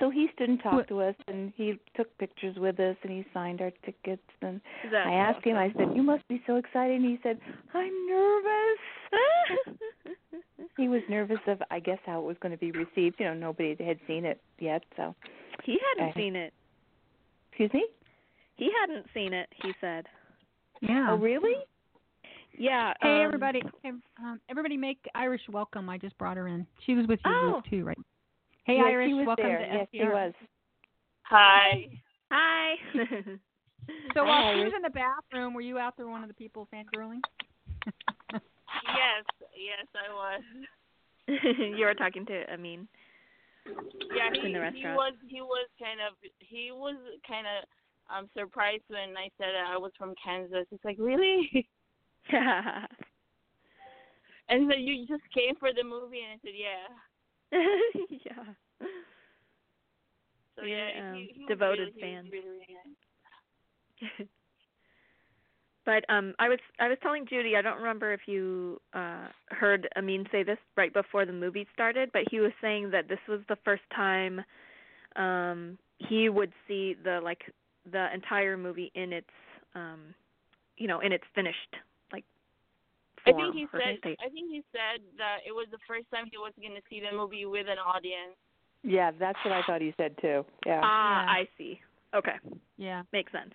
[0.00, 3.24] so he stood and talked to us and he took pictures with us and he
[3.32, 6.96] signed our tickets and That's I asked him I said you must be so excited
[6.96, 7.38] and he said
[7.72, 8.80] I'm nervous
[10.76, 13.34] he was nervous of I guess how it was going to be received you know
[13.34, 15.14] nobody had seen it yet so
[15.64, 16.20] he hadn't Okay.
[16.20, 16.52] seen it.
[17.50, 17.86] excuse me
[18.56, 20.06] He hadn't seen it, he said.
[20.82, 21.08] Yeah.
[21.10, 21.54] Oh, really?
[22.58, 22.92] Yeah.
[23.02, 23.62] Hey, um, everybody!
[23.84, 25.88] Um, um, everybody, make Iris welcome.
[25.88, 26.66] I just brought her in.
[26.84, 27.62] She was with you Oh.
[27.68, 27.98] Too, right?
[28.64, 29.58] Hey, yes, Iris, he was welcome there.
[29.58, 29.96] to yes, STR.
[29.96, 30.32] he was.
[31.22, 31.88] Hi.
[32.30, 32.74] Hi.
[34.14, 34.64] So while Hi, she Iris.
[34.64, 37.20] was in the bathroom, were you out there one of the people fangirling?
[37.86, 39.22] Yes,
[39.54, 40.42] yes, I was.
[41.78, 42.88] you were talking to Amin.
[43.64, 46.96] Yeah, he, In the he was he was kind of he was
[47.28, 50.66] kind of um surprised when I said I was from Kansas.
[50.72, 51.48] It's like really.
[54.48, 56.86] And he said, "You just came for the movie," and I said, "Yeah."
[58.24, 58.54] yeah.
[60.56, 62.28] So You're, yeah, um, he, he devoted really, fan.
[62.32, 64.28] Really, really nice.
[65.84, 69.88] But um I was I was telling Judy, I don't remember if you uh heard
[69.96, 73.40] Amin say this right before the movie started, but he was saying that this was
[73.48, 74.42] the first time
[75.16, 77.42] um he would see the like
[77.90, 79.30] the entire movie in its
[79.74, 80.14] um
[80.76, 81.76] you know, in its finished
[83.26, 83.98] I think he said.
[84.20, 87.00] I think he said that it was the first time he was going to see
[87.00, 88.36] the movie with an audience.
[88.82, 90.44] Yeah, that's what I thought he said too.
[90.64, 90.80] Yeah.
[90.82, 91.30] Ah, Yeah.
[91.30, 91.80] I see.
[92.14, 92.36] Okay.
[92.78, 93.02] Yeah.
[93.12, 93.52] Makes sense.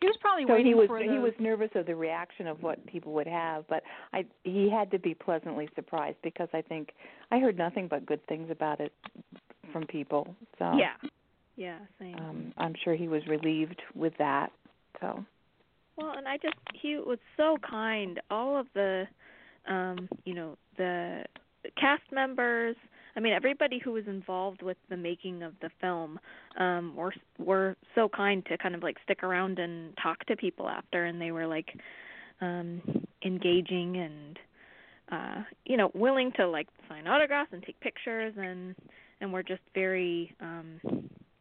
[0.00, 2.62] He was probably so waiting he was for he was nervous of the reaction of
[2.62, 3.82] what people would have, but
[4.12, 6.90] I he had to be pleasantly surprised because I think
[7.32, 8.92] I heard nothing but good things about it
[9.72, 10.36] from people.
[10.58, 10.94] So Yeah.
[11.56, 12.14] Yeah, same.
[12.14, 14.52] um I'm sure he was relieved with that.
[15.00, 15.24] So
[15.98, 18.20] Well, and I just he was so kind.
[18.30, 19.04] All of the
[19.68, 21.24] um, you know, the
[21.78, 22.76] cast members,
[23.16, 26.20] I mean everybody who was involved with the making of the film
[26.58, 30.68] um were were so kind to kind of like stick around and talk to people
[30.68, 31.70] after and they were like
[32.40, 32.80] um
[33.24, 34.38] engaging and
[35.10, 38.76] uh you know, willing to like sign autographs and take pictures and
[39.20, 40.80] and were just very um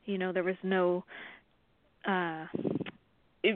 [0.06, 1.04] you know, there was no
[2.08, 2.46] uh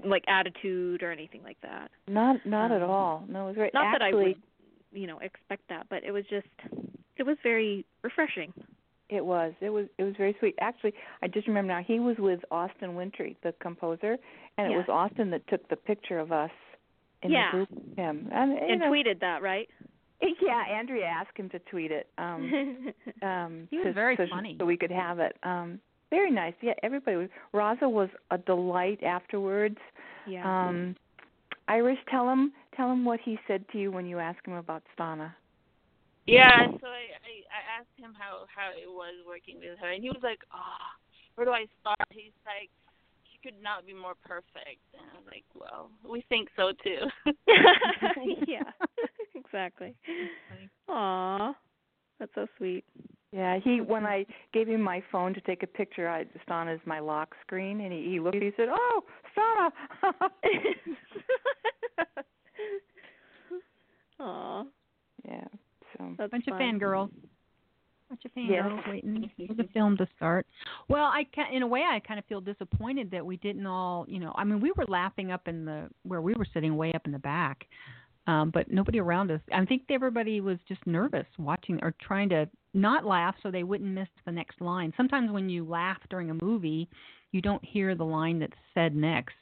[0.05, 1.91] like attitude or anything like that.
[2.07, 3.23] not not at Um, all.
[3.27, 3.73] No, it was great.
[3.73, 4.35] Not that I would,
[4.93, 6.47] you know, expect that, but it was just
[7.17, 8.53] it was very refreshing.
[9.09, 9.53] It was.
[9.59, 9.87] It was.
[9.97, 10.55] It was very sweet.
[10.61, 11.83] Actually, I just remember now.
[11.85, 14.17] He was with Austin Wintory, the composer,
[14.57, 14.77] and it Yeah.
[14.77, 16.51] was Austin that took the picture of us
[17.21, 17.47] in Yeah.
[17.51, 18.29] the group with him.
[18.31, 19.69] And, And know, tweeted that, right?
[20.41, 22.07] Yeah, Andrea asked him to tweet it.
[22.17, 24.55] Um, um, He was to- very so, funny.
[24.59, 25.35] so we could have it.
[25.43, 25.79] Um,
[26.11, 26.53] very nice.
[26.61, 27.29] Yeah, everybody was.
[27.53, 29.77] Raza was a delight afterwards.
[30.27, 30.67] yeah.
[30.67, 30.95] Um,
[31.67, 34.83] Iris, tell him tell him what he said to you when you asked him about
[34.97, 35.33] Stana.
[36.27, 40.03] Yeah, so I, I I asked him how how it was working with her, and
[40.03, 40.85] he was like, "Oh,
[41.35, 42.69] where do I start?" He's like,
[43.31, 47.07] "She could not be more perfect," and I was like, "Well, we think so too."
[48.47, 48.69] yeah.
[49.33, 49.95] exactly.
[50.89, 51.55] Aw.
[52.19, 52.83] That's so sweet.
[53.31, 54.11] Yeah, he when mm-hmm.
[54.11, 57.81] I gave him my phone to take a picture, I Stana is my lock screen,
[57.81, 58.35] and he, he looked.
[58.35, 59.03] He said, "Oh,
[59.37, 59.71] Stana."
[64.19, 64.63] Aw.
[65.25, 65.43] yeah.
[65.97, 66.79] So That's bunch of fun.
[66.79, 67.09] fangirls.
[68.09, 68.63] Bunch of Yes.
[68.63, 70.45] fangirls waiting for the film to start.
[70.89, 74.05] Well, I can, in a way, I kind of feel disappointed that we didn't all,
[74.07, 76.91] you know, I mean, we were laughing up in the where we were sitting, way
[76.93, 77.65] up in the back,
[78.27, 79.41] um, but nobody around us.
[79.53, 83.89] I think everybody was just nervous watching or trying to not laugh so they wouldn't
[83.89, 84.93] miss the next line.
[84.95, 86.87] Sometimes when you laugh during a movie,
[87.31, 89.35] you don't hear the line that's said next.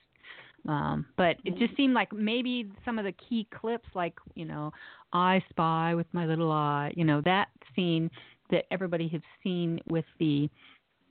[0.68, 4.72] Um, but it just seemed like maybe some of the key clips, like you know,
[5.14, 8.12] I spy with my little eye, you know, that scene
[8.52, 10.50] that everybody has seen with the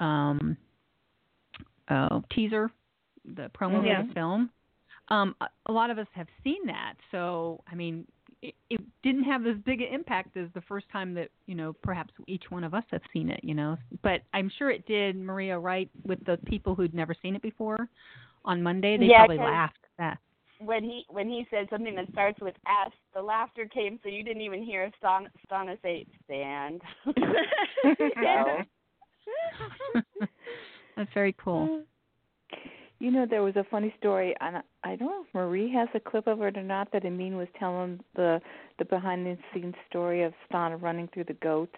[0.01, 0.57] um,
[1.89, 2.71] uh, teaser,
[3.25, 4.03] the promo Yeah.
[4.03, 4.51] for the film.
[5.11, 5.35] Um,
[5.67, 8.07] a, lot of us have seen that, so I mean,
[8.43, 11.73] it, it didn't have as big an impact as the first time that you know
[11.83, 13.77] perhaps each one of us have seen it, you know.
[14.03, 17.89] But I'm sure it did, Maria, right, with the people who'd never seen it before.
[18.45, 20.19] On Monday, they Yeah, probably laughed at that.
[20.59, 24.23] when he when he said something that starts with S, the laughter came, so you
[24.23, 26.83] didn't even hear Stan, Stana say "stand."
[30.97, 31.83] That's very cool.
[33.01, 36.01] You know, there was a funny story, and I- don't know if Marie has a
[36.01, 36.91] clip of it or not.
[36.91, 38.41] That Amin was telling the
[38.79, 41.77] the behind the scenes story of Stana running through the goats.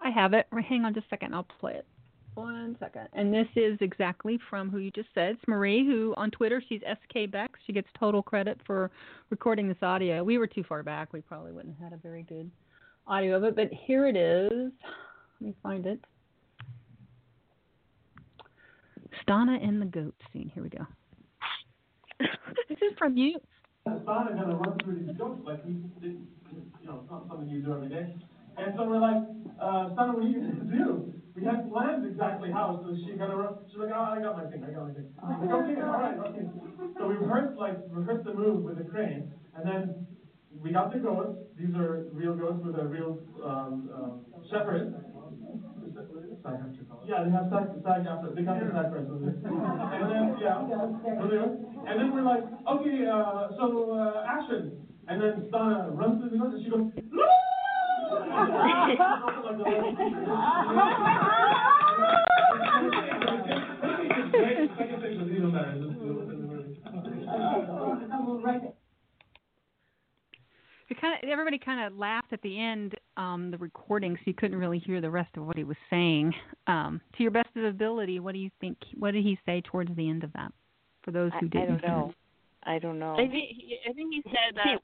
[0.00, 0.46] I have it.
[0.52, 1.34] Hang on just a second.
[1.34, 1.86] I'll play it.
[2.34, 3.08] One second.
[3.14, 5.30] And this is exactly from who you just said.
[5.32, 7.58] It's Marie, who on Twitter, she's SK Bex.
[7.66, 8.92] She gets total credit for
[9.30, 10.22] recording this audio.
[10.22, 11.12] We were too far back.
[11.12, 12.48] We probably wouldn't have had a very good
[13.08, 13.56] audio of it.
[13.56, 14.70] But here it is.
[15.40, 16.00] Let me find it.
[19.26, 20.50] Stana and the goat scene.
[20.54, 20.86] Here we go.
[22.68, 23.38] this is from you.
[23.86, 27.48] Stana kind of runs through these jokes like we didn't, you know, it's not something
[27.48, 28.06] you do every day.
[28.56, 29.22] And so we're like,
[29.60, 31.12] uh, Stana, what are you gonna do?
[31.34, 34.36] We had planned exactly how, so she kind of run, she's like, oh, I got
[34.36, 35.06] my thing, I got my thing.
[35.22, 36.46] I'm like, okay, all right, okay.
[36.98, 40.06] So we rehearsed like, rehearsed the move with the crane, and then
[40.50, 44.94] we got the goats, these are real goats with a real, um, um, shepherd.
[47.08, 49.08] Yeah, they have sack, sack after, they got the sack first.
[49.08, 49.24] And
[50.12, 51.40] then, yeah, so they
[51.88, 54.76] and then we're like, okay, uh, so, uh, action.
[55.08, 56.92] And then Stana runs through the goats and she goes,
[71.00, 74.58] kind of everybody kind of laughed at the end, um, the recording, so you couldn't
[74.58, 76.32] really hear the rest of what he was saying.
[76.66, 78.76] Um, to your best of ability, what do you think?
[78.98, 80.52] What did he say towards the end of that?
[81.02, 82.14] For those who I, didn't I don't know.
[82.64, 83.14] I don't know.
[83.14, 84.80] I think he, I think he said that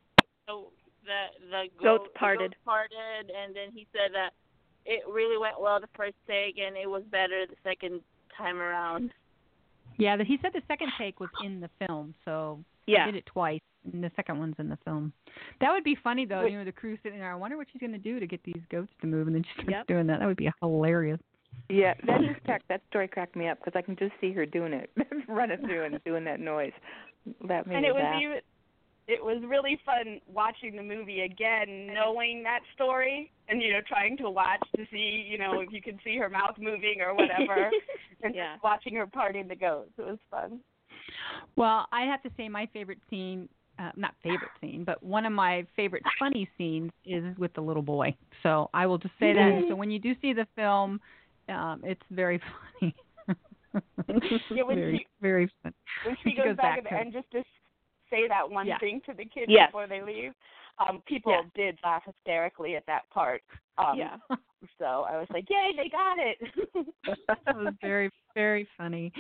[0.47, 0.65] the
[1.05, 2.51] the, the Goats goat- the parted.
[2.53, 4.31] goats parted, and then he said that
[4.87, 8.01] it really went well the first take, and it was better the second
[8.37, 9.11] time around.
[9.97, 13.07] Yeah, that he said the second take was in the film, so Yeah.
[13.07, 13.61] he did it twice,
[13.93, 15.13] and the second one's in the film.
[15.61, 16.43] That would be funny though.
[16.43, 16.53] Wait.
[16.53, 17.33] You know, the crew sitting there.
[17.33, 19.43] I wonder what she's going to do to get these goats to move, and then
[19.45, 19.87] she starts Yep.
[19.87, 20.21] doing that.
[20.21, 21.21] That would be hilarious.
[21.71, 24.45] Yeah, that just cracked, that story cracked me up because I can just see her
[24.45, 24.91] doing it,
[25.29, 26.73] running through and doing that noise.
[27.49, 28.21] That made and it was laugh.
[28.23, 28.39] even
[29.07, 34.17] it was really fun watching the movie again knowing that story and you know trying
[34.19, 37.71] to watch to see you know if you could see her mouth moving or whatever
[38.23, 38.55] and Yeah.
[38.55, 40.61] just watching her parting the goats it was fun
[41.57, 43.49] Well, I have to say my favorite scene,
[43.79, 47.83] uh, not favorite scene, but one of my favorite funny scenes is with the little
[47.83, 48.15] boy.
[48.43, 49.65] So I will just say that.
[49.69, 51.01] So when you do see the film,
[51.49, 52.41] um, it's very
[52.81, 52.95] funny.
[54.51, 55.75] Yeah, when very, she- very funny.
[56.05, 57.43] when she She goes, goes back, back at the end just to
[58.11, 58.79] say that one Yeah.
[58.79, 59.69] thing to the kids Yes.
[59.69, 60.33] before they leave
[60.79, 61.43] um people Yeah.
[61.55, 63.43] did laugh hysterically at that part
[63.79, 64.17] um yeah.
[64.79, 66.39] so i was like yay they got it
[67.29, 69.13] that was very, very funny.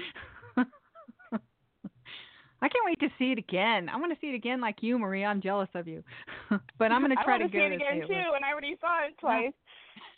[2.65, 3.91] I can't wait to see it again.
[3.91, 5.27] I want to see it again like you, Maria.
[5.27, 6.03] I'm jealous of you.
[6.79, 8.37] but I'm going to try to wanna go see it to again see too, it.
[8.37, 9.53] and I already saw it twice.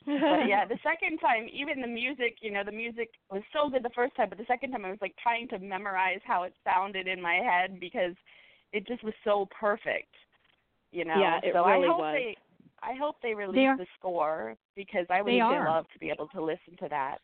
[0.06, 3.82] but yeah, the second time, even the music, you know, the music was so good
[3.82, 6.54] the first time, but the second time I was like trying to memorize how it
[6.62, 8.14] sounded in my head because
[8.72, 10.14] it just was so perfect.
[10.92, 11.18] You know.
[11.18, 12.14] Yeah, it so I really hope was.
[12.14, 12.36] they
[12.80, 16.10] I hope they release They are- the score because I would really love to be
[16.10, 17.18] able to listen to that.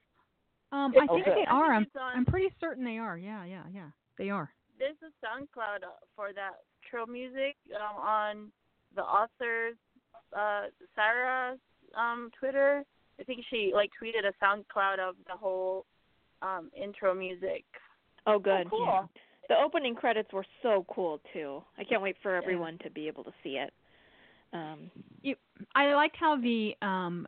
[0.73, 1.45] Um, I think okay.
[1.45, 1.75] they are.
[1.75, 3.17] I'm, I'm pretty certain they are.
[3.17, 3.91] Yeah, yeah, yeah.
[4.19, 4.51] They are.
[4.79, 5.81] There's a SoundCloud
[6.17, 8.53] for that trail music um, on
[8.95, 9.77] the author's
[10.37, 11.59] uh, Sarah's
[11.97, 12.85] um, Twitter.
[13.21, 15.87] I think she like tweeted a SoundCloud of the whole
[16.41, 17.65] um, intro music.
[18.27, 18.69] Oh, good.
[18.71, 18.87] cool.
[18.87, 19.03] Yeah.
[19.49, 21.63] The opening credits were so cool too.
[21.77, 23.73] I can't wait for everyone to be able to see it.
[24.53, 24.91] Um,
[25.23, 25.37] You,
[25.75, 27.27] I liked how the um,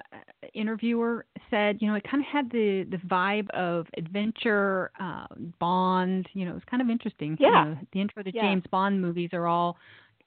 [0.52, 5.26] interviewer said, you know, it kind of had the the vibe of adventure, uh,
[5.60, 6.28] Bond.
[6.32, 7.36] You know, it was kind of interesting.
[7.40, 7.64] You Yeah.
[7.64, 8.42] know, the intro to Yeah.
[8.42, 9.76] James Bond movies are all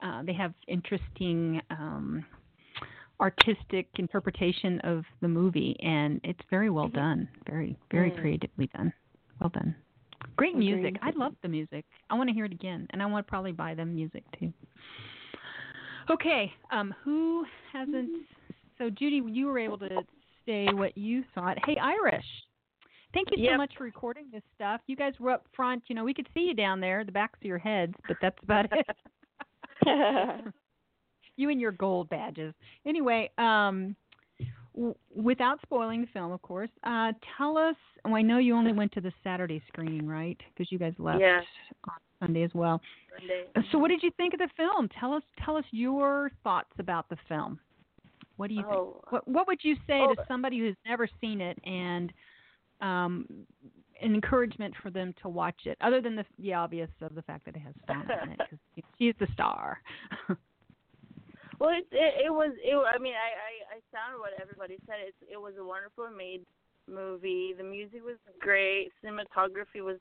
[0.02, 2.26] uh, they have interesting um,
[3.20, 7.28] artistic interpretation of the movie, and it's very well done.
[7.48, 8.18] Very very Mm.
[8.22, 8.94] creatively done.
[9.40, 9.76] Well done.
[10.36, 10.98] Great music.
[11.02, 11.86] I love the music.
[12.10, 14.54] I want to hear it again, and I want to probably buy them music too.
[16.10, 18.10] Okay, um, who hasn't?
[18.78, 20.04] So Judy, you were able to
[20.46, 21.58] say what you thought.
[21.66, 22.24] Hey, Iris,
[23.14, 23.58] thank you so Yep.
[23.58, 24.82] much for recording this stuff.
[24.88, 25.84] You guys were up front.
[25.88, 28.42] You know, we could see you down there, the backs of your heads, but that's
[28.44, 28.86] about it.
[31.38, 32.54] you and your gold badges.
[32.86, 33.96] Anyway, um,
[34.76, 37.76] w- without spoiling the film, of course, uh, tell us.
[38.06, 40.38] Oh, I know you only went to the Saturday screening, right?
[40.54, 41.42] Because you guys left Yeah.
[41.90, 42.82] on Sunday as well.
[43.18, 43.46] Sunday.
[43.56, 44.90] Uh, So, what did you think of the film?
[45.00, 47.60] Tell us, tell us your thoughts about the film.
[48.38, 48.94] What do you Oh.
[49.02, 49.12] think?
[49.12, 50.14] What, what would you say Oh.
[50.16, 52.12] to somebody who's never seen it and
[52.82, 53.26] um,
[54.02, 57.46] an encouragement for them to watch it, other than the, the obvious of the fact
[57.46, 58.40] that it has Stana in it?
[59.00, 59.82] She's the star.
[61.60, 62.76] Well, it, it it was it.
[62.76, 64.98] I mean, I I I sound what everybody said.
[65.08, 66.46] It it was a wonderful made
[66.88, 67.56] movie.
[67.58, 68.92] The music was great.
[69.04, 69.98] Cinematography was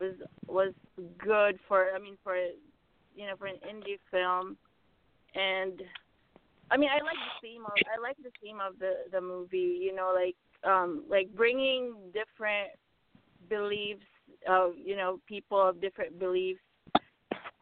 [0.00, 0.14] was
[0.46, 0.72] was
[1.18, 1.88] good for.
[1.94, 2.36] I mean, for
[3.14, 4.56] you know, for an indie film,
[5.34, 5.82] and
[6.70, 9.78] I mean, I like the theme of I like the theme of the the movie.
[9.80, 12.70] You know, like um like bringing different
[13.48, 14.06] beliefs
[14.48, 16.60] of you know people of different beliefs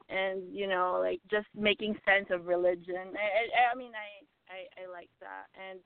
[0.09, 4.84] and you know like just making sense of religion i i, I mean I, I
[4.84, 5.80] i like that and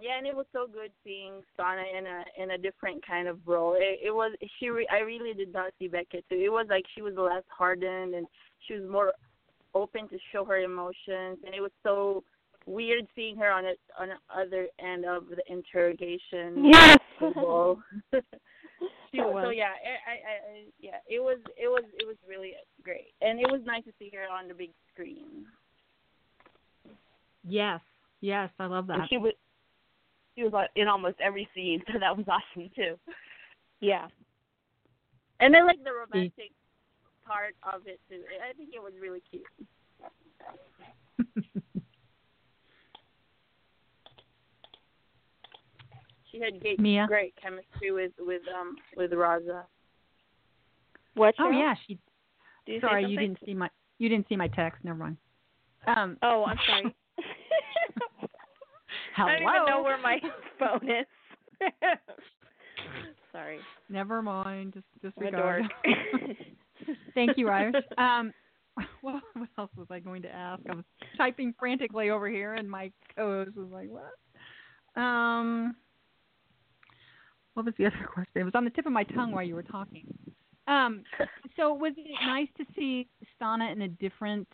[0.00, 3.38] yeah and it was so good seeing Stana in a in a different kind of
[3.46, 6.66] role it, it was she re, i really did not see beckett too it was
[6.68, 8.26] like she was less hardened and
[8.66, 9.12] she was more
[9.74, 12.22] open to show her emotions and it was so
[12.66, 16.98] weird seeing her on it on the other end of the interrogation Yes.
[17.20, 17.78] table.
[19.10, 22.16] She It was, so yeah, I, I, I, yeah, it was, it was, it was
[22.28, 25.46] really great, and it was nice to see her on the big screen.
[27.44, 27.80] yes,
[28.20, 29.08] yes, I love And that.
[29.08, 29.34] she was
[30.34, 32.98] she was uh, in almost every scene, so that was awesome too.
[33.80, 34.08] yeah.
[35.40, 36.52] And I like the romantic
[37.26, 38.22] part of it too.
[38.42, 39.44] I I think it was really cute.
[46.34, 47.06] She had great, Mia?
[47.06, 49.62] great chemistry with with um with Raza.
[51.14, 51.34] What?
[51.38, 51.96] oh yeah, she.
[52.66, 54.84] You Sorry, you didn't see my you didn't see my text.
[54.84, 55.16] Never mind.
[55.86, 56.94] Um, oh, I'm sorry.
[59.14, 59.28] Hello.
[59.28, 60.18] I don't even know where my
[60.58, 61.06] phone is.
[63.32, 63.58] sorry.
[63.88, 64.74] Never mind.
[64.74, 65.62] Just disregard.
[67.14, 67.84] Thank you, Iris.
[67.96, 68.32] Um,
[69.02, 70.62] well, what else was I going to ask?
[70.68, 70.84] I was
[71.16, 75.76] typing frantically over here, and my co-host was like, "What?" Um,
[77.54, 78.40] what was the other question?
[78.40, 80.06] It was on the tip of my tongue while you were talking.
[80.66, 81.04] Um,
[81.56, 83.06] so was it nice to see
[83.40, 84.48] Stana in a different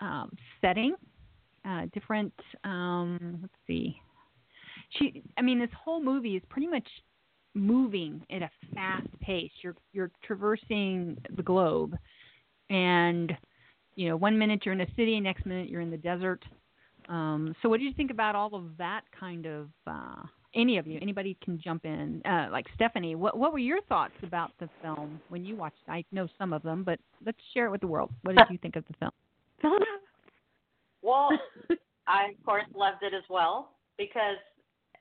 [0.00, 0.94] um, setting?
[1.66, 2.32] Uh, different.
[2.64, 4.00] Um, let's see.
[4.90, 5.22] She.
[5.36, 6.86] I mean, this whole movie is pretty much
[7.54, 9.50] moving at a fast pace.
[9.62, 11.96] You're you're traversing the globe,
[12.70, 13.32] and
[13.94, 16.44] you know, one minute you're in a city, next minute you're in the desert.
[17.08, 19.68] Um, so, what do you think about all of that kind of?
[19.86, 20.22] Uh,
[20.54, 22.22] any of you, anybody can jump in.
[22.24, 25.76] Uh, like Stephanie, what what were your thoughts about the film when you watched?
[25.88, 28.10] I know some of them, but let's share it with the world.
[28.22, 29.12] What did you think of the film?
[31.02, 31.30] Well,
[32.08, 34.38] I of course loved it as well because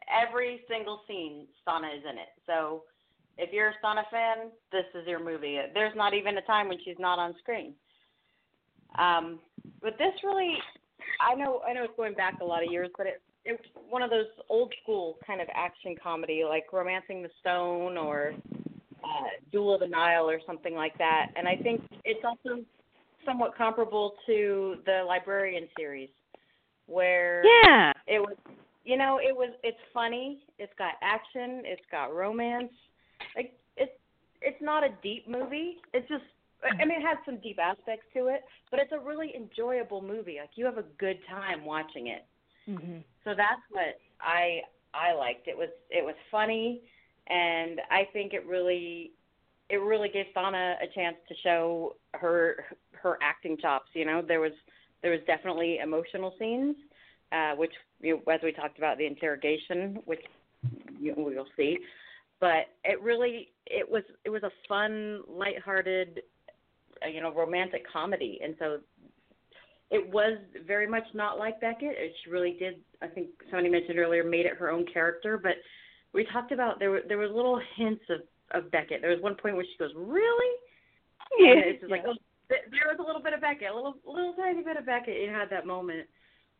[0.09, 2.29] every single scene Stana is in it.
[2.45, 2.83] So
[3.37, 5.59] if you're a Stana fan, this is your movie.
[5.73, 7.73] There's not even a time when she's not on screen.
[8.97, 9.39] Um,
[9.81, 10.55] but this really,
[11.19, 14.01] I know, I know it's going back a lot of years, but it it's one
[14.01, 18.33] of those old school kind of action comedy, like *Romancing the Stone* or
[19.03, 21.27] uh, *Jewel of the Nile* or something like that.
[21.35, 22.63] And I think it's also
[23.23, 26.09] somewhat comparable to the *Librarian* series,
[26.87, 27.93] where Yeah.
[28.07, 28.35] it was
[28.85, 32.71] you know it was it's funny it's got action it's got romance.
[33.35, 33.91] Like it's
[34.41, 36.23] it's not a deep movie it's just
[36.63, 40.37] i mean it has some deep aspects to it but it's a really enjoyable movie
[40.39, 42.25] like you have a good time watching it.
[42.69, 42.99] Mm-hmm.
[43.23, 44.61] so that's what i
[44.93, 45.47] i liked.
[45.47, 46.81] It was it was funny
[47.27, 49.11] and i think it really
[49.69, 54.21] it really gave Stana a chance to show her her acting chops you know?
[54.21, 54.53] There was
[55.01, 56.75] there was definitely emotional scenes
[57.35, 60.21] uh, which you know, as we talked about the interrogation, which
[60.99, 61.77] you know, we'll see.
[62.39, 66.21] But it really it was it was a fun, lighthearted,
[67.03, 68.79] uh, you know, romantic comedy, and so
[69.91, 71.95] it was very much not like Beckett.
[71.97, 72.75] It she really did.
[73.01, 75.53] I think somebody mentioned earlier made it her own character, but
[76.13, 78.21] we talked about there were there were little hints of
[78.51, 79.01] of Beckett.
[79.01, 80.55] There was one point where she goes, "Really?"
[81.39, 82.13] And it's just like, oh,
[82.49, 85.15] there was a little bit of Beckett, a little little tiny bit of Beckett.
[85.15, 86.07] It had that moment.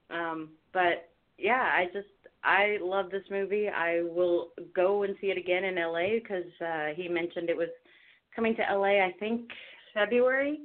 [0.10, 2.08] Um, but yeah, I just
[2.44, 3.70] I love this movie.
[3.70, 7.70] I will go and see it again in LA because uh, he mentioned it was
[8.36, 9.04] coming to LA.
[9.04, 9.50] I think
[9.94, 10.60] February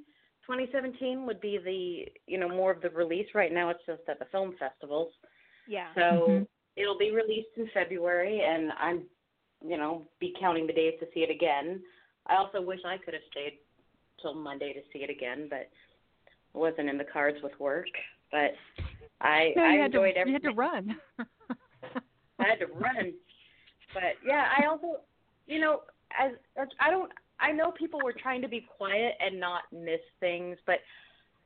[0.47, 3.29] 2017 would be the you know more of the release.
[3.35, 5.13] Right now, it's just at the film festivals.
[5.67, 5.93] Yeah.
[5.95, 6.47] So Mhm.
[6.77, 9.09] it'll be released in February, and I'm,
[9.65, 11.83] you know, be counting the days to see it again.
[12.27, 13.59] I also wish I could have stayed
[14.21, 15.71] till Monday to see it again, but it
[16.55, 17.89] wasn't in the cards with work.
[18.31, 18.55] But
[19.21, 20.97] I No, I you had to, enjoyed you had to run.
[22.39, 23.13] I had to run.
[23.93, 25.01] But yeah, I also,
[25.47, 25.83] you know,
[26.19, 27.11] as, as I don't,
[27.41, 30.77] I know people were trying to be quiet and not miss things, but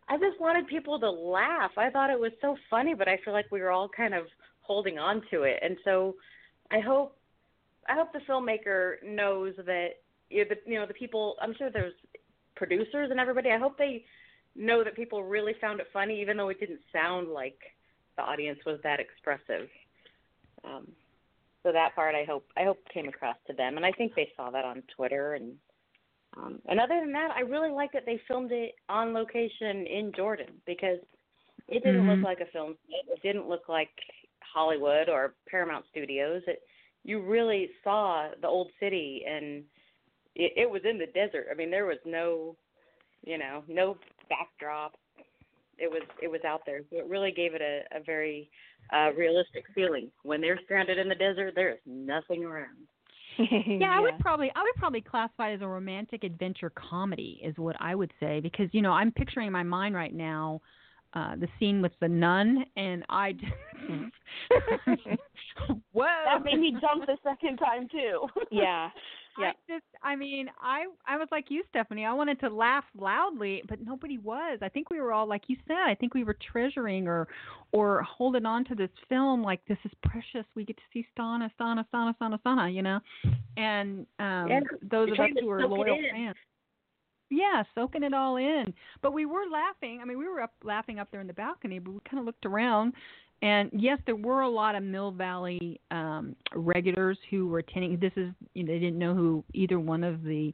[0.09, 1.71] I just wanted people to laugh.
[1.77, 4.25] I thought it was so funny, but I feel like we were all kind of
[4.61, 6.15] holding on to it, and so
[6.71, 7.17] I hope,
[7.89, 9.89] I hope the filmmaker knows that
[10.31, 11.37] you know, the, you know the people.
[11.41, 11.95] I'm sure there's
[12.57, 13.51] producers and everybody.
[13.51, 14.05] I hope they
[14.57, 17.59] know that people really found it funny, even though it didn't sound like
[18.17, 19.69] the audience was that expressive.
[20.65, 20.89] Um,
[21.63, 24.29] so that part, I hope, I hope came across to them, and I think they
[24.37, 25.35] saw that on Twitter.
[25.35, 25.55] And
[26.37, 30.13] um, and other than that, I really like that they filmed it on location in
[30.17, 30.99] Jordan because
[31.69, 32.09] it didn't Mhm.
[32.09, 33.13] look like a film set.
[33.13, 33.91] It didn't look like
[34.41, 36.43] Hollywood or Paramount Studios.
[36.47, 36.63] It
[37.05, 39.65] you really saw the old city, and
[40.35, 41.49] it, it was in the desert.
[41.51, 42.57] I mean, there was no,
[43.25, 43.99] you know, no
[44.29, 44.95] backdrop.
[45.79, 48.49] It was it was out there, so it really gave it a, a very
[48.93, 50.11] uh, realistic feeling.
[50.23, 52.87] When they're stranded in the desert, there is nothing around.
[53.39, 57.57] yeah, I would probably I would probably classify it as a romantic adventure comedy is
[57.59, 60.61] what I would say because you know I'm picturing in my mind right now
[61.15, 63.53] uh the scene with the nun and I just
[65.93, 66.07] whoa.
[66.25, 68.27] That made me jump the second time too.
[68.51, 68.91] Yeah.
[69.37, 69.49] Yeah.
[69.49, 72.05] I just I mean I I was like you Stephanie.
[72.05, 74.61] I wanted to laugh loudly but nobody was.
[74.63, 77.27] I think we were all like you said I think we were treasuring or
[77.73, 80.47] or holding on to this film like this is precious.
[80.55, 83.01] We get to see Stana Stana Stana Stana Stana you know?
[83.57, 86.37] And um Yeah, those you're of us who are loyal fans
[87.31, 88.73] yeah, soaking it all in.
[89.03, 90.01] But we were laughing.
[90.03, 92.27] I mean, we were up laughing up there in the balcony, but we kind of
[92.27, 92.95] looked around,
[93.43, 97.99] and yes, there were a lot of Mill Valley um, regulars who were attending.
[97.99, 100.53] This is you know, they didn't know who either one of the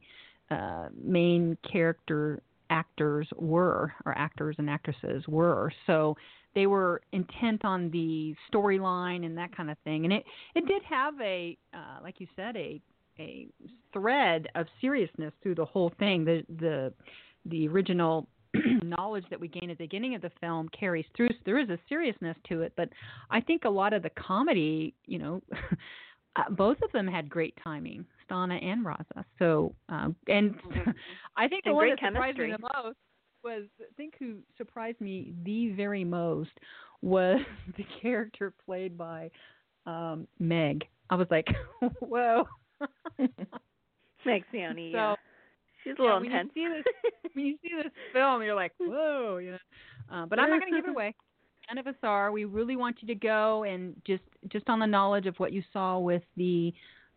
[0.49, 5.71] uh, main character actors were, or actors and actresses were.
[5.87, 6.17] So
[6.53, 10.03] they were intent on the storyline and that kind of thing.
[10.03, 12.81] And it it did have a, uh, like you said, a
[13.19, 13.47] a
[13.93, 16.25] thread of seriousness through the whole thing.
[16.25, 16.93] The the
[17.45, 18.27] the original
[18.83, 21.29] knowledge that we gain at the beginning of the film carries through.
[21.29, 22.89] So there is a seriousness to it, but
[23.29, 25.41] I think a lot of the comedy, you know,
[26.35, 29.23] uh, both of them had great timing, Stana and Raza.
[29.39, 30.91] So, um, and Mm-hmm.
[31.37, 32.97] I think the And one that surprised me the most
[33.43, 36.51] was, I think who surprised me the very most
[37.01, 37.39] was
[37.77, 39.31] the character played by
[39.85, 40.83] um Meg.
[41.09, 41.47] I was like,
[41.99, 42.47] whoa.
[44.25, 45.15] Meg So, yeah.
[45.83, 46.51] She's a yeah, little when intense.
[46.55, 49.57] You see this, when you see this film, you're like, whoa, you know.
[50.11, 51.15] Uh, but I'm not going to give it away.
[51.69, 52.31] None of us are.
[52.31, 55.63] We really want you to go and just just on the knowledge of what you
[55.71, 56.73] saw with the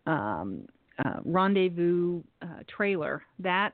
[0.06, 0.66] um,
[1.04, 3.22] uh, rendezvous uh, trailer.
[3.38, 3.72] That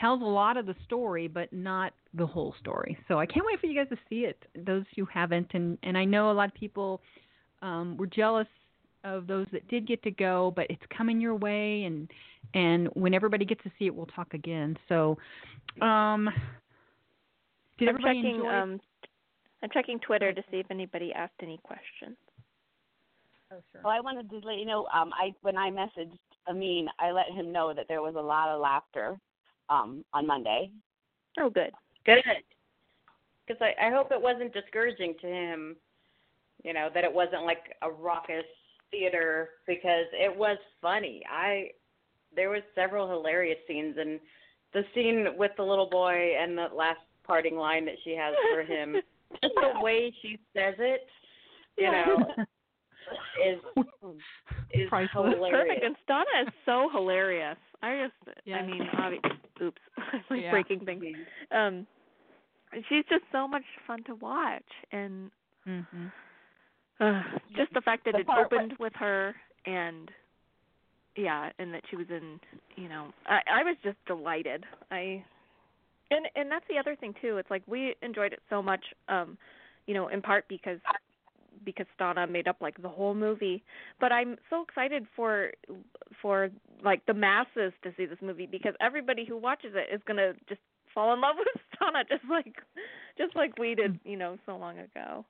[0.00, 2.98] tells a lot of the story, but not the whole story.
[3.08, 4.44] So I can't wait for you guys to see it.
[4.66, 7.00] Those who haven't, and and I know a lot of people
[7.62, 8.48] um, were jealous
[9.04, 12.10] of those that did get to go, but it's coming your way, and
[12.54, 14.76] and when everybody gets to see it, we'll talk again.
[14.88, 15.16] So,
[15.80, 16.28] um,
[17.78, 18.48] did I'm everybody checking enjoy?
[18.48, 18.80] um
[19.62, 22.16] I'm checking Twitter to see if anybody asked any questions.
[23.52, 23.80] oh, sure.
[23.82, 24.86] Well, I wanted to let you know.
[24.94, 26.18] Um, I when I messaged
[26.48, 29.18] Amin, I let him know that there was a lot of laughter
[29.68, 30.70] um, on Monday.
[31.38, 31.72] Oh, good.
[32.06, 32.18] Good.
[33.46, 35.76] Because I, I hope it wasn't discouraging to him,
[36.64, 38.44] you know, that it wasn't like a raucous
[38.90, 41.22] theater because it was funny.
[41.30, 41.70] I
[42.34, 44.20] there was several hilarious scenes and
[44.74, 48.62] the scene with the little boy and the last parting line that she has for
[48.62, 48.96] him,
[49.42, 51.00] just the way she says it,
[51.76, 52.34] you know,
[53.46, 53.60] is
[54.74, 55.34] is Priceless.
[55.34, 55.66] hilarious.
[55.68, 55.84] Perfect.
[55.84, 57.56] And Stana is so hilarious.
[57.82, 58.56] I just, Yeah.
[58.56, 59.80] I mean, obvi- oops,
[60.12, 60.50] I'm like Yeah.
[60.50, 61.04] breaking things.
[61.50, 61.86] Um,
[62.88, 64.62] she's just so much fun to watch,
[64.92, 65.30] and
[65.64, 65.80] hmm
[67.00, 67.22] uh,
[67.56, 69.34] just the fact that The it opened with her,
[69.66, 70.10] and
[71.16, 72.38] yeah, and that she was in,
[72.76, 74.64] you know, I, I was just delighted.
[74.90, 75.24] I,
[76.10, 77.36] and and that's the other thing too.
[77.38, 79.36] It's like we enjoyed it so much, um,
[79.86, 80.78] you know, in part because
[81.64, 83.62] because Stana made up like the whole movie.
[84.00, 85.50] But I'm so excited for
[86.22, 86.50] for
[86.84, 90.60] like the masses to see this movie because everybody who watches it is gonna just
[90.94, 92.54] fall in love with Stana just like
[93.18, 95.24] just like we did, you know, so long ago.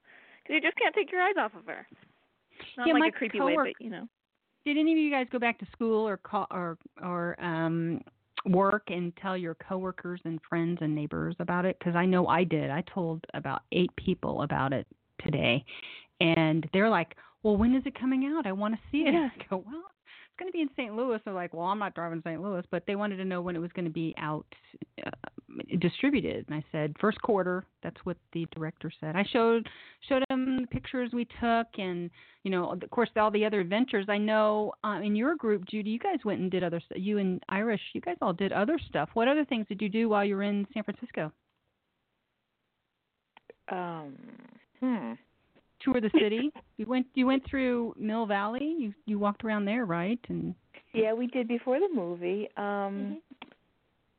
[0.48, 1.86] Because you just can't take your eyes off of her.
[2.76, 4.08] Not Yeah, like my a creepy way, but you know.
[4.64, 8.00] Did any of you guys go back to school or call or or um
[8.46, 11.78] work and tell your coworkers and friends and neighbors about it?
[11.78, 12.70] Because I know I did.
[12.70, 14.86] I told about eight people about it
[15.22, 15.64] today,
[16.20, 18.46] and they're like, "Well, when is it coming out?
[18.46, 19.28] I want to see it." Yeah.
[19.38, 19.84] I go, "Well,
[20.38, 20.94] going to be in St.
[20.94, 22.42] Louis." They're like, "Well, I'm not driving to St.
[22.42, 24.46] Louis," but they wanted to know when it was going to be out
[25.06, 25.10] uh,
[25.78, 26.46] distributed.
[26.48, 29.16] And I said, first quarter." That's what the director said.
[29.16, 29.68] I showed
[30.08, 32.10] showed them the pictures we took, and
[32.42, 34.06] you know, of course, all the other adventures.
[34.08, 36.98] I know uh, in your group, Judy, you guys went and did other stuff.
[37.00, 39.10] You and Iris, you guys all did other stuff.
[39.14, 41.32] What other things did you do while you were in San Francisco?
[43.70, 44.14] Um,
[44.80, 45.12] hmm.
[45.80, 46.50] Tour the city.
[46.76, 47.06] you went.
[47.14, 48.76] You went through Mill Valley.
[48.78, 50.20] You you walked around there, right?
[50.28, 50.54] And
[50.92, 52.48] Yeah, we did before the movie.
[52.56, 53.20] Um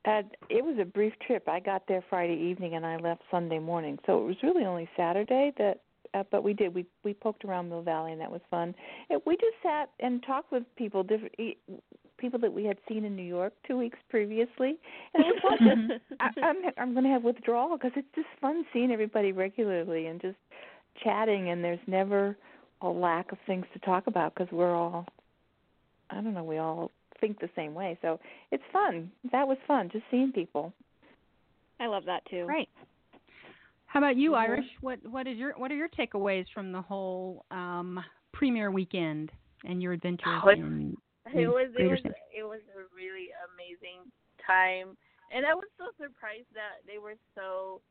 [0.05, 1.47] and it was a brief trip.
[1.47, 3.99] I got there Friday evening and I left Sunday morning.
[4.05, 5.81] So it was really only Saturday that
[6.13, 8.73] uh, but we did we we poked around Mill Valley and that was fun.
[9.09, 11.33] And we just sat and talked with people different
[12.17, 14.77] people that we had seen in New York 2 weeks previously.
[15.13, 15.91] And it was fun.
[16.19, 20.21] I, I'm I'm going to have withdrawal because it's just fun seeing everybody regularly and
[20.21, 20.37] just
[21.03, 22.37] chatting and there's never
[22.81, 25.05] a lack of things to talk about because we're all
[26.09, 26.91] I don't know, we all
[27.21, 27.97] think the same way.
[28.01, 28.19] So
[28.51, 29.11] it's fun.
[29.31, 30.73] That was fun, just seeing people.
[31.79, 32.45] I love that too.
[32.45, 32.69] Right.
[33.85, 34.37] How about you, Mhm.
[34.37, 34.65] Iris?
[34.81, 39.31] What what is your what are your takeaways from the whole um premiere weekend
[39.65, 41.99] and your adventures Oh, it- in, It in was it was
[42.35, 44.11] it was a really amazing
[44.45, 44.97] time,
[45.31, 47.81] and I was so surprised that they were so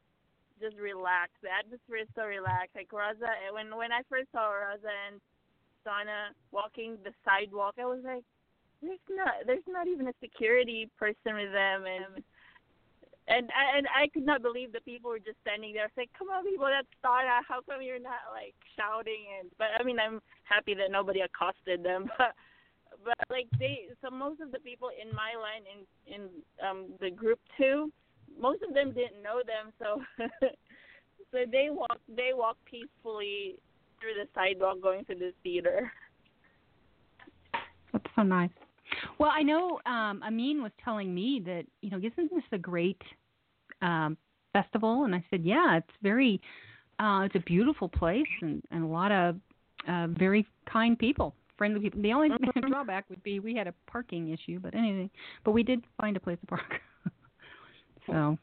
[0.61, 1.39] just relaxed.
[1.43, 2.75] The atmosphere is so relaxed.
[2.75, 5.21] Like Raza, when when I first saw Raza and
[5.83, 8.25] Stana walking the sidewalk, I was like,
[8.83, 12.23] "There's not there's not even a security person with them," and
[13.29, 15.85] and I, and I could not believe the people were just standing there.
[15.85, 17.45] I was like, "Come on, people, that's Stana.
[17.47, 21.83] How come you're not like shouting?" And but I mean, I'm happy that nobody accosted
[21.85, 22.33] them, but
[23.05, 26.23] but like they so most of the people in my line in in
[26.67, 27.93] um the group too
[28.39, 30.02] most of them didn't know them so
[31.32, 33.56] so they walked they walked peacefully
[34.01, 35.90] through the sidewalk going to the theater
[37.93, 38.51] That's so nice.
[39.19, 43.01] Well, I know um Amin was telling me that, you know, isn't this a great
[43.82, 44.16] um,
[44.52, 46.40] festival?" And I said, "Yeah, it's very,
[46.98, 49.36] uh, it's a beautiful place and, and a lot of
[49.89, 52.02] uh, very kind people, friendly people.
[52.02, 52.60] The only Mm-hmm.
[52.69, 55.10] drawback would be we had a parking issue, but anything,
[55.44, 56.81] but we did find a place to park.
[58.09, 58.39] So."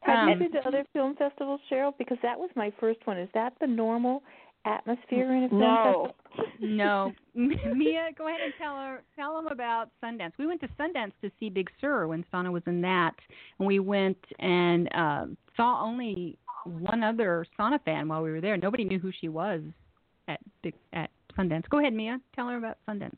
[0.00, 1.92] Have Um, you been to other film festivals, Cheryl?
[1.98, 3.18] Because that was my first one.
[3.18, 4.22] Is that the normal
[4.64, 5.82] atmosphere in a film No.
[5.82, 6.14] festival?
[6.60, 10.32] no, Mia, go ahead and tell her tell them about Sundance.
[10.38, 13.14] We went to Sundance to see Big Sur when Stana was in that,
[13.58, 15.26] and we went and uh,
[15.56, 18.56] saw only one other Stana fan while we were there.
[18.56, 19.62] Nobody knew who she was
[20.26, 21.68] at Big at Sundance.
[21.70, 22.20] Go ahead, Mia.
[22.34, 23.16] Tell her about Sundance.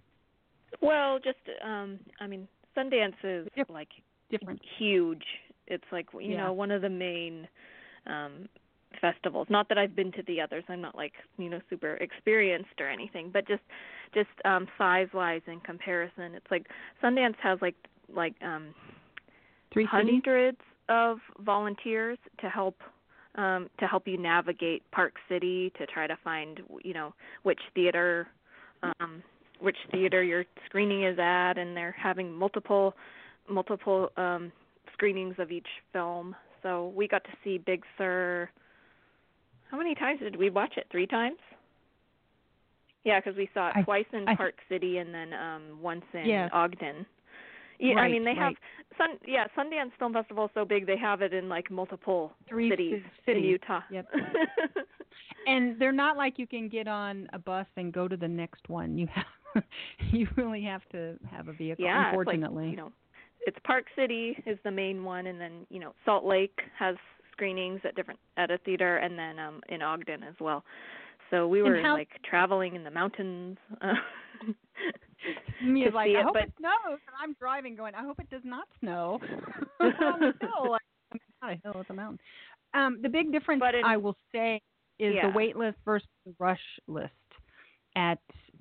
[0.81, 2.47] Well, just um I mean,
[2.77, 3.89] Sundance is like
[4.31, 4.61] different.
[4.78, 5.24] huge.
[5.66, 6.47] It's like you Yeah.
[6.47, 7.48] know one of the main
[8.07, 8.48] um
[9.01, 9.47] festivals.
[9.51, 10.65] Not that I've been to the others.
[10.69, 13.62] I'm not like you know super experienced or anything, but just
[14.15, 16.66] just um size wise in comparison, it's like
[17.02, 17.77] Sundance has like
[18.15, 18.74] like um
[19.86, 20.59] hundreds
[20.89, 22.77] of volunteers to help
[23.36, 28.27] um to help you navigate Park City to try to find you know which theater
[28.82, 29.23] um
[29.61, 32.94] which theater your screening is at and they're having multiple
[33.48, 34.52] multiple um
[34.92, 36.34] screenings of each film.
[36.62, 38.50] So we got to see Big Sur
[39.70, 40.86] how many times did we watch it?
[40.90, 41.38] 3 times?
[43.04, 46.04] Yeah, because we saw it I- twice in I- Park City and then um once
[46.12, 46.48] in Yeah.
[46.52, 47.06] Ogden.
[47.78, 48.58] Yeah, right, I mean they have right.
[48.98, 52.68] Sun yeah, Sundance Film Festival is so big they have it in like multiple Three
[52.68, 53.42] cities, cities.
[53.44, 53.80] in Utah.
[53.90, 54.06] Yep.
[55.46, 58.68] and they're not like you can get on a bus and go to the next
[58.68, 58.98] one.
[58.98, 59.64] You have
[60.12, 61.84] you really have to have a vehicle.
[61.84, 62.64] yeah, unfortunately.
[62.64, 62.92] Like, you know,
[63.46, 66.96] it's Park City is the main one and then, you know, Salt Lake has
[67.32, 70.64] screenings at different at a theater and then um in Ogden as well.
[71.30, 73.56] So we were how- like traveling in the mountains.
[73.80, 73.94] Uh,
[75.60, 78.30] to like, I it, hope but it snows, and I'm driving, going, I hope it
[78.30, 79.20] does not snow.
[79.80, 80.76] on the hill,
[81.14, 82.18] it's not a hill, it's a mountain.
[82.74, 84.60] Um, the big difference, in- I will say,
[84.98, 85.30] is Yeah.
[85.30, 87.12] the wait list versus the rush list.
[87.96, 88.18] At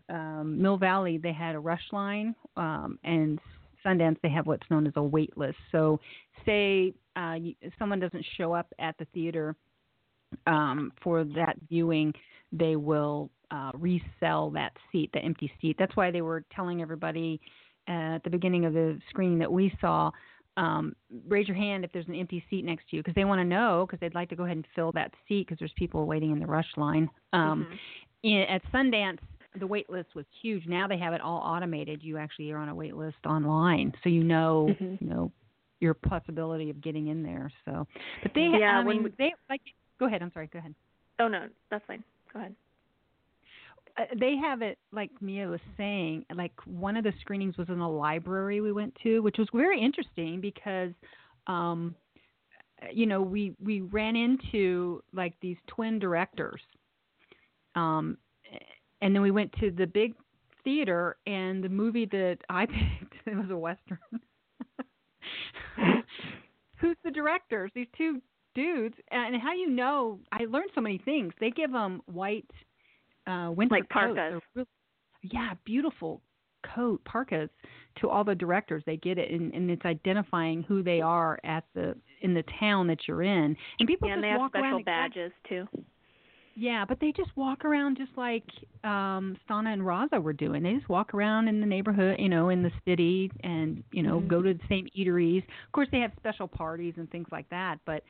[0.10, 3.40] um, Mill Valley, they had a rush line, um, and
[3.86, 5.58] Sundance, they have what's known as a wait list.
[5.72, 6.00] So,
[6.46, 9.56] say uh, you, someone doesn't show up at the theater
[10.48, 12.14] um, for that viewing,
[12.52, 15.76] they will uh, resell that seat, the empty seat.
[15.80, 17.40] That's why they were telling everybody
[17.88, 20.12] uh, at the beginning of the screening that we saw.
[20.58, 20.94] Um,
[21.28, 23.46] raise your hand if there's an empty seat next to you because they want to
[23.46, 26.32] know because they'd like to go ahead and fill that seat because there's people waiting
[26.32, 27.10] in the rush line.
[27.34, 27.78] Um, Mhm.
[28.24, 29.20] in, at Sundance,
[29.58, 30.68] the wait list was huge.
[30.68, 32.04] Now they have it all automated.
[32.04, 35.02] You actually are on a wait list online, so you know, Mhm.
[35.02, 35.32] you know,
[35.80, 37.50] your possibility of getting in there.
[37.66, 37.88] So,
[38.22, 39.62] but they, Yeah, I when mean, we- they like.
[40.00, 40.22] Go ahead.
[40.22, 40.48] I'm sorry.
[40.48, 40.76] Go ahead.
[41.20, 42.04] Oh no, that's fine.
[42.34, 42.56] Go ahead.
[43.98, 46.26] uh, they have it like Mia was saying.
[46.34, 49.82] Like one of the screenings was in a library we went to, which was very
[49.82, 50.94] interesting because,
[51.48, 51.96] um,
[52.94, 56.62] you know, we we ran into like these twin directors,
[57.76, 58.18] um,
[59.02, 60.14] and then we went to the big
[60.64, 62.66] theater, and the movie that I
[63.00, 64.00] picked it was a western.
[66.78, 67.72] Who's the directors?
[67.76, 68.22] These two
[68.56, 70.20] dudes, and how you know?
[70.32, 71.34] I learned so many things.
[71.40, 72.50] They give them white
[73.28, 74.16] uh winter Like coats.
[74.16, 74.42] parkas.
[74.56, 74.66] They're
[75.24, 76.22] yeah, beautiful
[76.76, 77.50] coat parkas
[78.00, 78.82] to all the directors.
[78.86, 82.88] They get it, and, and it's identifying who they are at the in the town
[82.88, 83.56] that you're in.
[83.80, 85.68] And people Yeah, just and they have walk around special exact- badges too.
[86.60, 88.44] Yeah, but they just walk around just like
[88.84, 90.64] um Stana and Raza were doing.
[90.64, 94.20] They just walk around in the neighborhood, you know, in the city and, you know,
[94.20, 94.28] Mhm.
[94.28, 95.44] go to the same eateries.
[95.68, 98.04] Of course they have special parties and things like that, but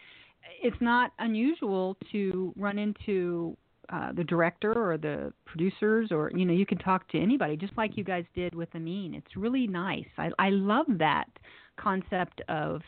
[0.64, 3.56] it's not unusual to run into
[3.90, 7.76] uh the director or the producers or you know, you can talk to anybody just
[7.78, 9.14] like you guys did with Amin.
[9.14, 10.10] It's really nice.
[10.18, 11.30] I I love that
[11.78, 12.82] concept of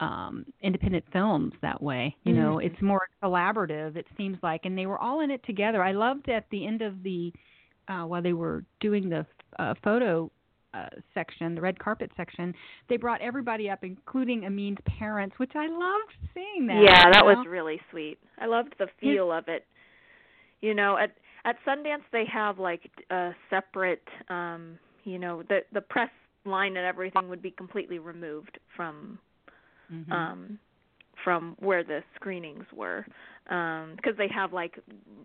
[0.00, 2.66] um independent films that way you know Mhm.
[2.66, 6.28] it's more collaborative it seems like and they were all in it together i loved
[6.28, 7.32] at the end of the
[7.88, 9.26] uh while they were doing the
[9.58, 10.30] uh photo
[10.72, 12.54] uh section the red carpet section
[12.88, 17.26] they brought everybody up including amin's parents which i loved seeing that yeah, that know?
[17.26, 18.18] was really sweet.
[18.38, 19.66] I loved the feel of it.
[20.60, 21.12] You know, at
[21.44, 26.10] at Sundance they have like a separate um, you know, the the press
[26.44, 29.18] line and everything would be completely removed from
[29.92, 30.12] Mhm.
[30.12, 30.58] um
[31.24, 33.04] from where the screenings were
[33.48, 34.78] um because they have like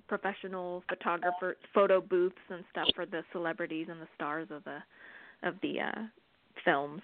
[0.07, 4.77] professional photographer photo booths and stuff for the celebrities and the stars of the
[5.43, 6.01] of the uh
[6.63, 7.01] films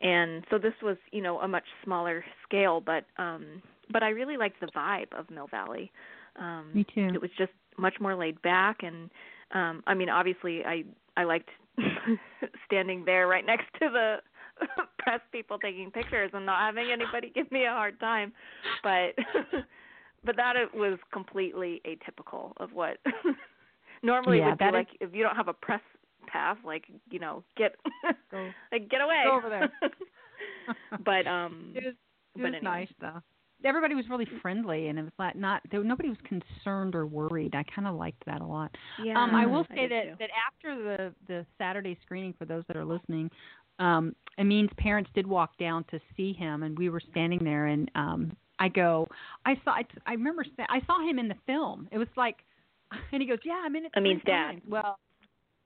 [0.00, 4.36] and so this was you know a much smaller scale but um but I really
[4.36, 5.90] liked the vibe of Mill Valley
[6.38, 7.10] um Me too.
[7.14, 9.10] it was just much more laid back and
[9.52, 10.84] um I mean obviously I
[11.16, 11.48] I liked
[12.66, 14.16] standing there right next to the
[14.98, 18.32] press people taking pictures and not having anybody give me a hard time.
[18.82, 19.14] But
[20.24, 22.98] but that it was completely atypical of what
[24.02, 25.80] normally Yeah, would be is- like if you don't have a press
[26.26, 27.76] pass, like you know, get
[28.30, 29.70] Go- like get away Go over there.
[31.04, 31.94] but um, It was,
[32.36, 32.60] it was anyway.
[32.62, 33.20] nice though.
[33.64, 37.54] Everybody was really friendly, and it was like not there, nobody was concerned or worried.
[37.54, 38.70] I kind of liked that a lot.
[39.02, 40.16] yeah, Um, I will say did that too.
[40.20, 43.30] that after the the Saturday screening, for those that are listening,
[43.78, 47.90] um, Amin's parents did walk down to see him, and we were standing there, and
[47.94, 49.08] um, I go,
[49.44, 51.88] I saw, I, I remember, I saw him in the film.
[51.90, 52.36] It was like,
[53.12, 53.92] and he goes, yeah, I'm in it.
[53.96, 54.50] Amin's dad.
[54.52, 54.98] times." Well,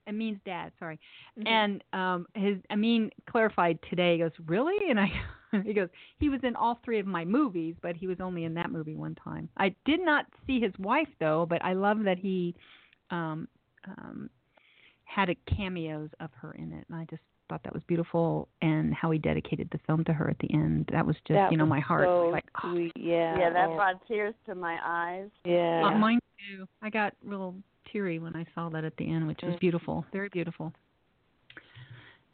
[0.06, 0.98] Amin's dad, sorry.
[1.38, 1.46] Mhm.
[1.48, 4.14] And um his Amin clarified today.
[4.14, 5.08] He goes, "Really?" And I
[5.64, 5.88] he goes,
[6.18, 8.94] "He was in all three of my movies, but he was only in that movie
[8.96, 12.56] one time." I did not see his wife though, but I love that he
[13.10, 13.46] um
[13.86, 14.30] um
[15.04, 18.94] had a cameos of her in it, and I just thought that was beautiful and
[18.94, 20.88] how he dedicated the film to her at the end.
[20.92, 23.38] That was just, That you know, my heart so was like, oh, Sweet, yeah.
[23.38, 25.28] Yeah, that brought tears to my eyes.
[25.44, 25.82] yeah.
[25.84, 26.20] Uh, mine
[26.50, 26.66] too.
[26.80, 27.54] I got real
[27.92, 29.60] teary when I saw that at the end, which was Mm.
[29.60, 30.72] beautiful, very beautiful.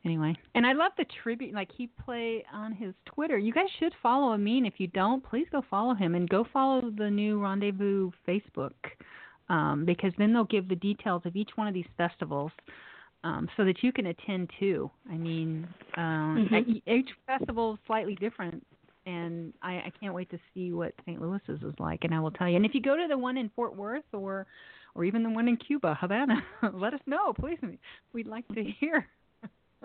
[0.04, 1.52] Anyway, and I love the tribute.
[1.52, 3.38] Like he play on his Twitter.
[3.38, 4.64] You guys should follow Amin.
[4.64, 8.74] If you don't, please go follow him and go follow the new Rendezvous Facebook,
[9.48, 12.52] um, because then they'll give the details of each one of these festivals.
[13.26, 14.88] Um, so that you can attend too.
[15.10, 15.66] I mean,
[15.96, 16.68] um, Mhm.
[16.68, 18.64] e- each festival is slightly different,
[19.04, 21.20] and I, I can't wait to see what St.
[21.20, 22.04] Louis's is like.
[22.04, 22.54] And I will tell you.
[22.54, 24.46] And if you go to the one in Fort Worth or
[24.94, 26.40] or even the one in Cuba, Havana,
[26.72, 27.58] let us know, please.
[28.12, 29.08] We'd like to hear.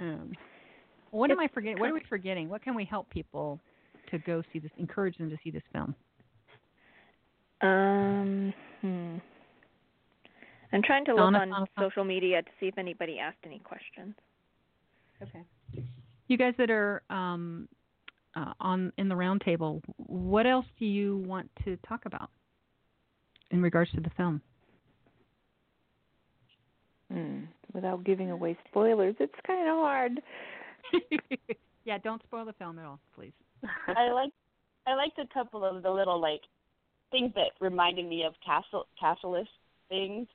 [0.00, 0.32] um,
[1.10, 1.80] what am I forgetting?
[1.80, 2.48] What are we forgetting?
[2.48, 3.60] What can we help people
[4.12, 4.70] to go see this?
[4.78, 5.94] Encourage them to see this film.
[7.62, 9.18] Um, hmm.
[10.72, 13.58] I'm trying to look Donna, on Donna, social media to see if anybody asked any
[13.58, 14.14] questions.
[15.22, 15.42] Okay.
[16.28, 17.68] You guys that are um,
[18.34, 22.30] uh, on in the roundtable, what else do you want to talk about
[23.50, 24.40] in regards to the film?
[27.12, 27.40] Hmm.
[27.74, 30.20] Without giving away spoilers, it's kind of hard.
[31.84, 33.32] yeah, don't spoil the film at all, please.
[33.88, 34.32] I like
[34.86, 36.40] I liked a couple of the little like
[37.10, 39.48] things that reminded me of castle castle-ish
[39.88, 40.26] things,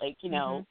[0.00, 0.64] like you know,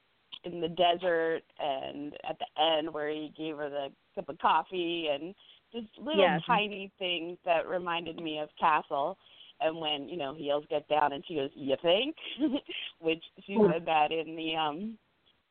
[0.44, 5.08] in the desert and at the end where he gave her the cup of coffee
[5.12, 5.34] and
[5.72, 6.42] just little Yes.
[6.48, 9.18] tiny things that reminded me of Castle.
[9.60, 12.16] And when you know heels get down and she goes, "You think?"
[13.00, 13.72] Which she Hmm.
[13.72, 14.98] said that in the um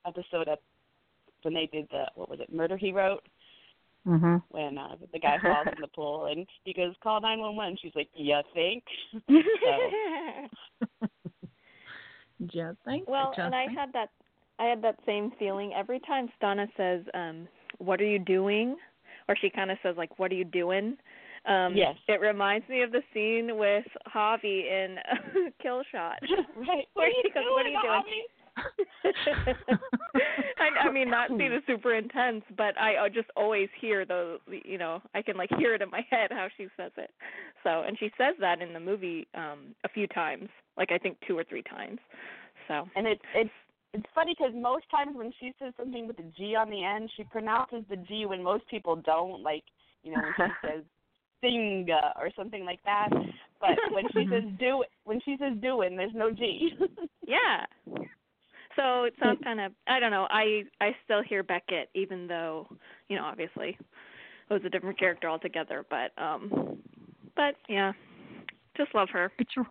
[0.07, 0.61] episode at
[1.43, 3.23] when they did the what was it, Murder He Wrote
[4.07, 4.37] Mm-hmm.
[4.51, 7.77] when uh, the guy falls in the pool and he goes call nine one one
[7.81, 8.83] she's like you think
[12.47, 13.09] Just think.
[13.09, 14.11] well, just and I had that
[14.59, 17.49] I had that same feeling every time Stana says, um,
[17.79, 18.77] "What are you doing?"
[19.29, 20.97] or she kind of says like, "What are you doing?"
[21.47, 21.97] Um, Yes.
[22.09, 23.85] It reminds me of the scene with
[24.15, 24.99] Javi in
[25.63, 26.19] Kill Shot.
[26.57, 28.25] right Where are she you goes, doing, "What are you doing?"
[28.61, 29.45] Javi?"
[30.61, 34.39] I, I mean, not scene is super intense, but I, I just always hear the,
[34.65, 37.11] you know, I can like hear it in my head how she says it.
[37.63, 41.17] So, and she says that in the movie um a few times, like I think
[41.27, 41.99] two or three times.
[42.69, 43.51] So, and it's it's
[43.93, 47.11] it's funny because most times when she says something with a G on the end,
[47.17, 49.43] she pronounces the G when most people don't.
[49.43, 49.65] Like
[50.03, 50.85] you know when she says
[51.43, 53.09] "singa" or something like that.
[53.61, 56.71] But when she says "do," when she says "doing," there's no G.
[57.27, 57.67] yeah.
[58.81, 60.27] So it sounds kind of I don't know.
[60.31, 62.67] I I still hear Beckett even though,
[63.09, 63.77] you know, obviously
[64.49, 66.79] it was a different character altogether, but um
[67.37, 67.93] but yeah.
[68.77, 69.31] Just love her.
[69.39, 69.65] It's The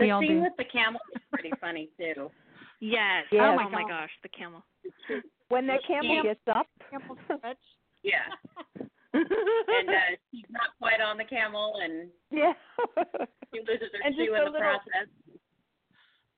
[0.00, 0.42] We scene do.
[0.42, 2.30] with the camel is pretty funny too.
[2.80, 3.24] Yes.
[3.30, 3.42] Yes.
[3.42, 4.64] Oh, my my gosh, the camel.
[5.48, 6.22] When that camel Yeah.
[6.22, 6.66] gets up,
[8.02, 8.26] Yeah.
[9.12, 12.52] and uh, she's not quite on the camel, and yeah.
[13.52, 15.08] she loses her And shoe in the little- process.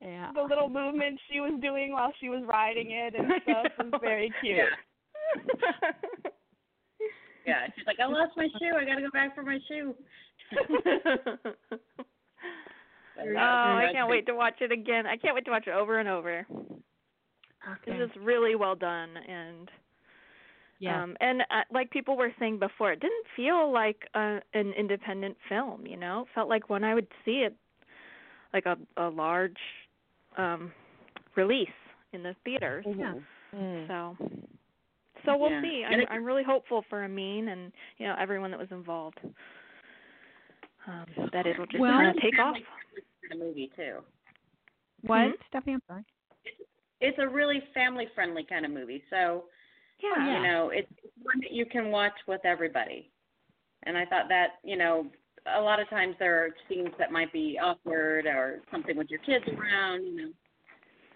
[0.00, 0.30] Yeah.
[0.34, 4.32] the little movements she was doing while she was riding it and stuff was very
[4.40, 4.56] cute.
[4.56, 6.30] Yeah.
[7.46, 8.76] Yeah, she's like, I lost my shoe.
[8.78, 9.94] I got to go back for my shoe.
[13.18, 15.06] oh, I can't wait to watch it again.
[15.06, 16.46] I can't wait to watch it over and over.
[16.50, 17.92] Okay.
[17.92, 19.70] It's just really well done and
[20.78, 21.02] yeah.
[21.02, 25.36] um and uh, like people were saying before, it didn't feel like a, an independent
[25.48, 26.22] film, you know?
[26.22, 27.54] It felt like when I would see it
[28.54, 29.58] like a a large
[30.36, 30.72] um
[31.36, 31.68] release
[32.12, 32.84] in the theaters.
[32.96, 33.14] yeah.
[33.54, 33.86] Mm.
[33.88, 34.16] So
[35.24, 35.62] so we'll Yeah.
[35.62, 35.84] see.
[35.88, 39.18] I'm it- I'm really hopeful for Amin and you know everyone that was involved.
[40.86, 42.56] Um, that it'll just Well- kind of take off.
[43.30, 44.02] The movie too.
[45.02, 45.46] What, Mhm.
[45.48, 45.74] Stephanie?
[45.74, 46.04] I'm sorry.
[47.00, 49.04] It's a really family friendly kind of movie.
[49.10, 49.48] So,
[50.02, 50.36] Yeah.
[50.38, 50.90] You know, it's
[51.22, 53.10] one that you can watch with everybody.
[53.82, 55.12] And I thought that, you know,
[55.56, 59.20] a lot of times there are scenes that might be awkward or something with your
[59.20, 60.30] kids around, you know.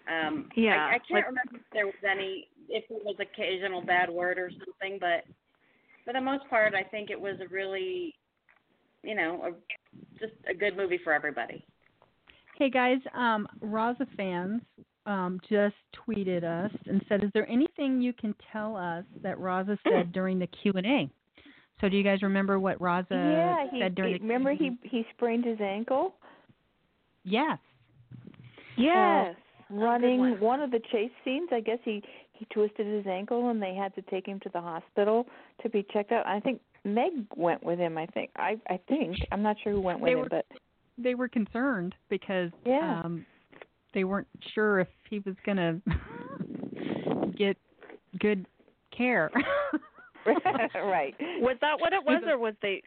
[0.07, 3.81] Um Yeah, I, I can't like- remember if there was any if it was occasional
[3.81, 5.23] bad word or something, but
[6.03, 8.13] for the most part I think it was a really
[9.03, 9.51] you know, a,
[10.19, 11.63] just a good movie for everybody.
[12.57, 14.61] Hey guys, um, Raza fans
[15.05, 15.75] um, just
[16.07, 20.39] tweeted us and said, "Is there anything you can tell us that Raza said during
[20.39, 21.09] the Q and A?"
[21.81, 24.23] So, do you guys remember what Raza yeah, he, said during he the?
[24.23, 26.15] remember he he sprained his ankle.
[27.23, 27.57] Yes.
[28.77, 29.35] Yes,
[29.69, 30.39] good running one.
[30.39, 31.49] one of the chase scenes.
[31.51, 32.03] I guess he
[32.33, 35.25] he twisted his ankle and they had to take him to the hospital
[35.63, 36.25] to be checked out.
[36.27, 37.97] I think Meg went with him.
[37.97, 40.45] I think I I think I'm not sure who went with They him, were- but
[40.97, 43.01] They were concerned because Yeah.
[43.03, 43.25] um,
[43.93, 45.57] they weren't sure if he was going
[47.17, 47.57] to get
[48.19, 48.45] good
[48.95, 49.31] care.
[50.75, 51.15] right.
[51.39, 52.81] Was that what it was, or was they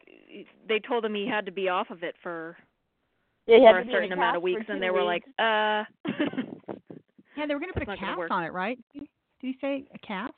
[0.68, 2.56] they told him he had to be off of it for
[3.46, 5.84] Yeah, for a certain amount of weeks, and two they were like, uh.
[7.36, 8.78] yeah, they were going to put a That's not gonna cast on it, right?
[8.92, 9.06] Did
[9.40, 10.32] he say a cast?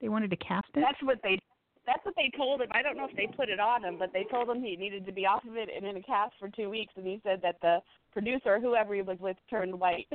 [0.00, 0.80] They wanted to cast it.
[0.80, 1.38] That's what they.
[1.86, 2.68] That's what they told him.
[2.72, 5.06] I don't know if they put it on him, but they told him he needed
[5.06, 6.92] to be off of it and in a cast for two weeks.
[6.96, 7.78] And he said that the
[8.12, 10.06] producer, whoever he was with, turned white.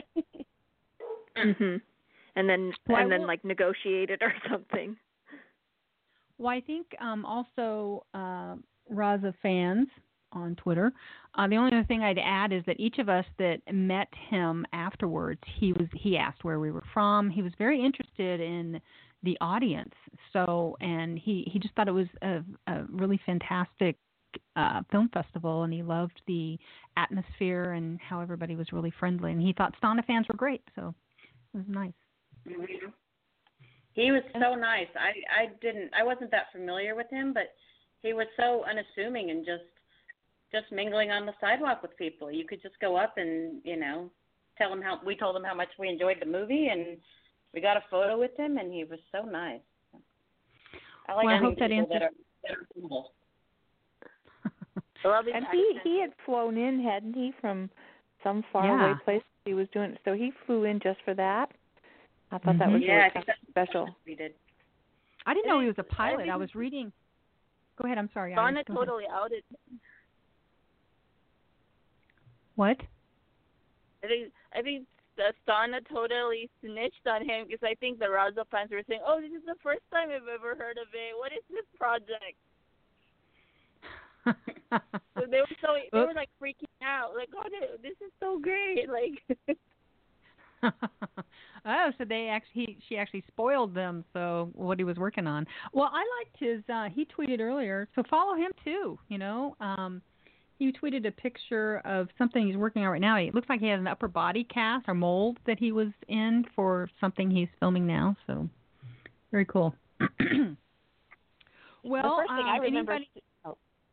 [1.35, 1.81] mhm.
[2.35, 4.95] And then Well, and then like negotiated or something.
[6.37, 8.55] Well, I think um, also uh,
[8.91, 9.87] Raza fans
[10.31, 10.91] on Twitter.
[11.35, 14.65] Uh, the only other thing I'd add is that each of us that met him
[14.73, 17.29] afterwards, he was he asked where we were from.
[17.29, 18.81] He was very interested in
[19.23, 19.93] the audience.
[20.33, 23.95] So, and he he just thought it was a, a really fantastic
[24.55, 26.57] uh, film festival, and he loved the
[26.97, 29.31] atmosphere and how everybody was really friendly.
[29.31, 30.61] And he thought Stana fans were great.
[30.75, 30.93] So
[31.53, 31.93] it was nice.
[33.93, 34.87] He was so nice.
[34.95, 35.11] I
[35.43, 37.53] I didn't I wasn't that familiar with him, but
[38.01, 39.63] he was so unassuming and just
[40.51, 42.31] just mingling on the sidewalk with people.
[42.31, 44.09] You could just go up and you know
[44.57, 46.97] tell him how we told him how much we enjoyed the movie and
[47.53, 49.61] we got a photo with him and he was so nice.
[51.07, 53.11] I like Well, I hope that people that answers- are that are humble.
[55.03, 57.69] Well, And he he had flown in, hadn't he, from
[58.23, 58.97] some faraway Yeah.
[59.03, 59.97] place he was doing.
[60.05, 61.51] So he flew in just for that.
[62.33, 62.73] I thought that Mhm.
[62.73, 63.95] was Yeah, I really think kind of special.
[64.05, 64.33] We did.
[65.25, 66.21] I didn't know he was a pilot.
[66.21, 66.91] I didn't- was reading.
[67.77, 67.97] Go ahead.
[67.97, 68.33] I'm sorry.
[68.33, 68.87] Iris, Donna go ahead.
[68.87, 69.43] totally outed.
[72.55, 72.79] What?
[74.03, 78.45] I think I think that Donna totally snitched on him because I think the Raza
[78.49, 81.17] fans were saying, "Oh, this is the first time I've ever heard of it.
[81.17, 82.37] What is this project?"
[85.15, 88.39] So they were so they were like freaking out, like, "Oh, th- this is so
[88.39, 89.57] great!" Like,
[91.65, 94.03] oh, so they actually he, she actually spoiled them.
[94.13, 95.45] So what he was working on.
[95.73, 96.61] Well, I liked his.
[96.73, 98.97] uh He tweeted earlier, so follow him too.
[99.09, 100.01] You know, um
[100.59, 103.17] he tweeted a picture of something he's working on right now.
[103.17, 106.45] It looks like he has an upper body cast or mold that he was in
[106.55, 108.15] for something he's filming now.
[108.27, 108.47] So
[109.31, 109.75] very cool.
[109.99, 112.91] well, the first thing I um, remember.
[112.93, 113.09] anybody-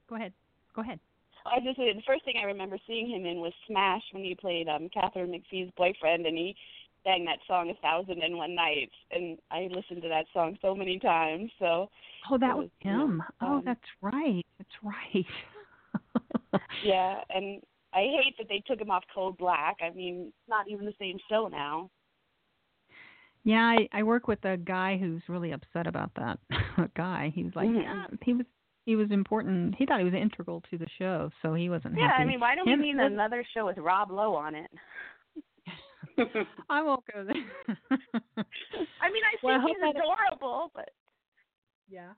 [0.09, 0.33] Go ahead.
[0.75, 0.99] Go ahead.
[1.47, 4.69] I just the first thing I remember seeing him in was Smash when he played
[4.69, 6.55] um Katharine McPhee's boyfriend, and he
[7.05, 10.75] sang that song "A Thousand and One Nights," and I listened to that song so
[10.75, 11.51] many times.
[11.59, 11.89] So
[12.31, 13.23] Oh, that was was, him.
[13.41, 14.45] Oh, that's right.
[14.59, 15.27] That's right.
[16.85, 17.63] yeah, and
[17.93, 19.79] I hate that they took him off Code Black.
[19.83, 21.91] I mean, not even the same show now.
[23.43, 26.39] Yeah, I, I work with a guy who's really upset about that.
[26.77, 27.83] a guy, he was like, Mhm.
[27.83, 28.45] yeah, he was
[28.91, 29.77] he was important.
[29.79, 32.23] He thought he was integral to the show, so he wasn't Yeah, happy.
[32.25, 34.69] I mean, why don't Him- we need another show with Rob Lowe on it?
[36.69, 37.37] I won't go there.
[38.37, 40.91] I mean, I think Well, I he's that- adorable, but
[41.89, 42.11] yeah.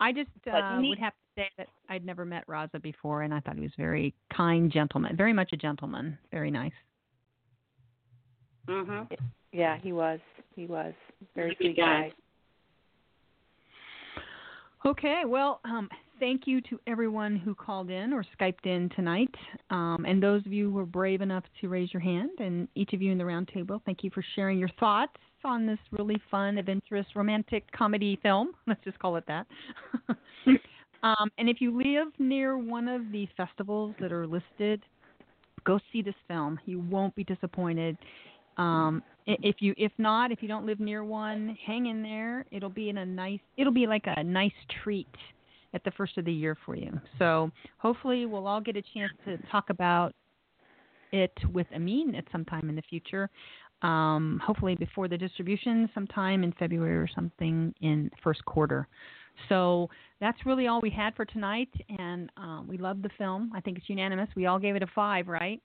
[0.00, 3.32] I just uh, neat- would have to say that I'd never met Raza before, and
[3.32, 6.72] I thought he was very kind gentleman, very much a gentleman, very nice.
[8.68, 9.08] Mhm.
[9.52, 10.18] Yeah, he was.
[10.56, 10.94] He was
[11.36, 12.12] very Good sweet guy.
[14.84, 15.88] Okay, well, um,
[16.20, 19.34] thank you to everyone who called in or Skyped in tonight.
[19.70, 22.92] Um, and those of you who were brave enough to raise your hand, and each
[22.92, 26.58] of you in the roundtable, thank you for sharing your thoughts on this really fun,
[26.58, 28.52] adventurous, romantic comedy film.
[28.66, 29.46] Let's just call it that.
[31.02, 34.82] um, and if you live near one of the festivals that are listed,
[35.64, 36.60] go see this film.
[36.66, 37.96] You won't be disappointed.
[38.56, 42.44] Um, if you if not, if you don't live near one, hang in there.
[42.50, 43.40] It'll be in a nice.
[43.56, 45.08] It'll be like a nice treat
[45.74, 46.98] at the first of the year for you.
[47.18, 50.14] So hopefully we'll all get a chance to talk about
[51.12, 53.28] it with Amin at some time in the future.
[53.82, 58.88] Um, hopefully before the distribution, sometime in February or something in first quarter.
[59.50, 63.52] So that's really all we had for tonight, and um, we love the film.
[63.54, 64.30] I think it's unanimous.
[64.34, 65.60] We all gave it a five, right?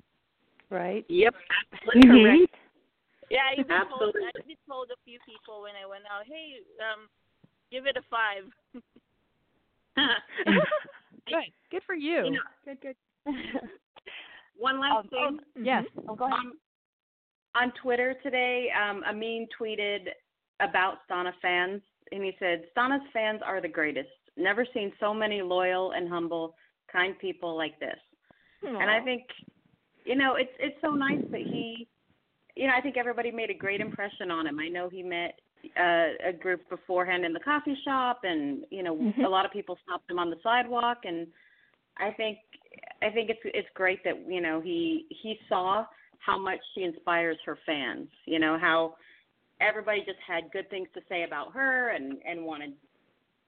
[0.69, 1.05] Right.
[1.07, 1.35] Yep.
[1.73, 2.23] Absolutely Mhm.
[2.23, 2.55] correct.
[3.31, 6.59] Yeah, I even told, I even told a few people when I went out, hey,
[6.83, 7.07] um,
[7.71, 8.43] give it a five.
[11.27, 11.51] Good.
[11.71, 12.25] Good for you.
[12.25, 12.95] You know- good, good.
[14.57, 15.65] One last Um, thing.
[15.65, 15.85] Yes.
[16.07, 16.37] Oh, go ahead.
[16.39, 16.53] Um,
[17.55, 20.07] on Twitter today, um, Amin tweeted
[20.59, 21.81] about Stana fans,
[22.11, 24.09] and he said, "Stana's fans are the greatest.
[24.37, 26.55] Never seen so many loyal and humble,
[26.91, 27.97] kind people like this."
[28.63, 29.23] And I think,
[30.05, 31.87] you know, it's it's so nice that he,
[32.55, 34.59] you know, I think everybody made a great impression on him.
[34.59, 35.39] I know he met
[35.79, 39.23] uh, a group beforehand in the coffee shop, and you know, Mhm.
[39.23, 41.27] a lot of people stopped him on the sidewalk, and
[41.97, 42.39] I think
[43.01, 45.85] I think it's it's great that you know he he saw
[46.19, 48.09] how much she inspires her fans.
[48.25, 48.95] You know how
[49.59, 52.73] everybody just had good things to say about her and and wanted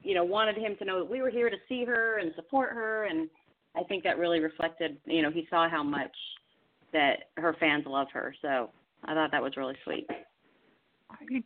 [0.04, 2.72] you know wanted him to know that we were here to see her and support
[2.74, 3.30] her and
[3.76, 6.16] I think that really reflected you know he saw how much
[6.92, 8.36] that her fans love her.
[8.42, 8.70] So
[9.06, 10.08] I thought that was really sweet.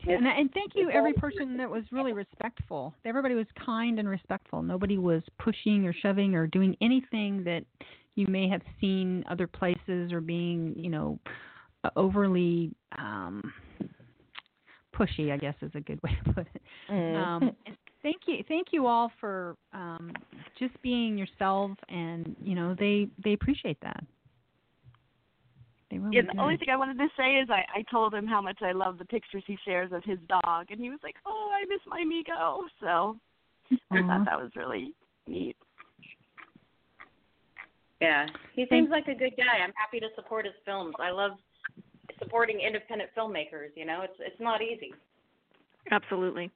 [0.07, 2.93] And, and thank you, every person that was really respectful.
[3.05, 4.61] Everybody was kind and respectful.
[4.61, 7.63] Nobody was pushing or shoving or doing anything that
[8.15, 11.19] you may have seen other places or being, you know,
[11.95, 13.53] overly um
[14.97, 15.31] pushy.
[15.31, 16.61] I guess is a good way to put it.
[16.89, 17.15] Mm.
[17.15, 17.51] Um,
[18.01, 20.11] thank you, thank you all for um,
[20.57, 24.03] just being yourself, and you know they they appreciate that.
[25.89, 26.27] They really Yeah, do.
[26.33, 28.71] the only thing I wanted to say is I, I told him how much I
[28.71, 31.79] love the pictures he shares of his dog, and he was like, "Oh, I miss
[31.87, 33.17] my Migo." So
[33.91, 34.93] I thought that was really
[35.27, 35.55] neat.
[38.01, 39.63] Yeah, he seems like a good guy.
[39.63, 40.93] I'm happy to support his films.
[40.99, 41.31] I love
[42.19, 43.69] supporting independent filmmakers.
[43.75, 44.93] You know, it's it's not easy.
[45.91, 46.51] Absolutely.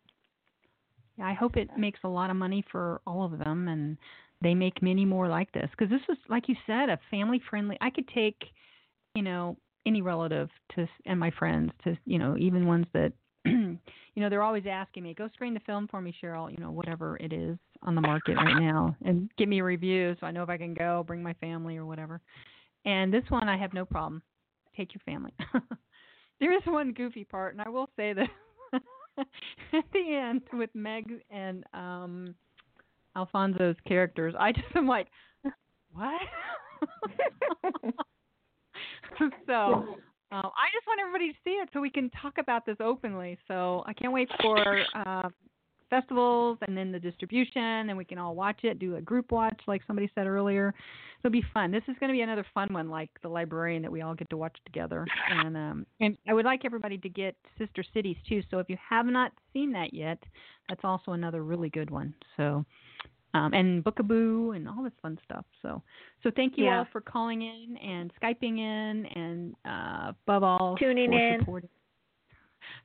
[1.17, 3.97] Yeah, I hope it makes a lot of money for all of them, and
[4.41, 5.69] they make many more like this.
[5.71, 7.77] Because this was, like you said, a family friendly.
[7.81, 8.37] I could take,
[9.15, 13.11] you know, any relative to and my friends to, you know, even ones that,
[13.45, 13.79] you
[14.15, 16.51] know, they're always asking me, go screen the film for me, Cheryl.
[16.51, 20.15] You know, whatever it is on the market right now, and give me a review
[20.19, 22.21] so I know if I can go, bring my family or whatever.
[22.85, 24.21] And this one, I have no problem.
[24.75, 25.33] Take your family.
[26.39, 28.29] there is one goofy part, and I will say that
[29.17, 32.35] at the end with Meg and um
[33.15, 35.07] Alfonso's characters, I just am like,
[35.93, 36.21] what?
[39.45, 39.53] so
[40.31, 43.37] uh, I just want everybody to see it so we can talk about this openly.
[43.47, 45.29] So I can't wait for uh,
[45.89, 49.59] festivals and then the distribution, and we can all watch it, do a group watch
[49.67, 50.73] like somebody said earlier.
[51.19, 51.69] It'll be fun.
[51.69, 54.29] This is going to be another fun one, like the librarian that we all get
[54.31, 55.05] to watch together.
[55.29, 58.41] And um, and I would like everybody to get Sister Cities too.
[58.49, 60.17] So if you have not seen that yet,
[60.67, 62.15] that's also another really good one.
[62.37, 62.65] So
[63.33, 65.45] um, and Bookaboo and all this fun stuff.
[65.61, 65.81] So,
[66.23, 66.79] so thank you Yeah.
[66.79, 71.37] all for calling in and skyping in, and uh, above all, Tuning in.
[71.39, 71.69] supporting,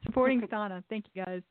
[0.05, 0.82] supporting Stana.
[0.89, 1.43] Thank you guys.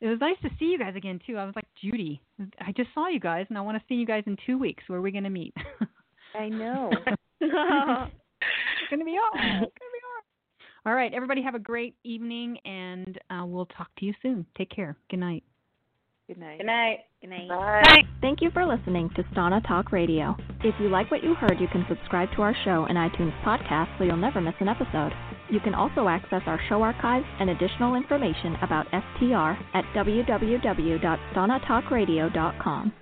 [0.00, 1.36] It was nice to see you guys again too.
[1.36, 2.20] I was like Judy.
[2.60, 4.84] I just saw you guys, and I want to see you guys in two weeks.
[4.86, 5.54] Where are we going to meet?
[6.38, 6.90] I know.
[7.40, 7.50] it's
[8.90, 9.40] going to be awesome.
[9.42, 10.24] It's going to be awesome.
[10.86, 14.46] All right, everybody, have a great evening, and uh, we'll talk to you soon.
[14.56, 14.96] Take care.
[15.10, 15.42] Good night.
[16.28, 16.58] Good night.
[16.58, 16.98] Good night.
[17.22, 17.48] Good night.
[17.48, 18.02] Bye.
[18.20, 20.36] Thank you for listening to Stana Talk Radio.
[20.62, 23.96] If you like what you heard, you can subscribe to our show in iTunes Podcast
[23.96, 25.14] so you'll never miss an episode.
[25.50, 32.92] You can also access our show archives and additional information about STR at www.stanatalkradio.com.